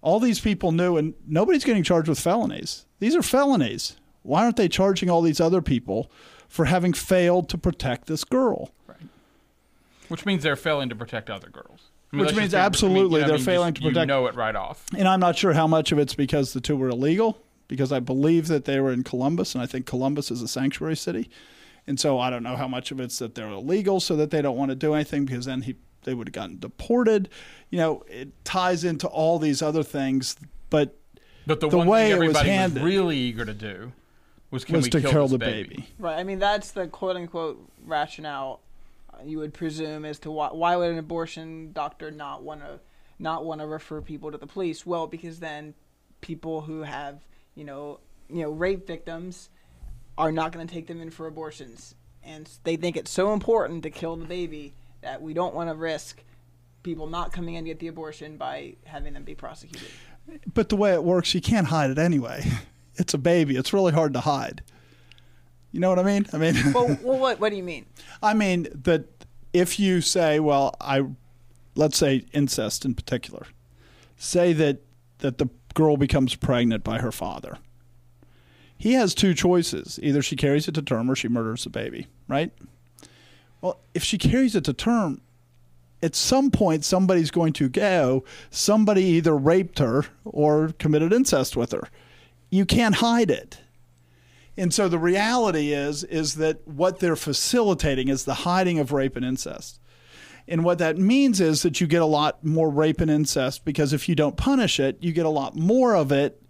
All 0.00 0.20
these 0.20 0.40
people 0.40 0.72
knew, 0.72 0.96
and 0.96 1.14
nobody's 1.26 1.64
getting 1.64 1.82
charged 1.82 2.08
with 2.08 2.20
felonies. 2.20 2.86
These 3.00 3.16
are 3.16 3.22
felonies. 3.22 3.96
Why 4.22 4.44
aren't 4.44 4.56
they 4.56 4.68
charging 4.68 5.10
all 5.10 5.22
these 5.22 5.40
other 5.40 5.62
people 5.62 6.10
for 6.48 6.66
having 6.66 6.92
failed 6.92 7.48
to 7.50 7.58
protect 7.58 8.06
this 8.06 8.24
girl? 8.24 8.70
Which 10.08 10.26
means 10.26 10.42
they're 10.42 10.56
failing 10.56 10.88
to 10.88 10.94
protect 10.94 11.30
other 11.30 11.48
girls. 11.48 11.80
I 12.12 12.16
Which 12.16 12.34
means 12.34 12.52
just 12.52 12.52
be- 12.52 12.56
I 12.56 12.60
mean, 12.60 12.66
absolutely 12.66 13.02
you 13.02 13.10
know, 13.20 13.24
I 13.24 13.28
they're 13.28 13.36
mean, 13.38 13.44
failing 13.44 13.74
just- 13.74 13.82
to 13.82 13.88
protect- 13.90 14.02
You 14.02 14.06
know 14.06 14.26
it 14.26 14.34
right 14.34 14.56
off. 14.56 14.84
And 14.96 15.06
I'm 15.06 15.20
not 15.20 15.36
sure 15.36 15.52
how 15.52 15.66
much 15.66 15.92
of 15.92 15.98
it's 15.98 16.14
because 16.14 16.52
the 16.54 16.60
two 16.60 16.76
were 16.76 16.88
illegal, 16.88 17.38
because 17.68 17.92
I 17.92 18.00
believe 18.00 18.48
that 18.48 18.64
they 18.64 18.80
were 18.80 18.92
in 18.92 19.02
Columbus, 19.04 19.54
and 19.54 19.62
I 19.62 19.66
think 19.66 19.84
Columbus 19.86 20.30
is 20.30 20.40
a 20.40 20.48
sanctuary 20.48 20.96
city. 20.96 21.28
And 21.86 21.98
so 22.00 22.18
I 22.18 22.30
don't 22.30 22.42
know 22.42 22.56
how 22.56 22.68
much 22.68 22.90
of 22.90 23.00
it's 23.00 23.18
that 23.18 23.34
they're 23.34 23.48
illegal, 23.48 24.00
so 24.00 24.16
that 24.16 24.30
they 24.30 24.40
don't 24.42 24.56
want 24.56 24.70
to 24.70 24.74
do 24.74 24.94
anything, 24.94 25.24
because 25.26 25.44
then 25.46 25.62
he 25.62 25.76
they 26.04 26.14
would 26.14 26.28
have 26.28 26.32
gotten 26.32 26.58
deported. 26.58 27.28
You 27.70 27.78
know, 27.78 28.04
it 28.08 28.28
ties 28.44 28.84
into 28.84 29.06
all 29.08 29.38
these 29.38 29.60
other 29.60 29.82
things, 29.82 30.36
but 30.70 30.96
But 31.46 31.60
the, 31.60 31.68
The 31.68 31.76
one 31.78 31.86
way 31.88 32.12
thing 32.12 32.22
it 32.22 32.28
was 32.28 32.36
everybody 32.36 32.74
was, 32.74 32.82
really 32.82 33.16
eager 33.18 33.44
to 33.44 33.52
do 33.54 33.92
was 34.50 34.64
can 34.64 34.76
was 34.76 34.84
we 34.84 34.90
to 34.90 35.00
kill, 35.02 35.10
kill 35.10 35.28
the 35.28 35.38
baby? 35.38 35.68
baby. 35.68 35.88
right. 35.98 36.18
I 36.18 36.24
mean, 36.24 36.38
that's 36.38 36.70
the 36.70 36.86
quote 36.86 37.16
unquote 37.16 37.58
rationale 37.84 38.60
you 39.24 39.38
would 39.38 39.54
presume 39.54 40.04
as 40.04 40.18
to 40.20 40.30
why 40.30 40.48
why 40.48 40.76
would 40.76 40.90
an 40.90 40.98
abortion 40.98 41.72
doctor 41.72 42.10
not 42.10 42.42
want 42.42 42.60
to 42.60 42.80
not 43.18 43.44
want 43.44 43.60
to 43.60 43.66
refer 43.66 44.00
people 44.00 44.30
to 44.30 44.38
the 44.38 44.46
police? 44.46 44.86
Well, 44.86 45.06
because 45.06 45.40
then 45.40 45.74
people 46.20 46.60
who 46.60 46.82
have 46.82 47.26
you 47.54 47.64
know 47.64 48.00
you 48.28 48.42
know 48.42 48.50
rape 48.50 48.86
victims 48.86 49.50
are 50.16 50.32
not 50.32 50.52
going 50.52 50.66
to 50.66 50.72
take 50.72 50.86
them 50.86 51.00
in 51.00 51.10
for 51.10 51.26
abortions, 51.26 51.94
and 52.22 52.48
they 52.64 52.76
think 52.76 52.96
it's 52.96 53.10
so 53.10 53.32
important 53.32 53.82
to 53.84 53.90
kill 53.90 54.16
the 54.16 54.24
baby 54.24 54.74
that 55.00 55.22
we 55.22 55.32
don't 55.32 55.54
want 55.54 55.70
to 55.70 55.74
risk 55.74 56.22
people 56.82 57.06
not 57.06 57.32
coming 57.32 57.54
in 57.54 57.64
to 57.64 57.70
get 57.70 57.78
the 57.78 57.88
abortion 57.88 58.36
by 58.36 58.74
having 58.84 59.12
them 59.12 59.24
be 59.24 59.34
prosecuted. 59.34 59.88
But 60.52 60.68
the 60.68 60.76
way 60.76 60.92
it 60.92 61.04
works, 61.04 61.34
you 61.34 61.40
can't 61.40 61.66
hide 61.66 61.90
it 61.90 61.98
anyway. 61.98 62.44
It's 63.00 63.14
a 63.14 63.18
baby. 63.18 63.54
It's 63.54 63.72
really 63.72 63.92
hard 63.92 64.12
to 64.14 64.20
hide. 64.20 64.60
You 65.72 65.80
know 65.80 65.90
what 65.90 65.98
I 65.98 66.02
mean? 66.02 66.26
I 66.32 66.38
mean, 66.38 66.54
well, 66.72 66.86
well, 67.02 67.18
what 67.18 67.40
what 67.40 67.50
do 67.50 67.56
you 67.56 67.62
mean? 67.62 67.86
I 68.22 68.34
mean 68.34 68.68
that 68.84 69.04
if 69.52 69.78
you 69.78 70.00
say, 70.00 70.40
well, 70.40 70.74
I 70.80 71.04
let's 71.74 71.96
say 71.98 72.24
incest 72.32 72.84
in 72.84 72.94
particular, 72.94 73.46
say 74.16 74.52
that 74.54 74.78
that 75.18 75.38
the 75.38 75.48
girl 75.74 75.96
becomes 75.96 76.34
pregnant 76.34 76.84
by 76.84 76.98
her 76.98 77.12
father. 77.12 77.58
He 78.76 78.92
has 78.92 79.14
two 79.14 79.34
choices. 79.34 79.98
Either 80.02 80.22
she 80.22 80.36
carries 80.36 80.68
it 80.68 80.74
to 80.76 80.82
term 80.82 81.10
or 81.10 81.16
she 81.16 81.28
murders 81.28 81.64
the 81.64 81.70
baby, 81.70 82.06
right? 82.28 82.52
Well, 83.60 83.80
if 83.92 84.04
she 84.04 84.18
carries 84.18 84.54
it 84.54 84.64
to 84.64 84.72
term, 84.72 85.20
at 86.00 86.14
some 86.14 86.50
point 86.50 86.84
somebody's 86.84 87.32
going 87.32 87.52
to 87.54 87.68
go, 87.68 88.24
somebody 88.50 89.02
either 89.02 89.36
raped 89.36 89.80
her 89.80 90.04
or 90.24 90.72
committed 90.78 91.12
incest 91.12 91.56
with 91.56 91.72
her. 91.72 91.88
You 92.50 92.64
can't 92.64 92.96
hide 92.96 93.30
it. 93.30 93.60
And 94.58 94.74
so 94.74 94.88
the 94.88 94.98
reality 94.98 95.72
is 95.72 96.02
is 96.02 96.34
that 96.34 96.66
what 96.66 96.98
they're 96.98 97.16
facilitating 97.16 98.08
is 98.08 98.24
the 98.24 98.34
hiding 98.34 98.80
of 98.80 98.90
rape 98.90 99.14
and 99.14 99.24
incest. 99.24 99.80
And 100.48 100.64
what 100.64 100.78
that 100.78 100.98
means 100.98 101.40
is 101.40 101.62
that 101.62 101.80
you 101.80 101.86
get 101.86 102.02
a 102.02 102.06
lot 102.06 102.44
more 102.44 102.68
rape 102.68 103.00
and 103.00 103.10
incest 103.10 103.64
because 103.64 103.92
if 103.92 104.08
you 104.08 104.16
don't 104.16 104.36
punish 104.36 104.80
it, 104.80 104.98
you 105.00 105.12
get 105.12 105.26
a 105.26 105.30
lot 105.30 105.54
more 105.54 105.94
of 105.94 106.10
it 106.10 106.42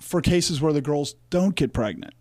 for 0.00 0.22
cases 0.22 0.62
where 0.62 0.72
the 0.72 0.80
girls 0.80 1.16
don't 1.28 1.54
get 1.54 1.74
pregnant. 1.74 2.14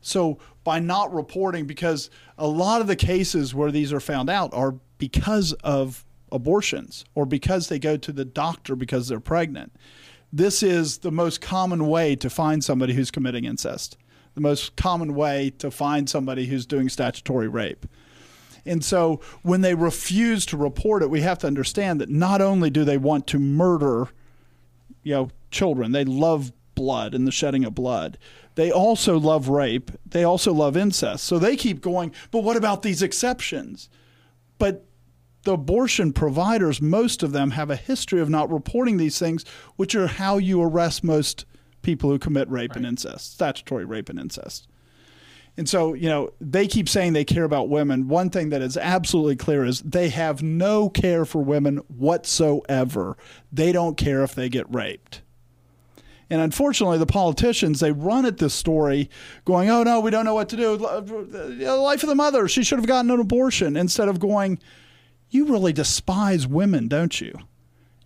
So 0.00 0.38
by 0.62 0.78
not 0.78 1.12
reporting, 1.12 1.66
because 1.66 2.08
a 2.36 2.46
lot 2.46 2.80
of 2.80 2.86
the 2.86 2.96
cases 2.96 3.54
where 3.54 3.72
these 3.72 3.92
are 3.92 4.00
found 4.00 4.30
out 4.30 4.54
are 4.54 4.76
because 4.98 5.54
of 5.64 6.04
abortions 6.30 7.04
or 7.14 7.26
because 7.26 7.68
they 7.68 7.78
go 7.78 7.96
to 7.96 8.12
the 8.12 8.24
doctor 8.24 8.76
because 8.76 9.08
they're 9.08 9.18
pregnant. 9.18 9.72
This 10.32 10.62
is 10.62 10.98
the 10.98 11.10
most 11.10 11.40
common 11.40 11.86
way 11.86 12.16
to 12.16 12.28
find 12.28 12.62
somebody 12.62 12.94
who's 12.94 13.10
committing 13.10 13.44
incest, 13.44 13.96
the 14.34 14.40
most 14.40 14.76
common 14.76 15.14
way 15.14 15.50
to 15.58 15.70
find 15.70 16.08
somebody 16.08 16.46
who's 16.46 16.66
doing 16.66 16.88
statutory 16.88 17.48
rape. 17.48 17.86
And 18.66 18.84
so 18.84 19.20
when 19.42 19.62
they 19.62 19.74
refuse 19.74 20.44
to 20.46 20.56
report 20.56 21.02
it, 21.02 21.10
we 21.10 21.22
have 21.22 21.38
to 21.38 21.46
understand 21.46 22.00
that 22.00 22.10
not 22.10 22.40
only 22.40 22.68
do 22.68 22.84
they 22.84 22.98
want 22.98 23.26
to 23.28 23.38
murder, 23.38 24.08
you 25.02 25.14
know, 25.14 25.30
children, 25.50 25.92
they 25.92 26.04
love 26.04 26.52
blood 26.74 27.14
and 27.14 27.26
the 27.26 27.32
shedding 27.32 27.64
of 27.64 27.74
blood. 27.74 28.18
They 28.54 28.70
also 28.70 29.18
love 29.18 29.48
rape. 29.48 29.90
They 30.06 30.24
also 30.24 30.52
love 30.52 30.76
incest. 30.76 31.24
So 31.24 31.38
they 31.38 31.56
keep 31.56 31.80
going, 31.80 32.12
but 32.30 32.44
what 32.44 32.56
about 32.56 32.82
these 32.82 33.02
exceptions? 33.02 33.88
But 34.58 34.84
the 35.48 35.54
abortion 35.54 36.12
providers, 36.12 36.82
most 36.82 37.22
of 37.22 37.32
them 37.32 37.52
have 37.52 37.70
a 37.70 37.76
history 37.76 38.20
of 38.20 38.28
not 38.28 38.52
reporting 38.52 38.98
these 38.98 39.18
things, 39.18 39.46
which 39.76 39.94
are 39.94 40.06
how 40.06 40.36
you 40.36 40.60
arrest 40.62 41.02
most 41.02 41.46
people 41.80 42.10
who 42.10 42.18
commit 42.18 42.50
rape 42.50 42.72
right. 42.72 42.76
and 42.76 42.84
incest, 42.84 43.32
statutory 43.32 43.86
rape 43.86 44.10
and 44.10 44.20
incest. 44.20 44.68
And 45.56 45.66
so, 45.66 45.94
you 45.94 46.06
know, 46.06 46.34
they 46.38 46.66
keep 46.66 46.86
saying 46.86 47.14
they 47.14 47.24
care 47.24 47.44
about 47.44 47.70
women. 47.70 48.08
One 48.08 48.28
thing 48.28 48.50
that 48.50 48.60
is 48.60 48.76
absolutely 48.76 49.36
clear 49.36 49.64
is 49.64 49.80
they 49.80 50.10
have 50.10 50.42
no 50.42 50.90
care 50.90 51.24
for 51.24 51.42
women 51.42 51.78
whatsoever. 51.88 53.16
They 53.50 53.72
don't 53.72 53.96
care 53.96 54.22
if 54.22 54.34
they 54.34 54.50
get 54.50 54.72
raped. 54.72 55.22
And 56.28 56.42
unfortunately, 56.42 56.98
the 56.98 57.06
politicians, 57.06 57.80
they 57.80 57.90
run 57.90 58.26
at 58.26 58.36
this 58.36 58.52
story 58.52 59.08
going, 59.46 59.70
oh, 59.70 59.82
no, 59.82 60.00
we 60.00 60.10
don't 60.10 60.26
know 60.26 60.34
what 60.34 60.50
to 60.50 60.56
do. 60.58 60.84
Uh, 60.84 61.00
the 61.00 61.74
life 61.74 62.02
of 62.02 62.10
the 62.10 62.14
mother, 62.14 62.48
she 62.48 62.62
should 62.62 62.78
have 62.78 62.86
gotten 62.86 63.10
an 63.10 63.18
abortion, 63.18 63.78
instead 63.78 64.08
of 64.08 64.20
going, 64.20 64.58
you 65.30 65.46
really 65.46 65.72
despise 65.72 66.46
women, 66.46 66.88
don't 66.88 67.20
you? 67.20 67.32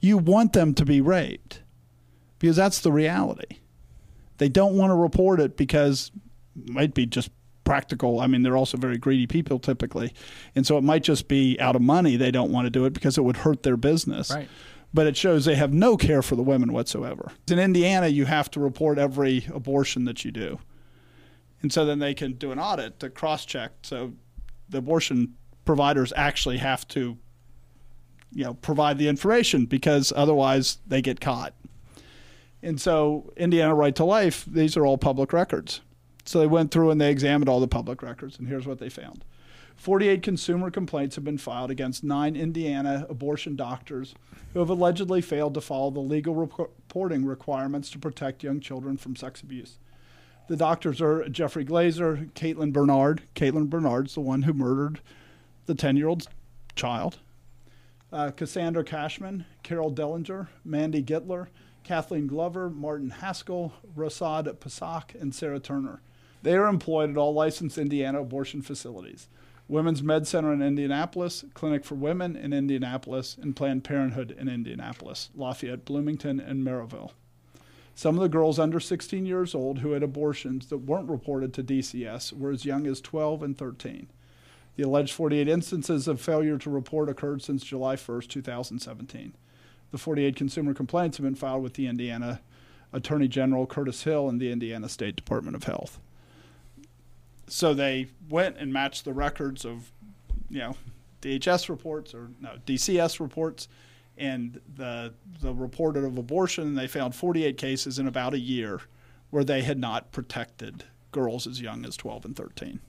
You 0.01 0.19
want 0.19 0.53
them 0.53 0.75
to 0.75 0.85
be 0.85 1.01
raped 1.01 1.63
because 2.39 2.57
that's 2.57 2.81
the 2.81 2.93
reality. 2.93 3.59
They 4.39 4.49
don't 4.49 4.77
want 4.77 4.91
to 4.91 4.97
report 4.97 5.41
it 5.41 5.57
because 5.57 6.11
it 6.57 6.71
might 6.71 6.95
be 6.95 7.07
just 7.07 7.31
practical. 7.65 8.21
I 8.21 8.27
mean, 8.27 8.43
they're 8.43 8.57
also 8.57 8.77
very 8.77 8.99
greedy 8.99 9.27
people 9.27 9.59
typically. 9.59 10.13
And 10.55 10.67
so 10.67 10.77
it 10.77 10.83
might 10.83 11.05
just 11.05 11.29
be 11.29 11.59
out 11.61 11.77
of 11.77 11.83
money 11.83 12.17
they 12.17 12.31
don't 12.31 12.51
want 12.51 12.67
to 12.67 12.71
do 12.71 12.85
it 12.85 12.93
because 12.93 13.17
it 13.17 13.23
would 13.23 13.39
hurt 13.39 13.63
their 13.63 13.77
business. 13.77 14.33
Right. 14.33 14.49
But 14.93 15.07
it 15.07 15.17
shows 15.17 15.45
they 15.45 15.55
have 15.55 15.73
no 15.73 15.97
care 15.97 16.21
for 16.21 16.37
the 16.37 16.43
women 16.43 16.73
whatsoever. 16.73 17.33
In 17.49 17.59
Indiana, 17.59 18.09
you 18.09 18.27
have 18.27 18.51
to 18.51 18.61
report 18.61 18.99
every 18.99 19.47
abortion 19.53 20.05
that 20.05 20.25
you 20.25 20.31
do. 20.31 20.59
And 21.63 21.73
so 21.73 21.87
then 21.87 22.01
they 22.01 22.13
can 22.13 22.33
do 22.33 22.51
an 22.51 22.59
audit 22.59 23.01
to 23.01 23.09
cross 23.09 23.47
check. 23.47 23.73
So 23.83 24.13
the 24.69 24.79
abortion 24.79 25.35
providers 25.65 26.13
actually 26.17 26.59
have 26.59 26.87
to 26.89 27.17
you 28.33 28.45
know 28.45 28.55
provide 28.55 28.99
the 28.99 29.09
information 29.09 29.67
because 29.67 30.13
otherwise 30.15 30.79
they 30.87 31.03
get 31.03 31.21
caught. 31.21 31.55
And 32.63 32.81
so 32.81 33.33
Indiana 33.37 33.75
Right 33.75 33.95
to 33.97 34.05
Life, 34.05 34.45
these 34.47 34.77
are 34.77 34.87
all 34.87 34.99
public 34.99 35.33
records. 35.33 35.81
So 36.25 36.39
they 36.39 36.47
went 36.47 36.71
through 36.71 36.91
and 36.91 37.01
they 37.01 37.11
examined 37.11 37.49
all 37.49 37.59
the 37.59 37.67
public 37.67 38.03
records, 38.03 38.39
and 38.39 38.47
here's 38.47 38.67
what 38.67 38.79
they 38.79 38.89
found 38.89 39.25
48 39.77 40.23
consumer 40.23 40.71
complaints 40.71 41.17
have 41.17 41.25
been 41.25 41.39
filed 41.39 41.71
against 41.71 42.05
nine 42.05 42.37
Indiana 42.37 43.07
abortion 43.09 43.57
doctors 43.57 44.15
who 44.53 44.61
have 44.61 44.71
allegedly 44.71 45.21
failed 45.21 45.55
to 45.55 45.61
follow 45.61 45.91
the 45.91 46.01
legal 46.01 46.35
reporting 46.35 47.25
requirements 47.25 47.91
to 47.91 47.99
protect 47.99 48.45
young 48.45 48.61
children 48.61 48.97
from 48.97 49.17
sex 49.17 49.41
abuse. 49.41 49.79
The 50.49 50.57
doctors 50.57 51.01
are 51.01 51.29
Jeffrey 51.29 51.65
Glazer, 51.65 52.31
Caitlin 52.33 52.73
Bernard. 52.73 53.23
Caitlin 53.35 53.71
Bernard's 53.71 54.15
the 54.15 54.21
one 54.21 54.43
who 54.43 54.53
murdered 54.53 55.01
the 55.67 55.75
10 55.75 55.97
year 55.97 56.09
old 56.09 56.27
child. 56.75 57.19
Uh, 58.13 58.31
Cassandra 58.31 58.85
Cashman, 58.85 59.47
Carol 59.63 59.91
Dellinger, 59.91 60.49
Mandy 60.65 61.03
Gittler, 61.03 61.49
Kathleen 61.83 62.27
Glover, 62.27 62.69
Martin 62.69 63.11
Haskell, 63.11 63.73
Resad 63.97 64.53
Pasic, 64.59 65.21
and 65.21 65.35
Sarah 65.35 65.61
Turner. 65.61 66.03
They 66.43 66.55
are 66.55 66.67
employed 66.67 67.11
at 67.11 67.17
all 67.17 67.33
licensed 67.33 67.79
Indiana 67.79 68.21
abortion 68.21 68.63
facilities 68.63 69.29
Women's 69.69 70.03
Med 70.03 70.27
Center 70.27 70.53
in 70.53 70.61
Indianapolis, 70.61 71.45
Clinic 71.55 71.85
for 71.85 71.95
Women 71.95 72.37
in 72.37 72.53
Indianapolis, 72.53 73.39
and 73.41 73.57
Planned 73.57 73.85
Parenthood 73.85 74.33
in 74.33 74.49
Indianapolis, 74.49 75.31
Lafayette, 75.35 75.85
Bloomington, 75.85 76.41
and 76.41 76.63
Merrillville. 76.63 77.13
Some 77.95 78.17
of 78.17 78.23
the 78.23 78.29
girls 78.29 78.59
under 78.59 78.81
16 78.81 79.25
years 79.25 79.55
old 79.55 79.79
who 79.79 79.93
had 79.93 80.03
abortions 80.03 80.67
that 80.67 80.79
weren't 80.79 81.09
reported 81.09 81.55
to 81.55 81.63
DCS 81.63 82.33
were 82.33 82.51
as 82.51 82.65
young 82.65 82.87
as 82.87 83.01
12 83.01 83.43
and 83.43 83.57
13. 83.57 84.09
The 84.77 84.85
alleged 84.85 85.13
48 85.13 85.49
instances 85.49 86.09
of 86.09 86.21
failure 86.21 86.59
to 86.59 86.71
report 86.71 87.09
occurred 87.09 87.43
since 87.43 87.63
July 87.63 87.97
1, 87.97 88.23
2017. 88.23 89.35
The 89.91 89.99
48 89.99 90.37
consumer 90.37 90.73
complaints 90.73 91.19
have 91.19 91.25
been 91.25 91.35
filed 91.35 91.63
with 91.63 91.75
the 91.75 91.87
Indiana 91.87 92.41
Attorney 92.93 93.29
General 93.29 93.67
Curtis 93.67 94.05
Hill 94.05 94.29
and 94.29 94.41
the 94.41 94.51
Indiana 94.51 94.89
State 94.89 95.17
Department 95.17 95.57
of 95.57 95.65
Health 95.65 95.99
so 97.53 97.75
they 97.75 98.09
went 98.31 98.57
and 98.57 98.73
matched 98.73 99.05
the 99.05 99.13
records 99.13 99.65
of, 99.65 99.93
you 100.49 100.61
know, 100.61 100.77
DHS 101.21 101.69
reports 101.69 102.15
or 102.15 102.31
no 102.41 102.57
DCS 102.67 103.21
reports, 103.21 103.69
and 104.17 104.61
the 104.75 105.13
the 105.41 105.53
reported 105.53 106.05
of 106.05 106.19
abortion. 106.19 106.75
They 106.75 106.87
found 106.87 107.15
48 107.15 107.59
cases 107.59 107.99
in 107.99 108.07
about 108.09 108.35
a 108.35 108.39
year 108.39 108.81
where 109.31 109.45
they 109.45 109.63
had 109.63 109.79
not 109.79 110.13
protected 110.13 110.85
girls 111.11 111.47
as 111.47 111.61
young 111.61 111.85
as 111.85 111.97
12 111.97 112.25
and 112.25 112.37
13. 112.37 112.81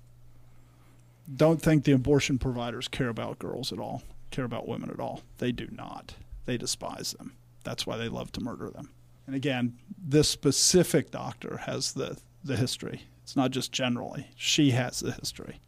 Don't 1.33 1.61
think 1.61 1.83
the 1.83 1.93
abortion 1.93 2.37
providers 2.37 2.87
care 2.87 3.09
about 3.09 3.39
girls 3.39 3.71
at 3.71 3.79
all, 3.79 4.03
care 4.31 4.45
about 4.45 4.67
women 4.67 4.89
at 4.89 4.99
all. 4.99 5.21
They 5.37 5.51
do 5.51 5.67
not. 5.71 6.15
They 6.45 6.57
despise 6.57 7.13
them. 7.13 7.33
That's 7.63 7.87
why 7.87 7.97
they 7.97 8.09
love 8.09 8.31
to 8.33 8.41
murder 8.41 8.69
them. 8.69 8.89
And 9.25 9.35
again, 9.35 9.77
this 9.97 10.27
specific 10.27 11.11
doctor 11.11 11.61
has 11.65 11.93
the 11.93 12.17
the 12.43 12.57
history 12.57 13.03
it's 13.23 13.35
not 13.35 13.51
just 13.51 13.71
generally. 13.71 14.27
She 14.35 14.71
has 14.71 14.99
the 14.99 15.13
history. 15.13 15.59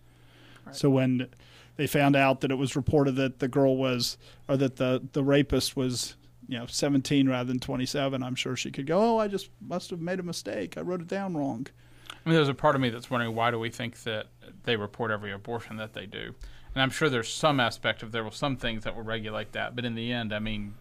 Right. 0.66 0.76
So 0.76 0.90
when 0.90 1.30
they 1.78 1.88
found 1.88 2.16
out 2.16 2.42
that 2.42 2.52
it 2.52 2.56
was 2.56 2.76
reported 2.76 3.16
that 3.16 3.40
the 3.40 3.48
girl 3.48 3.78
was, 3.78 4.18
or 4.48 4.58
that 4.58 4.76
the, 4.76 5.02
the 5.14 5.24
rapist 5.24 5.76
was, 5.76 6.16
you 6.48 6.58
know, 6.58 6.66
17 6.66 7.30
rather 7.30 7.48
than 7.48 7.60
27, 7.60 8.22
I'm 8.22 8.36
sure 8.36 8.56
she 8.56 8.72
could 8.72 8.86
go, 8.86 9.00
oh, 9.16 9.18
I 9.18 9.28
just 9.28 9.50
must 9.62 9.90
have 9.90 10.02
made 10.02 10.20
a 10.20 10.24
mistake. 10.24 10.78
I 10.78 10.82
wrote 10.82 11.02
it 11.02 11.08
down 11.08 11.36
wrong. 11.36 11.68
I 12.10 12.30
mean, 12.30 12.36
there's 12.36 12.50
a 12.50 12.54
part 12.54 12.76
of 12.76 12.82
me 12.82 12.90
that's 12.90 13.10
wondering 13.10 13.36
why 13.36 13.52
do 13.52 13.60
we 13.60 13.70
think 13.70 14.02
that 14.04 14.28
they 14.64 14.76
report 14.76 15.12
every 15.12 15.32
abortion 15.32 15.78
that 15.78 15.94
they 15.94 16.06
do? 16.06 16.34
And 16.74 16.82
I'm 16.82 16.90
sure 16.90 17.10
there's 17.10 17.32
some 17.32 17.60
aspect 17.60 18.04
of 18.04 18.12
there 18.12 18.24
were 18.24 18.32
some 18.32 18.58
things 18.58 18.84
that 18.84 18.96
will 18.96 19.04
regulate 19.04 19.54
that, 19.54 19.76
but 19.76 19.86
in 19.86 19.96
the 19.96 20.12
end, 20.12 20.34
I 20.34 20.40
mean, 20.40 20.76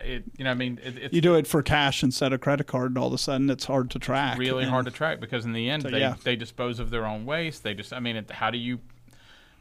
it, 0.00 0.24
you 0.36 0.44
know, 0.44 0.50
I 0.50 0.54
mean, 0.54 0.78
it, 0.82 1.12
you 1.12 1.20
do 1.20 1.34
it 1.34 1.46
for 1.46 1.62
cash 1.62 2.02
instead 2.02 2.32
of 2.32 2.40
credit 2.40 2.66
card, 2.66 2.92
and 2.92 2.98
all 2.98 3.08
of 3.08 3.12
a 3.12 3.18
sudden 3.18 3.50
it's 3.50 3.64
hard 3.64 3.90
to 3.90 3.98
track. 3.98 4.38
Really 4.38 4.64
hard 4.64 4.84
to 4.86 4.90
track 4.90 5.20
because 5.20 5.44
in 5.44 5.52
the 5.52 5.68
end, 5.68 5.82
so, 5.82 5.90
they 5.90 6.00
yeah. 6.00 6.14
they 6.22 6.36
dispose 6.36 6.78
of 6.78 6.90
their 6.90 7.04
own 7.04 7.26
waste. 7.26 7.62
They 7.62 7.74
just, 7.74 7.92
I 7.92 8.00
mean, 8.00 8.16
it, 8.16 8.30
how 8.30 8.50
do 8.50 8.58
you? 8.58 8.80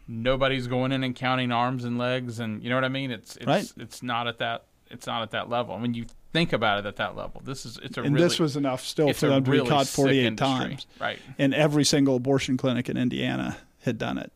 Nobody's 0.07 0.67
going 0.67 0.91
in 0.91 1.03
and 1.03 1.15
counting 1.15 1.51
arms 1.51 1.83
and 1.83 1.97
legs, 1.97 2.39
and 2.39 2.63
you 2.63 2.69
know 2.69 2.75
what 2.75 2.85
I 2.85 2.89
mean. 2.89 3.11
It's 3.11 3.35
it's 3.37 3.45
right. 3.45 3.73
it's 3.77 4.03
not 4.03 4.27
at 4.27 4.39
that 4.39 4.65
it's 4.89 5.07
not 5.07 5.21
at 5.21 5.31
that 5.31 5.49
level. 5.49 5.75
I 5.75 5.79
mean, 5.79 5.93
you 5.93 6.05
think 6.32 6.53
about 6.53 6.79
it 6.79 6.86
at 6.86 6.97
that 6.97 7.15
level. 7.15 7.41
This 7.43 7.65
is 7.65 7.77
it's 7.82 7.97
a 7.97 8.01
and 8.01 8.15
really, 8.15 8.27
this 8.27 8.39
was 8.39 8.55
enough 8.55 8.84
still 8.84 9.13
for 9.13 9.27
them 9.27 9.43
to 9.43 9.51
really 9.51 9.63
be 9.63 9.69
caught 9.69 9.88
48 9.88 10.38
times, 10.38 10.88
right? 10.99 11.19
And 11.38 11.53
every 11.53 11.84
single 11.84 12.15
abortion 12.15 12.57
clinic 12.57 12.89
in 12.89 12.97
Indiana 12.97 13.57
had 13.82 13.97
done 13.97 14.17
it. 14.17 14.32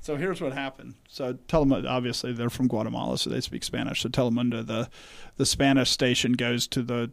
So 0.00 0.16
here's 0.16 0.40
what 0.40 0.52
happened. 0.52 0.94
So 1.08 1.34
Telemundo, 1.34 1.88
obviously 1.88 2.32
they're 2.32 2.50
from 2.50 2.68
Guatemala, 2.68 3.18
so 3.18 3.30
they 3.30 3.40
speak 3.40 3.64
Spanish. 3.64 4.02
So 4.02 4.08
Telemundo, 4.08 4.66
the 4.66 4.88
the 5.36 5.46
Spanish 5.46 5.90
station 5.90 6.32
goes 6.32 6.66
to 6.68 6.82
the 6.82 7.10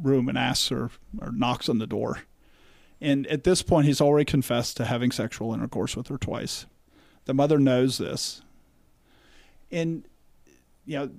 room 0.00 0.28
and 0.28 0.36
asks 0.36 0.68
her 0.68 0.90
or 1.20 1.32
knocks 1.32 1.68
on 1.68 1.78
the 1.78 1.86
door. 1.86 2.20
And 3.00 3.26
at 3.26 3.44
this 3.44 3.62
point, 3.62 3.86
he's 3.86 4.00
already 4.00 4.24
confessed 4.24 4.76
to 4.78 4.84
having 4.84 5.10
sexual 5.10 5.52
intercourse 5.52 5.96
with 5.96 6.08
her 6.08 6.16
twice. 6.16 6.66
The 7.26 7.34
mother 7.34 7.58
knows 7.58 7.98
this. 7.98 8.42
And, 9.70 10.06
you 10.86 10.98
know, 10.98 11.10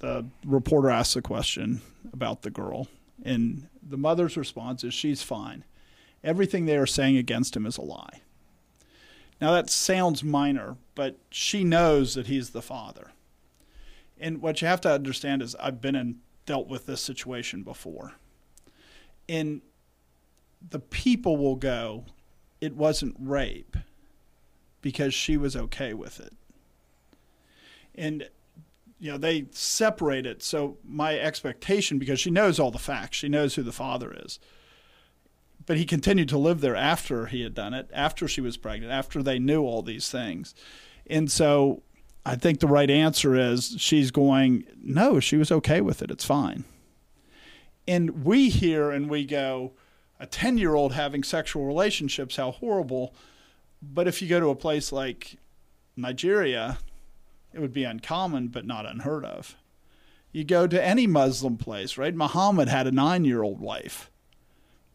the 0.00 0.26
reporter 0.44 0.90
asks 0.90 1.16
a 1.16 1.22
question 1.22 1.80
about 2.12 2.42
the 2.42 2.50
girl. 2.50 2.88
And 3.24 3.68
the 3.82 3.96
mother's 3.96 4.36
response 4.36 4.82
is 4.82 4.92
she's 4.92 5.22
fine. 5.22 5.64
Everything 6.24 6.66
they 6.66 6.76
are 6.76 6.86
saying 6.86 7.16
against 7.16 7.56
him 7.56 7.64
is 7.64 7.78
a 7.78 7.82
lie. 7.82 8.20
Now 9.40 9.52
that 9.52 9.70
sounds 9.70 10.22
minor, 10.22 10.76
but 10.94 11.16
she 11.30 11.64
knows 11.64 12.14
that 12.14 12.26
he's 12.26 12.50
the 12.50 12.60
father. 12.60 13.12
And 14.18 14.42
what 14.42 14.60
you 14.60 14.68
have 14.68 14.82
to 14.82 14.92
understand 14.92 15.40
is 15.40 15.54
I've 15.56 15.80
been 15.80 15.96
and 15.96 16.16
dealt 16.44 16.68
with 16.68 16.86
this 16.86 17.00
situation 17.00 17.62
before. 17.62 18.14
And 19.28 19.62
the 20.68 20.80
people 20.80 21.38
will 21.38 21.56
go, 21.56 22.04
it 22.60 22.76
wasn't 22.76 23.16
rape 23.18 23.76
because 24.82 25.14
she 25.14 25.36
was 25.36 25.56
okay 25.56 25.94
with 25.94 26.20
it. 26.20 26.34
And 27.94 28.28
you 29.00 29.10
know, 29.10 29.18
they 29.18 29.46
separate 29.50 30.26
it. 30.26 30.42
So 30.42 30.76
my 30.84 31.18
expectation 31.18 31.98
because 31.98 32.20
she 32.20 32.30
knows 32.30 32.60
all 32.60 32.70
the 32.70 32.78
facts, 32.78 33.16
she 33.16 33.28
knows 33.28 33.56
who 33.56 33.62
the 33.62 33.72
father 33.72 34.14
is 34.24 34.38
but 35.66 35.76
he 35.76 35.84
continued 35.84 36.28
to 36.28 36.38
live 36.38 36.60
there 36.60 36.74
after 36.74 37.26
he 37.26 37.42
had 37.42 37.54
done 37.54 37.74
it, 37.74 37.88
after 37.92 38.26
she 38.26 38.40
was 38.40 38.56
pregnant, 38.56 38.92
after 38.92 39.22
they 39.22 39.38
knew 39.38 39.62
all 39.62 39.82
these 39.82 40.10
things. 40.10 40.52
And 41.06 41.30
so 41.30 41.82
I 42.24 42.34
think 42.34 42.60
the 42.60 42.66
right 42.66 42.90
answer 42.90 43.36
is 43.36 43.76
she's 43.78 44.10
going, 44.10 44.64
no, 44.82 45.20
she 45.20 45.36
was 45.36 45.52
okay 45.52 45.80
with 45.80 46.02
it. 46.02 46.10
It's 46.10 46.24
fine. 46.24 46.64
And 47.86 48.24
we 48.24 48.48
hear 48.48 48.90
and 48.90 49.08
we 49.08 49.24
go, 49.24 49.72
a 50.18 50.26
10 50.26 50.58
year 50.58 50.74
old 50.74 50.92
having 50.92 51.22
sexual 51.22 51.64
relationships, 51.64 52.36
how 52.36 52.50
horrible. 52.50 53.14
But 53.80 54.08
if 54.08 54.20
you 54.20 54.28
go 54.28 54.40
to 54.40 54.50
a 54.50 54.56
place 54.56 54.90
like 54.90 55.36
Nigeria, 55.96 56.78
it 57.52 57.60
would 57.60 57.72
be 57.72 57.84
uncommon, 57.84 58.48
but 58.48 58.66
not 58.66 58.86
unheard 58.86 59.24
of. 59.24 59.56
You 60.32 60.44
go 60.44 60.66
to 60.66 60.82
any 60.82 61.06
Muslim 61.06 61.56
place, 61.56 61.98
right? 61.98 62.14
Muhammad 62.14 62.68
had 62.68 62.86
a 62.86 62.92
nine 62.92 63.24
year 63.24 63.42
old 63.42 63.60
wife 63.60 64.10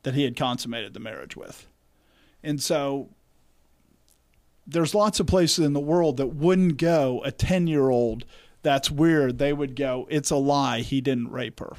that 0.04 0.14
he 0.14 0.24
had 0.24 0.36
consummated 0.36 0.94
the 0.94 1.00
marriage 1.00 1.36
with. 1.36 1.68
And 2.44 2.62
so 2.62 3.10
there's 4.68 4.96
lots 4.96 5.20
of 5.20 5.28
places 5.28 5.66
in 5.66 5.74
the 5.74 5.80
world 5.80 6.18
that 6.18 6.28
wouldn't 6.28 6.78
go 6.78 7.22
a 7.24 7.32
10 7.32 7.68
year 7.68 7.90
old 7.90 8.26
that's 8.64 8.90
weird 8.90 9.38
they 9.38 9.54
would 9.54 9.76
go 9.76 10.08
it's 10.10 10.32
a 10.32 10.36
lie 10.36 10.80
he 10.80 11.02
didn't 11.02 11.32
rape 11.32 11.60
her 11.60 11.74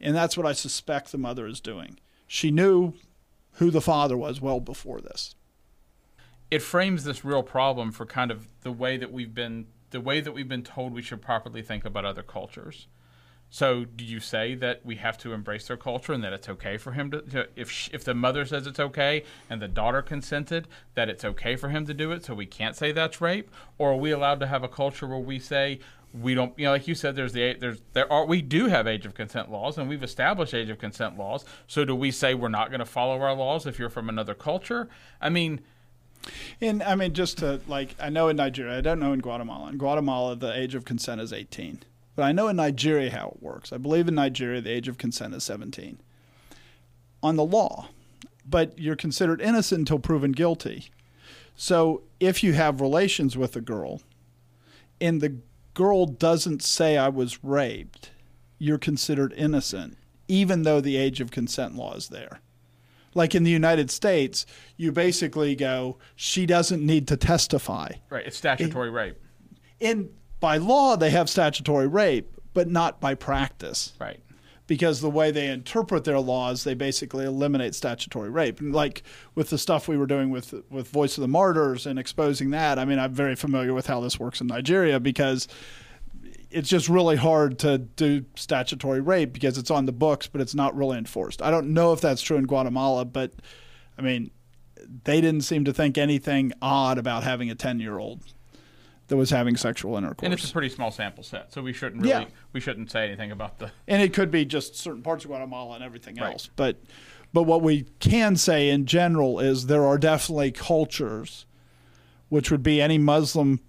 and 0.00 0.14
that's 0.14 0.36
what 0.36 0.46
i 0.46 0.52
suspect 0.52 1.10
the 1.10 1.18
mother 1.18 1.46
is 1.46 1.60
doing 1.60 1.98
she 2.26 2.50
knew 2.50 2.92
who 3.52 3.70
the 3.70 3.80
father 3.80 4.16
was 4.16 4.40
well 4.40 4.60
before 4.60 5.00
this 5.00 5.34
it 6.50 6.60
frames 6.60 7.04
this 7.04 7.24
real 7.24 7.42
problem 7.42 7.90
for 7.90 8.04
kind 8.04 8.30
of 8.30 8.46
the 8.62 8.72
way 8.72 8.96
that 8.96 9.10
we've 9.10 9.34
been 9.34 9.66
the 9.90 10.00
way 10.00 10.20
that 10.20 10.32
we've 10.32 10.48
been 10.48 10.62
told 10.62 10.92
we 10.92 11.02
should 11.02 11.22
properly 11.22 11.62
think 11.62 11.84
about 11.84 12.04
other 12.04 12.22
cultures 12.22 12.86
so, 13.48 13.84
do 13.84 14.04
you 14.04 14.18
say 14.18 14.54
that 14.56 14.84
we 14.84 14.96
have 14.96 15.16
to 15.18 15.32
embrace 15.32 15.68
their 15.68 15.76
culture 15.76 16.12
and 16.12 16.22
that 16.24 16.32
it's 16.32 16.48
okay 16.48 16.76
for 16.76 16.92
him 16.92 17.10
to, 17.12 17.22
to 17.22 17.48
if 17.54 17.70
sh- 17.70 17.90
if 17.92 18.02
the 18.02 18.14
mother 18.14 18.44
says 18.44 18.66
it's 18.66 18.80
okay 18.80 19.22
and 19.48 19.62
the 19.62 19.68
daughter 19.68 20.02
consented, 20.02 20.66
that 20.94 21.08
it's 21.08 21.24
okay 21.24 21.54
for 21.54 21.68
him 21.68 21.86
to 21.86 21.94
do 21.94 22.10
it? 22.10 22.24
So 22.24 22.34
we 22.34 22.46
can't 22.46 22.74
say 22.74 22.90
that's 22.90 23.20
rape, 23.20 23.50
or 23.78 23.92
are 23.92 23.96
we 23.96 24.10
allowed 24.10 24.40
to 24.40 24.46
have 24.46 24.64
a 24.64 24.68
culture 24.68 25.06
where 25.06 25.18
we 25.18 25.38
say 25.38 25.78
we 26.12 26.34
don't, 26.34 26.58
you 26.58 26.64
know, 26.64 26.72
like 26.72 26.88
you 26.88 26.94
said, 26.94 27.14
there's 27.14 27.34
the 27.34 27.54
there's 27.54 27.80
there 27.92 28.12
are 28.12 28.26
we 28.26 28.42
do 28.42 28.66
have 28.66 28.88
age 28.88 29.06
of 29.06 29.14
consent 29.14 29.50
laws 29.50 29.78
and 29.78 29.88
we've 29.88 30.02
established 30.02 30.52
age 30.52 30.68
of 30.68 30.78
consent 30.78 31.16
laws. 31.16 31.44
So 31.68 31.84
do 31.84 31.94
we 31.94 32.10
say 32.10 32.34
we're 32.34 32.48
not 32.48 32.70
going 32.70 32.80
to 32.80 32.86
follow 32.86 33.20
our 33.20 33.34
laws 33.34 33.64
if 33.64 33.78
you're 33.78 33.90
from 33.90 34.08
another 34.08 34.34
culture? 34.34 34.88
I 35.20 35.28
mean. 35.28 35.60
And 36.60 36.82
I 36.82 36.94
mean, 36.94 37.12
just 37.12 37.38
to 37.38 37.60
like, 37.66 37.94
I 38.00 38.08
know 38.08 38.28
in 38.28 38.36
Nigeria, 38.36 38.78
I 38.78 38.80
don't 38.80 39.00
know 39.00 39.12
in 39.12 39.20
Guatemala. 39.20 39.68
In 39.68 39.78
Guatemala, 39.78 40.36
the 40.36 40.56
age 40.56 40.74
of 40.74 40.84
consent 40.84 41.20
is 41.20 41.32
18. 41.32 41.82
But 42.14 42.22
I 42.24 42.32
know 42.32 42.48
in 42.48 42.56
Nigeria 42.56 43.10
how 43.10 43.28
it 43.36 43.42
works. 43.42 43.72
I 43.72 43.76
believe 43.76 44.08
in 44.08 44.14
Nigeria 44.14 44.60
the 44.60 44.70
age 44.70 44.88
of 44.88 44.98
consent 44.98 45.34
is 45.34 45.44
17 45.44 45.98
on 47.22 47.36
the 47.36 47.44
law, 47.44 47.88
but 48.48 48.78
you're 48.78 48.96
considered 48.96 49.40
innocent 49.40 49.80
until 49.80 49.98
proven 49.98 50.32
guilty. 50.32 50.90
So 51.56 52.02
if 52.20 52.42
you 52.42 52.52
have 52.54 52.80
relations 52.80 53.36
with 53.36 53.56
a 53.56 53.60
girl 53.60 54.00
and 55.00 55.20
the 55.20 55.36
girl 55.74 56.06
doesn't 56.06 56.62
say 56.62 56.96
I 56.96 57.08
was 57.08 57.42
raped, 57.44 58.10
you're 58.58 58.78
considered 58.78 59.34
innocent, 59.36 59.96
even 60.28 60.62
though 60.62 60.80
the 60.80 60.96
age 60.96 61.20
of 61.20 61.30
consent 61.30 61.76
law 61.76 61.94
is 61.94 62.08
there. 62.08 62.40
Like 63.16 63.34
in 63.34 63.44
the 63.44 63.50
United 63.50 63.90
States, 63.90 64.44
you 64.76 64.92
basically 64.92 65.56
go, 65.56 65.96
she 66.14 66.44
doesn't 66.44 66.84
need 66.84 67.08
to 67.08 67.16
testify. 67.16 67.92
Right, 68.10 68.26
it's 68.26 68.36
statutory 68.36 68.90
rape. 68.90 69.16
In 69.80 70.10
by 70.38 70.58
law 70.58 70.96
they 70.96 71.10
have 71.10 71.30
statutory 71.30 71.86
rape, 71.86 72.30
but 72.52 72.68
not 72.68 73.00
by 73.00 73.14
practice. 73.14 73.94
Right. 73.98 74.20
Because 74.66 75.00
the 75.00 75.10
way 75.10 75.30
they 75.30 75.46
interpret 75.46 76.04
their 76.04 76.18
laws, 76.18 76.64
they 76.64 76.74
basically 76.74 77.24
eliminate 77.24 77.74
statutory 77.74 78.28
rape. 78.28 78.60
And 78.60 78.74
like 78.74 79.02
with 79.34 79.48
the 79.48 79.58
stuff 79.58 79.88
we 79.88 79.96
were 79.96 80.06
doing 80.06 80.28
with 80.28 80.54
with 80.70 80.88
Voice 80.88 81.16
of 81.16 81.22
the 81.22 81.28
Martyrs 81.28 81.86
and 81.86 81.98
exposing 81.98 82.50
that, 82.50 82.78
I 82.78 82.84
mean, 82.84 82.98
I'm 82.98 83.14
very 83.14 83.36
familiar 83.36 83.72
with 83.72 83.86
how 83.86 84.00
this 84.00 84.20
works 84.20 84.42
in 84.42 84.46
Nigeria 84.46 85.00
because 85.00 85.48
it's 86.56 86.70
just 86.70 86.88
really 86.88 87.16
hard 87.16 87.58
to 87.58 87.76
do 87.76 88.24
statutory 88.34 89.02
rape 89.02 89.34
because 89.34 89.58
it's 89.58 89.70
on 89.70 89.84
the 89.84 89.92
books, 89.92 90.26
but 90.26 90.40
it's 90.40 90.54
not 90.54 90.74
really 90.74 90.96
enforced. 90.96 91.42
I 91.42 91.50
don't 91.50 91.74
know 91.74 91.92
if 91.92 92.00
that's 92.00 92.22
true 92.22 92.38
in 92.38 92.46
Guatemala, 92.46 93.04
but 93.04 93.32
I 93.98 94.02
mean, 94.02 94.30
they 95.04 95.20
didn't 95.20 95.42
seem 95.42 95.66
to 95.66 95.74
think 95.74 95.98
anything 95.98 96.54
odd 96.62 96.96
about 96.96 97.24
having 97.24 97.50
a 97.50 97.54
10 97.54 97.78
year 97.78 97.98
old 97.98 98.22
that 99.08 99.18
was 99.18 99.28
having 99.28 99.54
sexual 99.56 99.98
intercourse. 99.98 100.24
And 100.24 100.32
it's 100.32 100.48
a 100.48 100.52
pretty 100.52 100.70
small 100.70 100.90
sample 100.90 101.22
set, 101.22 101.52
so 101.52 101.60
we 101.60 101.74
shouldn't 101.74 102.02
really 102.02 102.22
yeah. 102.22 102.24
we 102.54 102.60
shouldn't 102.60 102.90
say 102.90 103.04
anything 103.04 103.32
about 103.32 103.58
the. 103.58 103.70
And 103.86 104.00
it 104.00 104.14
could 104.14 104.30
be 104.30 104.46
just 104.46 104.76
certain 104.76 105.02
parts 105.02 105.24
of 105.26 105.30
Guatemala 105.30 105.74
and 105.74 105.84
everything 105.84 106.16
right. 106.16 106.32
else, 106.32 106.48
but 106.56 106.78
but 107.34 107.42
what 107.42 107.60
we 107.60 107.84
can 108.00 108.34
say 108.36 108.70
in 108.70 108.86
general 108.86 109.40
is 109.40 109.66
there 109.66 109.84
are 109.84 109.98
definitely 109.98 110.52
cultures, 110.52 111.44
which 112.30 112.50
would 112.50 112.62
be 112.62 112.80
any 112.80 112.96
Muslim 112.96 113.60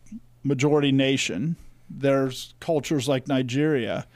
majority 0.42 0.94
nation. 0.94 1.58
There's 1.90 2.54
cultures 2.60 3.08
like 3.08 3.28
Nigeria, 3.28 4.08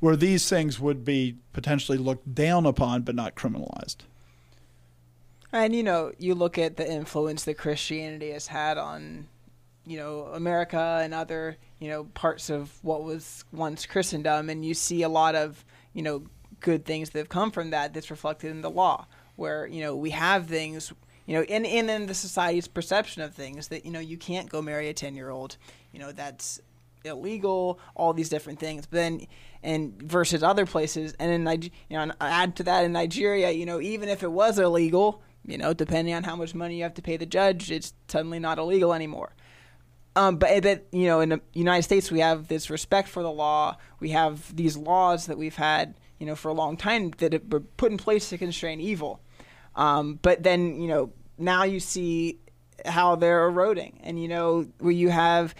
where 0.00 0.16
these 0.16 0.48
things 0.48 0.78
would 0.80 1.04
be 1.04 1.36
potentially 1.52 1.98
looked 1.98 2.34
down 2.34 2.66
upon 2.66 3.02
but 3.02 3.14
not 3.14 3.34
criminalized. 3.34 3.98
And 5.52 5.74
you 5.74 5.82
know, 5.82 6.12
you 6.18 6.34
look 6.34 6.58
at 6.58 6.76
the 6.76 6.90
influence 6.90 7.44
that 7.44 7.54
Christianity 7.54 8.30
has 8.30 8.46
had 8.46 8.78
on 8.78 9.28
you 9.86 9.96
know 9.96 10.28
America 10.34 11.00
and 11.02 11.14
other 11.14 11.56
you 11.78 11.88
know 11.88 12.04
parts 12.04 12.50
of 12.50 12.78
what 12.82 13.02
was 13.02 13.44
once 13.52 13.86
Christendom, 13.86 14.50
and 14.50 14.64
you 14.64 14.74
see 14.74 15.02
a 15.02 15.08
lot 15.08 15.34
of 15.34 15.64
you 15.94 16.02
know 16.02 16.24
good 16.60 16.84
things 16.84 17.10
that 17.10 17.18
have 17.18 17.28
come 17.28 17.50
from 17.50 17.70
that 17.70 17.94
that's 17.94 18.10
reflected 18.10 18.50
in 18.50 18.60
the 18.60 18.70
law, 18.70 19.06
where 19.36 19.66
you 19.66 19.82
know 19.82 19.96
we 19.96 20.10
have 20.10 20.46
things 20.46 20.92
you 21.26 21.34
know 21.34 21.42
and, 21.42 21.64
in, 21.64 21.88
in 21.88 22.06
the 22.06 22.14
society's 22.14 22.68
perception 22.68 23.22
of 23.22 23.34
things 23.34 23.68
that 23.68 23.86
you 23.86 23.90
know 23.90 24.00
you 24.00 24.18
can't 24.18 24.50
go 24.50 24.60
marry 24.60 24.88
a 24.88 24.94
ten 24.94 25.14
year 25.16 25.30
old, 25.30 25.56
you 25.92 25.98
know 25.98 26.12
that's 26.12 26.60
illegal, 27.04 27.78
all 27.94 28.12
these 28.12 28.28
different 28.28 28.58
things. 28.58 28.86
But 28.86 28.96
then, 28.96 29.26
and 29.62 30.00
versus 30.02 30.42
other 30.42 30.66
places, 30.66 31.14
and 31.18 31.30
in 31.30 31.44
Nigeria, 31.44 31.72
you 31.88 31.96
know, 31.96 32.12
add 32.20 32.56
to 32.56 32.62
that 32.64 32.84
in 32.84 32.92
Nigeria, 32.92 33.50
you 33.50 33.66
know, 33.66 33.80
even 33.80 34.08
if 34.08 34.22
it 34.22 34.30
was 34.30 34.58
illegal, 34.58 35.22
you 35.44 35.58
know, 35.58 35.72
depending 35.72 36.14
on 36.14 36.24
how 36.24 36.36
much 36.36 36.54
money 36.54 36.76
you 36.76 36.82
have 36.82 36.94
to 36.94 37.02
pay 37.02 37.16
the 37.16 37.26
judge, 37.26 37.70
it's 37.70 37.94
suddenly 38.08 38.38
not 38.38 38.58
illegal 38.58 38.92
anymore. 38.92 39.34
Um, 40.16 40.36
but 40.36 40.64
that 40.64 40.86
you 40.90 41.06
know, 41.06 41.20
in 41.20 41.28
the 41.28 41.40
United 41.52 41.82
States, 41.82 42.10
we 42.10 42.20
have 42.20 42.48
this 42.48 42.70
respect 42.70 43.08
for 43.08 43.22
the 43.22 43.30
law. 43.30 43.76
We 44.00 44.10
have 44.10 44.54
these 44.54 44.76
laws 44.76 45.26
that 45.26 45.38
we've 45.38 45.54
had, 45.54 45.94
you 46.18 46.26
know, 46.26 46.34
for 46.34 46.48
a 46.48 46.54
long 46.54 46.76
time 46.76 47.12
that 47.18 47.48
were 47.50 47.60
put 47.60 47.92
in 47.92 47.98
place 47.98 48.28
to 48.30 48.38
constrain 48.38 48.80
evil. 48.80 49.20
Um, 49.76 50.18
but 50.20 50.42
then, 50.42 50.80
you 50.80 50.88
know, 50.88 51.12
now 51.38 51.62
you 51.62 51.78
see 51.78 52.40
how 52.84 53.14
they're 53.14 53.46
eroding, 53.46 54.00
and 54.02 54.20
you 54.20 54.26
know, 54.26 54.66
where 54.80 54.92
you 54.92 55.08
have, 55.08 55.54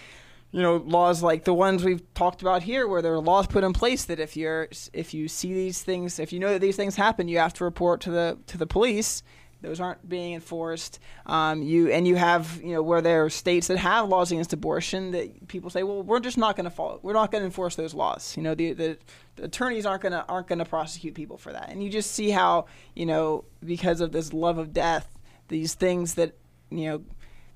you 0.51 0.63
know, 0.63 0.77
laws 0.77 1.23
like 1.23 1.45
the 1.45 1.55
ones 1.55 1.85
we've 1.85 2.03
talked 2.15 2.41
about 2.43 2.63
here, 2.63 2.89
where 2.89 3.03
there 3.03 3.13
are 3.13 3.21
laws 3.21 3.47
put 3.47 3.65
in 3.65 3.73
place 3.73 4.05
that 4.07 4.19
if 4.19 4.37
you're 4.37 4.69
if 4.93 5.13
you 5.13 5.29
see 5.29 5.53
these 5.53 5.83
things, 5.83 6.19
if 6.19 6.33
you 6.33 6.39
know 6.39 6.53
that 6.53 6.61
these 6.61 6.77
things 6.77 6.97
happen, 6.97 7.29
you 7.29 7.39
have 7.39 7.55
to 7.55 7.65
report 7.65 8.01
to 8.03 8.11
the 8.11 8.39
to 8.47 8.57
the 8.57 8.67
police 8.67 9.23
those 9.61 9.81
aren't 9.81 10.09
being 10.09 10.35
enforced. 10.35 11.01
Um, 11.27 11.63
you 11.63 11.91
and 11.91 12.07
you 12.07 12.17
have 12.17 12.61
you 12.63 12.73
know 12.73 12.83
where 12.83 13.01
there 13.01 13.25
are 13.25 13.31
states 13.31 13.67
that 13.69 13.79
have 13.79 14.09
laws 14.09 14.31
against 14.31 14.53
abortion 14.53 15.11
that 15.13 15.49
people 15.49 15.71
say, 15.71 15.83
well, 15.83 16.03
we're 16.03 16.21
just 16.21 16.39
not 16.39 16.57
going 16.57 16.65
to 16.65 16.71
follow. 16.71 17.01
We're 17.03 17.13
not 17.13 17.33
going 17.33 17.43
to 17.43 17.47
enforce 17.47 17.75
those 17.75 17.95
laws. 17.95 18.37
You 18.37 18.43
know, 18.43 18.55
the, 18.55 18.73
the, 18.73 18.99
the 19.37 19.45
attorneys 19.45 19.85
aren't 19.85 20.03
going 20.03 20.13
to 20.13 20.25
aren't 20.27 20.47
going 20.47 20.61
to 20.61 20.65
prosecute 20.65 21.15
people 21.15 21.39
for 21.39 21.53
that. 21.53 21.71
And 21.71 21.83
you 21.83 21.91
just 21.91 22.13
see 22.13 22.31
how 22.31 22.67
you 22.95 23.07
know 23.07 23.45
because 23.65 24.01
of 24.01 24.13
this 24.13 24.33
love 24.33 24.59
of 24.59 24.73
death, 24.73 25.09
these 25.49 25.75
things 25.75 26.15
that 26.15 26.37
you 26.71 26.87
know 26.87 27.03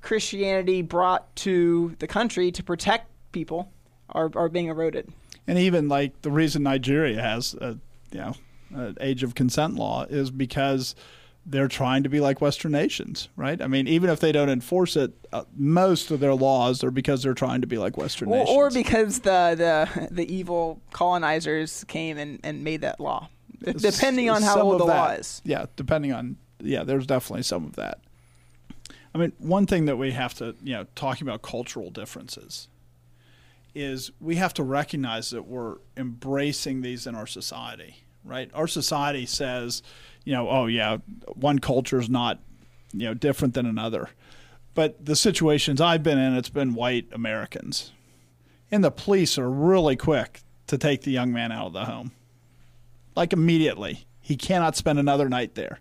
Christianity 0.02 0.82
brought 0.82 1.34
to 1.36 1.96
the 1.98 2.06
country 2.06 2.52
to 2.52 2.62
protect 2.62 3.08
people 3.32 3.72
are 4.10 4.30
are 4.34 4.48
being 4.48 4.66
eroded. 4.66 5.08
And 5.46 5.58
even 5.58 5.88
like 5.88 6.22
the 6.22 6.30
reason 6.30 6.62
Nigeria 6.62 7.20
has 7.22 7.54
a 7.54 7.78
you 8.10 8.18
know 8.18 8.34
an 8.70 8.96
age 9.00 9.22
of 9.22 9.34
consent 9.34 9.74
law 9.74 10.04
is 10.04 10.30
because 10.30 10.94
they're 11.44 11.68
trying 11.68 12.04
to 12.04 12.08
be 12.08 12.20
like 12.20 12.40
Western 12.40 12.72
nations, 12.72 13.28
right? 13.36 13.60
I 13.60 13.66
mean, 13.66 13.88
even 13.88 14.10
if 14.10 14.20
they 14.20 14.30
don't 14.30 14.48
enforce 14.48 14.94
it, 14.96 15.12
uh, 15.32 15.42
most 15.56 16.12
of 16.12 16.20
their 16.20 16.34
laws 16.34 16.84
are 16.84 16.92
because 16.92 17.22
they're 17.22 17.34
trying 17.34 17.62
to 17.62 17.66
be 17.66 17.78
like 17.78 17.96
Western 17.96 18.28
or, 18.28 18.38
nations, 18.38 18.56
or 18.56 18.70
because 18.70 19.20
the, 19.20 19.54
the 19.56 20.08
the 20.10 20.32
evil 20.32 20.80
colonizers 20.92 21.84
came 21.84 22.18
and, 22.18 22.38
and 22.44 22.62
made 22.62 22.82
that 22.82 23.00
law. 23.00 23.28
Depending 23.60 24.28
on 24.28 24.42
how 24.42 24.60
old 24.60 24.80
the 24.80 24.86
that, 24.86 24.96
law 24.96 25.08
is. 25.10 25.42
Yeah, 25.44 25.66
depending 25.76 26.12
on 26.12 26.36
yeah, 26.60 26.84
there's 26.84 27.06
definitely 27.06 27.42
some 27.42 27.64
of 27.64 27.76
that. 27.76 27.98
I 29.14 29.18
mean, 29.18 29.32
one 29.38 29.66
thing 29.66 29.84
that 29.86 29.96
we 29.96 30.12
have 30.12 30.34
to 30.34 30.54
you 30.62 30.74
know 30.74 30.86
talking 30.94 31.26
about 31.26 31.42
cultural 31.42 31.90
differences 31.90 32.68
is 33.74 34.10
we 34.20 34.36
have 34.36 34.52
to 34.54 34.62
recognize 34.62 35.30
that 35.30 35.46
we're 35.46 35.76
embracing 35.96 36.82
these 36.82 37.06
in 37.06 37.14
our 37.14 37.26
society, 37.26 38.04
right? 38.24 38.50
Our 38.52 38.66
society 38.66 39.24
says 39.24 39.82
you 40.24 40.32
know, 40.32 40.48
oh 40.48 40.66
yeah, 40.66 40.98
one 41.34 41.58
culture 41.58 41.98
is 41.98 42.08
not, 42.08 42.38
you 42.92 43.06
know, 43.06 43.14
different 43.14 43.54
than 43.54 43.66
another. 43.66 44.10
But 44.74 45.04
the 45.04 45.16
situations 45.16 45.80
I've 45.80 46.02
been 46.02 46.18
in, 46.18 46.34
it's 46.34 46.48
been 46.48 46.74
white 46.74 47.06
Americans. 47.12 47.92
And 48.70 48.82
the 48.82 48.90
police 48.90 49.36
are 49.38 49.50
really 49.50 49.96
quick 49.96 50.40
to 50.68 50.78
take 50.78 51.02
the 51.02 51.10
young 51.10 51.32
man 51.32 51.52
out 51.52 51.66
of 51.66 51.72
the 51.74 51.84
home. 51.84 52.12
Like 53.14 53.32
immediately. 53.32 54.06
He 54.20 54.36
cannot 54.36 54.76
spend 54.76 54.98
another 54.98 55.28
night 55.28 55.56
there. 55.56 55.80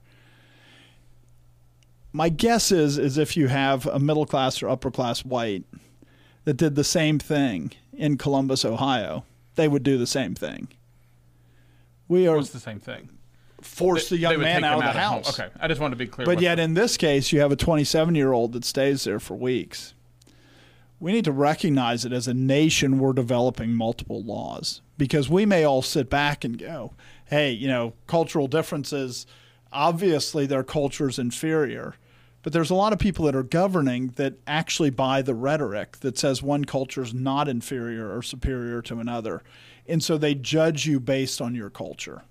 My 2.13 2.29
guess 2.29 2.71
is 2.71 2.97
is 2.97 3.17
if 3.17 3.37
you 3.37 3.47
have 3.47 3.85
a 3.87 3.99
middle 3.99 4.25
class 4.25 4.61
or 4.61 4.69
upper 4.69 4.91
class 4.91 5.23
white 5.23 5.63
that 6.43 6.55
did 6.55 6.75
the 6.75 6.83
same 6.83 7.19
thing 7.19 7.71
in 7.93 8.17
Columbus, 8.17 8.65
Ohio, 8.65 9.23
they 9.55 9.67
would 9.67 9.83
do 9.83 9.97
the 9.97 10.07
same 10.07 10.35
thing. 10.35 10.67
We 12.07 12.27
are 12.27 12.35
What's 12.37 12.49
the 12.49 12.59
same 12.59 12.79
thing? 12.79 13.09
force 13.61 14.09
the 14.09 14.17
young 14.17 14.39
man 14.39 14.63
out 14.63 14.79
of 14.79 14.93
the 14.93 14.99
home. 14.99 15.17
house. 15.23 15.39
Okay, 15.39 15.49
I 15.59 15.67
just 15.67 15.79
wanted 15.79 15.91
to 15.95 15.99
be 16.03 16.07
clear. 16.07 16.25
But 16.25 16.41
yet, 16.41 16.55
the- 16.55 16.63
in 16.63 16.73
this 16.73 16.97
case, 16.97 17.31
you 17.31 17.39
have 17.41 17.51
a 17.51 17.55
27 17.55 18.15
year 18.15 18.33
old 18.33 18.53
that 18.53 18.65
stays 18.65 19.03
there 19.03 19.19
for 19.19 19.35
weeks. 19.35 19.93
We 20.99 21.11
need 21.11 21.25
to 21.25 21.31
recognize 21.31 22.03
that 22.03 22.11
as 22.11 22.27
a 22.27 22.33
nation, 22.33 22.99
we're 22.99 23.13
developing 23.13 23.73
multiple 23.73 24.21
laws 24.23 24.81
because 24.97 25.29
we 25.29 25.45
may 25.45 25.63
all 25.63 25.81
sit 25.81 26.09
back 26.09 26.43
and 26.43 26.57
go, 26.57 26.93
hey, 27.25 27.51
you 27.51 27.67
know, 27.67 27.93
cultural 28.07 28.47
differences, 28.47 29.25
obviously 29.71 30.45
their 30.45 30.63
culture 30.63 31.07
is 31.09 31.17
inferior. 31.17 31.95
But 32.43 32.53
there's 32.53 32.71
a 32.71 32.75
lot 32.75 32.93
of 32.93 32.99
people 32.99 33.25
that 33.25 33.35
are 33.35 33.43
governing 33.43 34.13
that 34.15 34.35
actually 34.47 34.89
buy 34.89 35.21
the 35.21 35.35
rhetoric 35.35 35.97
that 35.99 36.17
says 36.17 36.41
one 36.41 36.65
culture 36.65 37.03
is 37.03 37.13
not 37.13 37.47
inferior 37.47 38.15
or 38.15 38.21
superior 38.21 38.81
to 38.83 38.99
another. 38.99 39.43
And 39.87 40.03
so 40.03 40.17
they 40.17 40.33
judge 40.33 40.85
you 40.85 40.99
based 40.99 41.41
on 41.41 41.53
your 41.53 41.69
culture. 41.69 42.23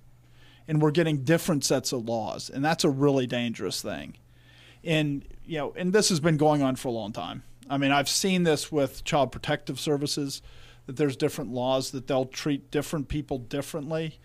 And 0.67 0.83
we're 0.83 0.91
getting 0.91 1.25
different 1.25 1.65
sets 1.65 1.93
of 1.93 2.09
laws. 2.09 2.51
And 2.51 2.65
that's 2.65 2.85
a 2.85 2.91
really 2.91 3.27
dangerous 3.27 3.83
thing 3.83 4.17
and 4.85 5.25
you 5.45 5.59
know, 5.59 5.73
and 5.77 5.93
this 5.93 6.09
has 6.09 6.21
been 6.21 6.37
going 6.37 6.63
on 6.63 6.77
for 6.77 6.89
a 6.89 6.93
long 6.93 7.13
time. 7.13 7.43
I 7.69 7.77
mean, 7.77 7.93
I've 7.93 8.09
seen 8.09 8.45
this 8.45 8.71
with 8.71 9.05
child 9.05 9.33
protective 9.33 9.79
services 9.79 10.43
that 10.87 10.97
there's 10.97 11.17
different 11.17 11.53
laws 11.53 11.91
that 11.91 12.07
they'll 12.07 12.27
treat 12.27 12.71
different 12.71 13.09
people 13.09 13.39
differently, 13.39 14.19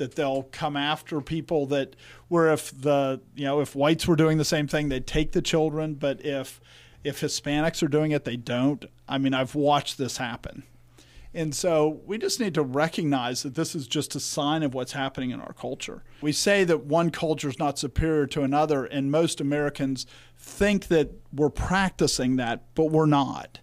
that 0.00 0.14
they'll 0.14 0.44
come 0.44 0.78
after 0.78 1.20
people 1.20 1.66
that 1.66 1.94
where 2.28 2.50
if 2.52 2.72
the 2.80 3.20
you 3.36 3.44
know 3.44 3.60
if 3.60 3.76
whites 3.76 4.08
were 4.08 4.16
doing 4.16 4.38
the 4.38 4.44
same 4.44 4.66
thing, 4.66 4.88
they'd 4.88 5.06
take 5.06 5.32
the 5.32 5.42
children, 5.42 5.94
but 5.94 6.24
if 6.24 6.58
if 7.04 7.20
Hispanics 7.20 7.82
are 7.82 7.88
doing 7.88 8.10
it, 8.10 8.24
they 8.24 8.36
don't. 8.36 8.86
I 9.06 9.18
mean, 9.18 9.34
I've 9.34 9.54
watched 9.54 9.98
this 9.98 10.16
happen. 10.16 10.64
And 11.32 11.54
so 11.54 12.00
we 12.06 12.18
just 12.18 12.40
need 12.40 12.54
to 12.54 12.62
recognize 12.62 13.42
that 13.44 13.54
this 13.54 13.74
is 13.74 13.86
just 13.86 14.16
a 14.16 14.20
sign 14.20 14.62
of 14.62 14.74
what's 14.74 14.92
happening 14.92 15.30
in 15.30 15.40
our 15.40 15.52
culture. 15.52 16.02
We 16.22 16.32
say 16.32 16.64
that 16.64 16.86
one 16.86 17.10
culture 17.10 17.48
is 17.48 17.58
not 17.58 17.78
superior 17.78 18.26
to 18.28 18.42
another, 18.42 18.84
and 18.84 19.10
most 19.10 19.40
Americans 19.40 20.06
think 20.36 20.88
that 20.88 21.10
we're 21.32 21.50
practicing 21.50 22.36
that, 22.36 22.74
but 22.74 22.86
we're 22.86 23.06
not. 23.06 23.60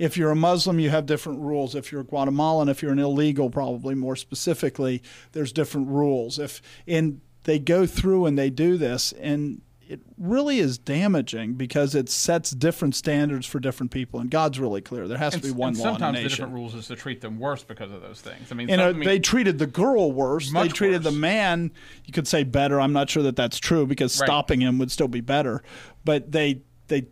If 0.00 0.16
you're 0.16 0.30
a 0.30 0.36
Muslim, 0.36 0.80
you 0.80 0.88
have 0.88 1.04
different 1.04 1.40
rules. 1.40 1.74
If 1.74 1.92
you're 1.92 2.00
a 2.00 2.04
Guatemalan, 2.04 2.70
if 2.70 2.80
you're 2.80 2.90
an 2.92 2.98
illegal, 2.98 3.50
probably 3.50 3.94
more 3.94 4.16
specifically, 4.16 5.02
there's 5.32 5.52
different 5.52 5.88
rules. 5.88 6.38
If 6.38 6.62
and 6.86 7.20
they 7.44 7.58
go 7.58 7.84
through 7.84 8.24
and 8.24 8.38
they 8.38 8.48
do 8.48 8.78
this, 8.78 9.12
and 9.12 9.60
it 9.86 10.00
really 10.16 10.58
is 10.58 10.78
damaging 10.78 11.52
because 11.54 11.94
it 11.94 12.08
sets 12.08 12.52
different 12.52 12.94
standards 12.94 13.44
for 13.44 13.60
different 13.60 13.92
people. 13.92 14.20
And 14.20 14.30
God's 14.30 14.58
really 14.58 14.80
clear. 14.80 15.06
There 15.06 15.18
has 15.18 15.34
to 15.34 15.40
be 15.40 15.50
one 15.50 15.70
and 15.70 15.78
law 15.78 15.84
sometimes 15.84 16.16
the 16.22 16.28
different 16.30 16.54
rules 16.54 16.74
is 16.74 16.86
to 16.86 16.96
treat 16.96 17.20
them 17.20 17.38
worse 17.38 17.62
because 17.62 17.90
of 17.90 18.00
those 18.00 18.22
things. 18.22 18.50
I 18.50 18.54
mean, 18.54 18.70
And 18.70 18.78
some- 18.78 18.86
uh, 18.86 18.90
I 18.90 18.92
mean, 18.94 19.04
they 19.06 19.18
treated 19.18 19.58
the 19.58 19.66
girl 19.66 20.12
worse. 20.12 20.50
They 20.50 20.68
treated 20.68 21.02
the 21.02 21.10
man, 21.12 21.72
you 22.06 22.12
could 22.14 22.26
say 22.26 22.44
better. 22.44 22.80
I'm 22.80 22.94
not 22.94 23.10
sure 23.10 23.24
that 23.24 23.36
that's 23.36 23.58
true 23.58 23.84
because 23.84 24.18
Right. 24.18 24.26
stopping 24.26 24.60
him 24.62 24.78
would 24.78 24.90
still 24.90 25.08
be 25.08 25.20
better. 25.20 25.62
But 26.06 26.32
they 26.32 26.62
they 26.88 27.06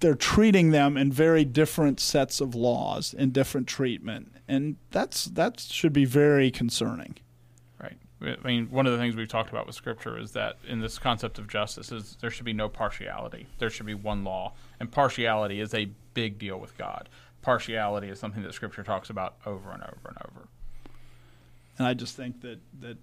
they're 0.00 0.14
treating 0.14 0.70
them 0.70 0.96
in 0.96 1.12
very 1.12 1.44
different 1.44 2.00
sets 2.00 2.40
of 2.40 2.54
laws 2.54 3.14
and 3.16 3.32
different 3.32 3.66
treatment, 3.66 4.32
and 4.48 4.76
that's 4.90 5.26
that 5.26 5.60
should 5.60 5.92
be 5.92 6.04
very 6.04 6.50
concerning. 6.50 7.16
Right. 7.80 7.96
I 8.42 8.46
mean, 8.46 8.70
one 8.70 8.86
of 8.86 8.92
the 8.92 8.98
things 8.98 9.16
we've 9.16 9.28
talked 9.28 9.50
about 9.50 9.66
with 9.66 9.74
Scripture 9.74 10.18
is 10.18 10.32
that 10.32 10.56
in 10.66 10.80
this 10.80 10.98
concept 10.98 11.38
of 11.38 11.48
justice 11.48 11.92
is 11.92 12.16
there 12.20 12.30
should 12.30 12.46
be 12.46 12.52
no 12.52 12.68
partiality. 12.68 13.46
There 13.58 13.70
should 13.70 13.86
be 13.86 13.94
one 13.94 14.24
law, 14.24 14.54
and 14.80 14.90
partiality 14.90 15.60
is 15.60 15.74
a 15.74 15.90
big 16.14 16.38
deal 16.38 16.58
with 16.58 16.76
God. 16.78 17.08
Partiality 17.42 18.08
is 18.08 18.18
something 18.18 18.42
that 18.42 18.54
Scripture 18.54 18.82
talks 18.82 19.10
about 19.10 19.36
over 19.44 19.70
and 19.70 19.82
over 19.82 20.08
and 20.08 20.16
over. 20.24 20.48
And 21.76 21.86
I 21.86 21.94
just 21.94 22.16
think 22.16 22.40
that 22.40 22.60
that 22.80 22.98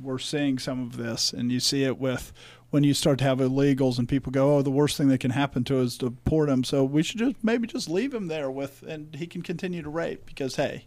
we're 0.00 0.18
seeing 0.18 0.58
some 0.58 0.82
of 0.82 0.96
this, 0.96 1.32
and 1.32 1.52
you 1.52 1.60
see 1.60 1.84
it 1.84 1.98
with 1.98 2.32
when 2.74 2.82
you 2.82 2.92
start 2.92 3.18
to 3.20 3.24
have 3.24 3.38
illegals 3.38 4.00
and 4.00 4.08
people 4.08 4.32
go, 4.32 4.56
"Oh, 4.56 4.60
the 4.60 4.68
worst 4.68 4.96
thing 4.96 5.06
that 5.06 5.20
can 5.20 5.30
happen 5.30 5.62
to 5.62 5.78
us 5.78 5.92
is 5.92 5.98
to 5.98 6.10
deport 6.10 6.48
him." 6.48 6.64
So 6.64 6.82
we 6.82 7.04
should 7.04 7.20
just 7.20 7.36
maybe 7.40 7.68
just 7.68 7.88
leave 7.88 8.12
him 8.12 8.26
there 8.26 8.50
with, 8.50 8.82
and 8.82 9.14
he 9.14 9.28
can 9.28 9.42
continue 9.42 9.80
to 9.80 9.88
rape 9.88 10.26
because 10.26 10.56
hey, 10.56 10.86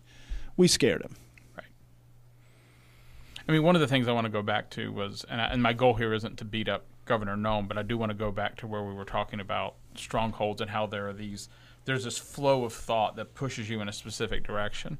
we 0.57 0.67
scared 0.67 1.01
him. 1.01 1.15
Right. 1.55 1.71
I 3.47 3.53
mean, 3.53 3.63
one 3.63 3.75
of 3.75 3.79
the 3.79 3.87
things 3.87 4.09
I 4.09 4.11
want 4.11 4.25
to 4.25 4.29
go 4.29 4.41
back 4.41 4.69
to 4.71 4.91
was, 4.91 5.25
and, 5.29 5.39
I, 5.39 5.45
and 5.45 5.63
my 5.63 5.71
goal 5.71 5.93
here 5.93 6.13
isn't 6.13 6.37
to 6.39 6.43
beat 6.43 6.67
up 6.67 6.83
Governor 7.05 7.37
Noem, 7.37 7.69
but 7.69 7.77
I 7.77 7.83
do 7.83 7.97
want 7.97 8.09
to 8.09 8.17
go 8.17 8.33
back 8.33 8.57
to 8.57 8.67
where 8.67 8.83
we 8.83 8.93
were 8.93 9.05
talking 9.05 9.39
about 9.39 9.75
strongholds 9.95 10.59
and 10.59 10.69
how 10.69 10.87
there 10.87 11.07
are 11.07 11.13
these, 11.13 11.47
there's 11.85 12.03
this 12.03 12.17
flow 12.17 12.65
of 12.65 12.73
thought 12.73 13.15
that 13.15 13.33
pushes 13.33 13.69
you 13.69 13.79
in 13.79 13.87
a 13.87 13.93
specific 13.93 14.45
direction. 14.45 14.97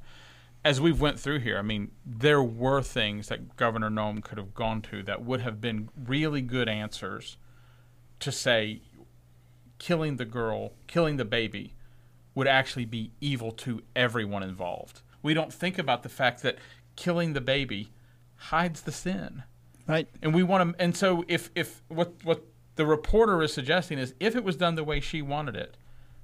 As 0.67 0.81
we've 0.81 0.99
went 0.99 1.17
through 1.17 1.39
here, 1.39 1.57
I 1.57 1.61
mean, 1.61 1.91
there 2.05 2.43
were 2.43 2.81
things 2.81 3.29
that 3.29 3.55
Governor 3.55 3.89
Noem 3.89 4.21
could 4.21 4.37
have 4.37 4.53
gone 4.53 4.81
to 4.81 5.01
that 5.03 5.23
would 5.23 5.39
have 5.39 5.61
been 5.61 5.87
really 5.95 6.41
good 6.41 6.67
answers 6.67 7.37
to 8.19 8.33
say, 8.33 8.81
killing 9.79 10.17
the 10.17 10.25
girl, 10.25 10.73
killing 10.85 11.15
the 11.15 11.23
baby, 11.23 11.73
would 12.35 12.47
actually 12.47 12.83
be 12.83 13.11
evil 13.21 13.53
to 13.53 13.81
everyone 13.95 14.43
involved. 14.43 15.03
We 15.23 15.33
don't 15.33 15.53
think 15.53 15.77
about 15.77 16.03
the 16.03 16.09
fact 16.09 16.41
that 16.41 16.57
killing 16.97 17.31
the 17.31 17.39
baby 17.39 17.93
hides 18.35 18.81
the 18.81 18.91
sin. 18.91 19.43
Right. 19.87 20.09
And 20.21 20.35
we 20.35 20.43
want 20.43 20.75
to 20.75 20.83
and 20.83 20.97
so 20.97 21.23
if 21.29 21.49
if 21.55 21.81
what 21.87 22.11
what 22.25 22.43
the 22.75 22.85
reporter 22.85 23.41
is 23.41 23.53
suggesting 23.53 23.99
is 23.99 24.13
if 24.19 24.35
it 24.35 24.43
was 24.43 24.57
done 24.57 24.75
the 24.75 24.83
way 24.83 24.99
she 24.99 25.21
wanted 25.21 25.55
it, 25.55 25.77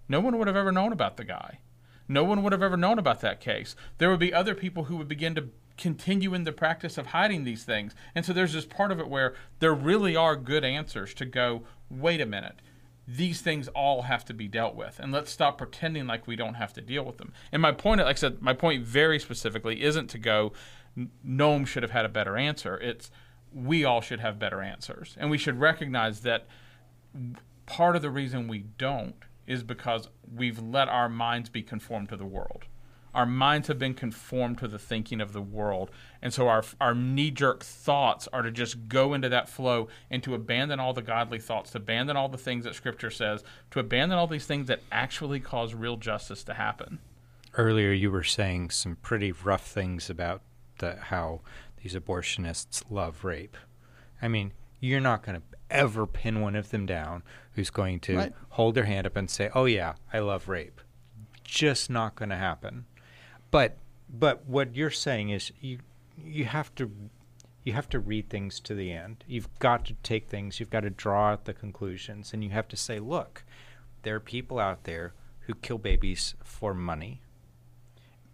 no 0.09 0.19
one 0.19 0.37
would 0.37 0.47
have 0.47 0.57
ever 0.57 0.73
known 0.73 0.91
about 0.91 1.15
the 1.15 1.23
guy. 1.23 1.59
No 2.07 2.23
one 2.23 2.43
would 2.43 2.51
have 2.51 2.63
ever 2.63 2.77
known 2.77 2.99
about 2.99 3.21
that 3.21 3.39
case. 3.39 3.75
There 3.97 4.09
would 4.09 4.19
be 4.19 4.33
other 4.33 4.55
people 4.55 4.85
who 4.85 4.97
would 4.97 5.07
begin 5.07 5.35
to 5.35 5.49
continue 5.77 6.33
in 6.33 6.43
the 6.43 6.51
practice 6.51 6.97
of 6.97 7.07
hiding 7.07 7.43
these 7.43 7.63
things. 7.63 7.95
And 8.13 8.25
so 8.25 8.33
there's 8.33 8.53
this 8.53 8.65
part 8.65 8.91
of 8.91 8.99
it 8.99 9.07
where 9.07 9.33
there 9.59 9.73
really 9.73 10.15
are 10.15 10.35
good 10.35 10.63
answers 10.63 11.13
to 11.15 11.25
go, 11.25 11.63
wait 11.89 12.21
a 12.21 12.25
minute. 12.25 12.61
These 13.07 13.41
things 13.41 13.67
all 13.69 14.03
have 14.03 14.23
to 14.25 14.33
be 14.33 14.47
dealt 14.47 14.75
with, 14.75 14.97
and 14.97 15.11
let's 15.11 15.29
stop 15.29 15.57
pretending 15.57 16.07
like 16.07 16.25
we 16.25 16.37
don't 16.37 16.53
have 16.53 16.71
to 16.73 16.81
deal 16.81 17.03
with 17.03 17.17
them. 17.17 17.33
And 17.51 17.61
my 17.61 17.73
point, 17.73 17.99
like 17.99 18.15
I 18.15 18.19
said, 18.19 18.41
my 18.41 18.53
point 18.53 18.85
very 18.85 19.19
specifically 19.19 19.83
isn't 19.83 20.07
to 20.11 20.17
go, 20.17 20.53
Noem 21.27 21.67
should 21.67 21.83
have 21.83 21.91
had 21.91 22.05
a 22.05 22.09
better 22.09 22.37
answer. 22.37 22.77
It's 22.77 23.11
we 23.53 23.83
all 23.83 23.99
should 23.99 24.21
have 24.21 24.39
better 24.39 24.61
answers. 24.61 25.17
And 25.19 25.29
we 25.29 25.37
should 25.37 25.59
recognize 25.59 26.21
that 26.21 26.47
part 27.65 27.95
of 27.95 28.01
the 28.01 28.09
reason 28.09 28.47
we 28.47 28.59
don't 28.77 29.15
is 29.47 29.63
because 29.63 30.09
we've 30.33 30.59
let 30.61 30.87
our 30.87 31.09
minds 31.09 31.49
be 31.49 31.63
conformed 31.63 32.09
to 32.09 32.17
the 32.17 32.25
world. 32.25 32.65
Our 33.13 33.25
minds 33.27 33.67
have 33.67 33.77
been 33.77 33.93
conformed 33.93 34.57
to 34.59 34.67
the 34.67 34.79
thinking 34.79 35.21
of 35.21 35.33
the 35.33 35.41
world. 35.41 35.91
And 36.21 36.33
so 36.33 36.47
our, 36.47 36.63
our 36.81 36.95
knee 36.95 37.29
jerk 37.29 37.63
thoughts 37.63 38.27
are 38.33 38.41
to 38.41 38.49
just 38.49 38.87
go 38.87 39.13
into 39.13 39.29
that 39.29 39.49
flow 39.49 39.87
and 40.09 40.23
to 40.23 40.33
abandon 40.33 40.79
all 40.79 40.93
the 40.93 41.03
godly 41.03 41.39
thoughts, 41.39 41.71
to 41.71 41.77
abandon 41.77 42.17
all 42.17 42.27
the 42.27 42.39
things 42.39 42.63
that 42.63 42.73
Scripture 42.73 43.11
says, 43.11 43.43
to 43.69 43.79
abandon 43.79 44.17
all 44.17 44.25
these 44.25 44.47
things 44.47 44.67
that 44.67 44.81
actually 44.91 45.39
cause 45.39 45.75
real 45.75 45.97
justice 45.97 46.43
to 46.45 46.55
happen. 46.55 46.99
Earlier, 47.55 47.91
you 47.91 48.09
were 48.09 48.23
saying 48.23 48.71
some 48.71 48.95
pretty 48.95 49.31
rough 49.31 49.67
things 49.67 50.09
about 50.09 50.41
the, 50.79 50.95
how 50.95 51.41
these 51.83 51.93
abortionists 51.93 52.83
love 52.89 53.23
rape. 53.23 53.57
I 54.23 54.27
mean, 54.27 54.53
you're 54.79 54.99
not 54.99 55.23
going 55.23 55.35
to 55.35 55.52
ever 55.73 56.05
pin 56.07 56.39
one 56.39 56.55
of 56.55 56.69
them 56.69 56.85
down 56.85 57.23
who's 57.53 57.69
going 57.69 57.99
to 58.01 58.15
Right. 58.17 58.33
hold 58.51 58.75
their 58.75 58.85
hand 58.85 59.05
up 59.07 59.17
and 59.17 59.29
say, 59.29 59.49
"Oh 59.53 59.65
yeah, 59.65 59.95
I 60.13 60.19
love 60.19 60.47
rape." 60.47 60.79
Just 61.43 61.89
not 61.89 62.15
going 62.15 62.29
to 62.29 62.37
happen. 62.37 62.85
But 63.51 63.77
but 64.09 64.45
what 64.45 64.75
you're 64.75 64.89
saying 64.91 65.29
is 65.29 65.51
you 65.59 65.79
you 66.17 66.45
have 66.45 66.73
to 66.75 66.91
you 67.63 67.73
have 67.73 67.89
to 67.89 67.99
read 67.99 68.29
things 68.29 68.59
to 68.59 68.75
the 68.75 68.91
end. 68.91 69.23
You've 69.27 69.49
got 69.59 69.85
to 69.85 69.93
take 70.03 70.27
things, 70.27 70.59
you've 70.59 70.69
got 70.69 70.81
to 70.81 70.89
draw 70.89 71.31
out 71.31 71.45
the 71.45 71.53
conclusions 71.53 72.33
and 72.33 72.43
you 72.43 72.49
have 72.51 72.67
to 72.69 72.77
say, 72.77 72.99
"Look, 72.99 73.43
there 74.03 74.15
are 74.15 74.19
people 74.19 74.59
out 74.59 74.83
there 74.83 75.13
who 75.41 75.55
kill 75.55 75.77
babies 75.77 76.35
for 76.43 76.73
money." 76.73 77.21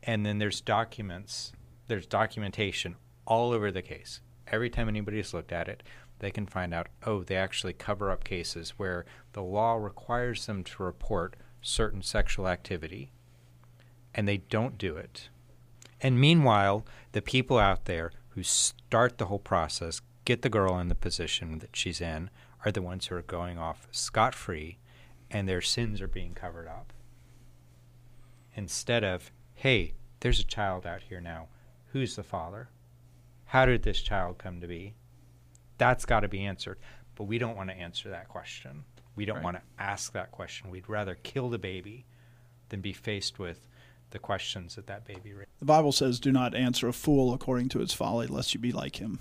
And 0.03 0.25
then 0.25 0.39
there's 0.39 0.61
documents, 0.61 1.51
there's 1.87 2.05
documentation 2.07 2.95
all 3.25 3.51
over 3.51 3.71
the 3.71 3.81
case. 3.81 4.21
Every 4.47 4.69
time 4.69 4.87
anybody's 4.87 5.33
looked 5.33 5.51
at 5.51 5.67
it, 5.67 5.83
they 6.19 6.31
can 6.31 6.45
find 6.45 6.73
out, 6.73 6.87
oh, 7.05 7.23
they 7.23 7.35
actually 7.35 7.73
cover 7.73 8.11
up 8.11 8.23
cases 8.23 8.71
where 8.71 9.05
the 9.33 9.41
law 9.41 9.75
requires 9.75 10.45
them 10.45 10.63
to 10.63 10.83
report 10.83 11.35
certain 11.61 12.01
sexual 12.01 12.47
activity 12.47 13.11
and 14.13 14.27
they 14.27 14.37
don't 14.37 14.77
do 14.77 14.95
it. 14.95 15.29
And 16.01 16.19
meanwhile, 16.19 16.85
the 17.11 17.21
people 17.21 17.57
out 17.57 17.85
there 17.85 18.11
who 18.29 18.43
start 18.43 19.17
the 19.17 19.25
whole 19.25 19.39
process, 19.39 20.01
get 20.25 20.41
the 20.41 20.49
girl 20.49 20.77
in 20.79 20.87
the 20.87 20.95
position 20.95 21.59
that 21.59 21.75
she's 21.75 22.01
in, 22.01 22.29
are 22.65 22.71
the 22.71 22.81
ones 22.81 23.07
who 23.07 23.15
are 23.15 23.21
going 23.21 23.57
off 23.57 23.87
scot 23.91 24.35
free 24.35 24.77
and 25.31 25.47
their 25.47 25.61
sins 25.61 26.01
are 26.01 26.07
being 26.07 26.33
covered 26.33 26.67
up. 26.67 26.93
Instead 28.55 29.03
of, 29.03 29.31
hey, 29.55 29.93
there's 30.19 30.39
a 30.39 30.45
child 30.45 30.85
out 30.85 31.03
here 31.03 31.21
now. 31.21 31.47
Who's 31.91 32.15
the 32.15 32.23
father? 32.23 32.69
How 33.45 33.65
did 33.65 33.83
this 33.83 34.01
child 34.01 34.37
come 34.37 34.59
to 34.61 34.67
be? 34.67 34.95
That's 35.79 36.05
got 36.05 36.19
to 36.19 36.27
be 36.27 36.45
answered. 36.45 36.77
But 37.15 37.23
we 37.23 37.39
don't 37.39 37.57
want 37.57 37.69
to 37.71 37.75
answer 37.75 38.09
that 38.11 38.27
question. 38.29 38.83
We 39.15 39.25
don't 39.25 39.37
Right. 39.37 39.43
want 39.43 39.57
to 39.57 39.63
ask 39.83 40.13
that 40.13 40.31
question. 40.31 40.69
We'd 40.69 40.87
rather 40.87 41.15
kill 41.15 41.49
the 41.49 41.57
baby 41.57 42.05
than 42.69 42.79
be 42.81 42.93
faced 42.93 43.39
with 43.39 43.67
the 44.11 44.19
questions 44.19 44.75
that 44.75 44.87
that 44.87 45.05
baby 45.05 45.33
raised. 45.33 45.49
The 45.59 45.65
Bible 45.65 45.91
says, 45.91 46.19
Do 46.19 46.31
not 46.31 46.53
answer 46.55 46.87
a 46.87 46.93
fool 46.93 47.33
according 47.33 47.69
to 47.69 47.79
his 47.79 47.93
folly, 47.93 48.27
lest 48.27 48.53
you 48.53 48.59
be 48.59 48.71
like 48.71 48.97
him. 48.97 49.19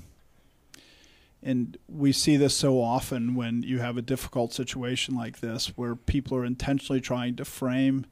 And 1.43 1.77
we 1.89 2.13
see 2.13 2.37
this 2.37 2.55
so 2.57 2.81
often 2.81 3.35
when 3.35 3.63
you 3.63 3.79
have 3.79 3.97
a 3.97 4.03
difficult 4.03 4.53
situation 4.53 5.15
like 5.15 5.41
this 5.41 5.77
where 5.77 5.95
people 5.95 6.37
are 6.37 6.45
intentionally 6.45 7.01
trying 7.01 7.37
to 7.37 7.45
frame 7.45 8.07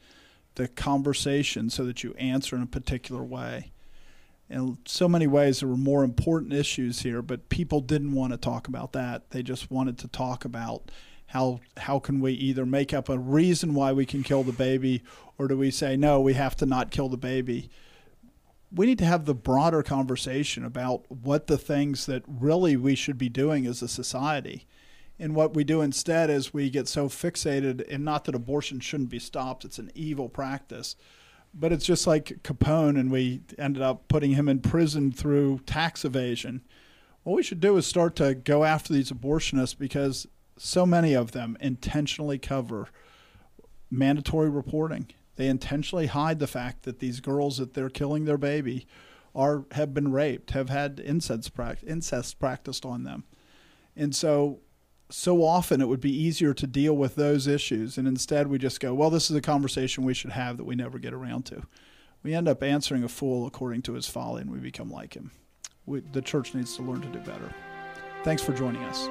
the 0.55 0.68
conversation 0.68 1.68
so 1.68 1.84
that 1.84 2.03
you 2.05 2.14
answer 2.14 2.55
in 2.57 2.62
a 2.62 2.66
particular 2.66 3.22
way. 3.24 3.72
In 4.49 4.78
so 4.86 5.09
many 5.09 5.26
ways, 5.26 5.61
there 5.61 5.68
were 5.68 5.76
more 5.76 6.05
important 6.05 6.53
issues 6.53 7.01
here, 7.01 7.20
but 7.20 7.49
people 7.49 7.80
didn't 7.80 8.12
want 8.12 8.32
to 8.32 8.36
talk 8.38 8.68
about 8.68 8.92
that. 8.92 9.30
They 9.30 9.42
just 9.42 9.70
wanted 9.70 9.99
to 9.99 10.09
talk 10.09 10.44
about 10.44 10.90
how 11.26 11.61
how 11.76 11.99
can 11.99 12.20
we 12.20 12.32
either 12.32 12.64
make 12.64 12.94
up 12.94 13.09
a 13.09 13.18
reason 13.18 13.74
why 13.74 13.92
we 13.92 14.07
can 14.07 14.22
kill 14.22 14.44
the 14.44 14.53
baby, 14.53 15.03
or 15.38 15.49
do 15.49 15.57
we 15.57 15.72
say 15.72 15.97
no, 15.97 16.20
we 16.20 16.34
have 16.34 16.55
to 16.57 16.66
not 16.66 16.92
kill 16.92 17.09
the 17.09 17.16
baby? 17.16 17.68
We 18.72 18.86
need 18.86 18.99
to 18.99 19.05
have 19.05 19.24
the 19.24 19.34
broader 19.34 19.82
conversation 19.82 20.64
about 20.64 21.11
what 21.11 21.49
the 21.49 21.59
things 21.59 22.07
that 22.07 22.22
really 22.26 22.76
we 22.76 22.94
should 22.94 23.18
be 23.18 23.28
doing 23.28 23.66
as 23.66 23.82
a 23.82 23.88
society. 23.88 24.66
And 25.18 25.34
what 25.34 25.55
we 25.55 25.64
do 25.64 25.80
instead 25.80 26.30
is 26.30 26.53
we 26.53 26.68
get 26.70 26.86
so 26.86 27.09
fixated, 27.09 27.84
and 27.92 28.05
not 28.05 28.24
that 28.24 28.34
abortion 28.34 28.78
shouldn't 28.80 29.09
be 29.09 29.18
stopped, 29.18 29.64
it's 29.64 29.78
an 29.78 29.90
evil 29.94 30.28
practice 30.28 30.94
but 31.59 31.72
it's 31.72 31.86
just 31.86 32.07
like 32.07 32.42
Capone, 32.42 32.98
and 33.00 33.11
we 33.11 33.40
ended 33.59 33.82
up 33.82 34.09
putting 34.09 34.32
him 34.32 34.48
in 34.48 34.61
prison 34.61 35.11
through 35.11 35.61
tax 35.66 36.04
evasion. 36.04 36.62
What 37.22 37.34
we 37.34 37.42
should 37.42 37.61
do 37.61 37.76
is 37.76 37.86
start 37.86 38.14
to 38.16 38.34
go 38.34 38.64
after 38.64 38.92
these 38.92 39.11
abortionists 39.11 39.76
because 39.76 40.26
so 40.59 40.86
many 40.86 41.14
of 41.14 41.32
them 41.32 41.57
intentionally 41.61 42.38
cover 42.38 42.88
mandatory 43.90 44.50
reporting. 44.50 45.09
They 45.36 45.48
intentionally 45.48 46.07
hide 46.07 46.38
the 46.38 46.46
fact 46.46 46.82
that 46.84 46.98
these 46.98 47.20
girls 47.20 47.59
that 47.59 47.74
they're 47.74 47.90
killing 47.90 48.24
their 48.24 48.38
baby 48.38 48.86
are 49.34 49.64
have 49.72 49.92
been 49.92 50.12
raped, 50.12 50.52
have 50.52 50.70
had 50.70 51.00
incest, 51.00 51.50
incest 51.86 52.38
practiced 52.38 52.86
on 52.86 53.04
them, 53.04 53.24
and 53.94 54.14
so 54.14 54.61
so 55.09 55.44
often 55.44 55.80
it 55.80 55.88
would 55.88 56.00
be 56.00 56.11
easier 56.14 56.52
to 56.54 56.66
deal 56.66 56.96
with 56.96 57.14
those 57.14 57.46
issues. 57.46 57.96
And 57.96 58.09
instead, 58.09 58.48
we 58.48 58.59
just 58.59 58.80
go, 58.80 58.94
well, 58.94 59.11
this 59.11 59.30
is 59.30 59.36
a 59.36 59.40
conversation 59.40 60.04
we 60.04 60.14
should 60.14 60.32
have 60.32 60.57
that 60.57 60.64
we 60.64 60.74
never 60.74 60.98
get 60.98 61.12
around 61.12 61.44
to. 61.46 61.62
We 62.22 62.34
end 62.34 62.48
up 62.48 62.62
answering 62.62 63.04
a 63.04 63.09
fool 63.09 63.46
according 63.46 63.82
to 63.82 63.92
his 63.92 64.09
folly, 64.09 64.42
and 64.42 64.50
we 64.50 64.59
become 64.59 64.90
like 64.90 65.14
him. 65.14 65.30
We, 65.86 66.00
the 66.00 66.22
church 66.22 66.54
needs 66.54 66.74
to 66.76 66.82
learn 66.82 67.02
to 67.02 67.09
do 67.09 67.20
better. 67.20 67.54
Thanks 68.24 68.42
for 68.42 68.52
joining 68.52 68.82
us. 68.84 69.07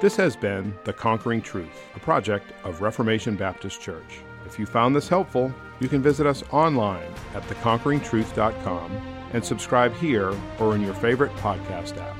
This 0.00 0.16
has 0.16 0.36
been 0.36 0.72
The 0.84 0.92
Conquering 0.92 1.42
Truth, 1.42 1.68
a 1.94 1.98
project 1.98 2.52
of 2.64 2.80
Reformation 2.80 3.34
Baptist 3.36 3.80
Church. 3.80 4.20
If 4.46 4.58
you 4.58 4.64
found 4.64 4.96
this 4.96 5.08
helpful, 5.08 5.52
you 5.80 5.88
can 5.88 6.00
visit 6.00 6.26
us 6.26 6.42
online 6.52 7.12
at 7.34 7.42
theconqueringtruth.com 7.42 8.92
and 9.32 9.44
subscribe 9.44 9.94
here 9.96 10.32
or 10.58 10.74
in 10.74 10.80
your 10.80 10.94
favorite 10.94 11.34
podcast 11.36 11.98
app. 11.98 12.19